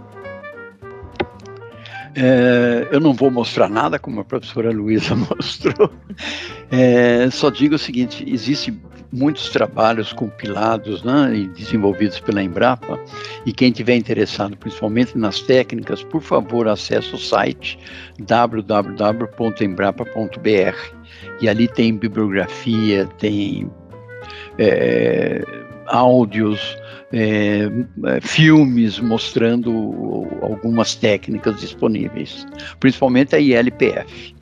É, 2.16 2.88
eu 2.91 2.99
não 2.99 3.14
vou 3.14 3.32
mostrar 3.32 3.70
nada, 3.70 3.97
como 3.97 4.20
a 4.20 4.26
professora 4.26 4.72
Luísa 4.72 5.16
mostrou. 5.30 5.89
É, 6.70 7.30
só 7.30 7.49
digo 7.49 7.76
o 7.76 7.80
seguinte: 7.80 8.26
existem 8.28 8.78
muitos 9.12 9.49
trabalhos 9.49 10.14
compilados 10.14 11.03
né, 11.03 11.36
e 11.36 11.47
desenvolvidos 11.47 12.20
pela 12.20 12.41
Embrapa, 12.41 12.97
e 13.45 13.51
quem 13.51 13.72
tiver 13.72 13.95
interessado 13.95 14.55
principalmente 14.57 15.18
nas 15.18 15.41
técnicas, 15.41 16.03
por 16.03 16.22
favor, 16.22 16.68
acesse 16.68 17.14
o 17.14 17.18
site 17.18 17.78
www.embrapa.br 18.20 20.95
e 21.41 21.49
ali 21.49 21.68
tem 21.68 21.97
bibliografia, 21.97 23.05
tem 23.18 23.70
é, 24.57 25.43
áudios, 25.91 26.77
é, 27.13 27.69
é, 28.05 28.21
filmes 28.21 28.99
mostrando 28.99 30.27
algumas 30.41 30.95
técnicas 30.95 31.59
disponíveis, 31.59 32.47
principalmente 32.79 33.35
a 33.35 33.39
ILPF. 33.39 34.35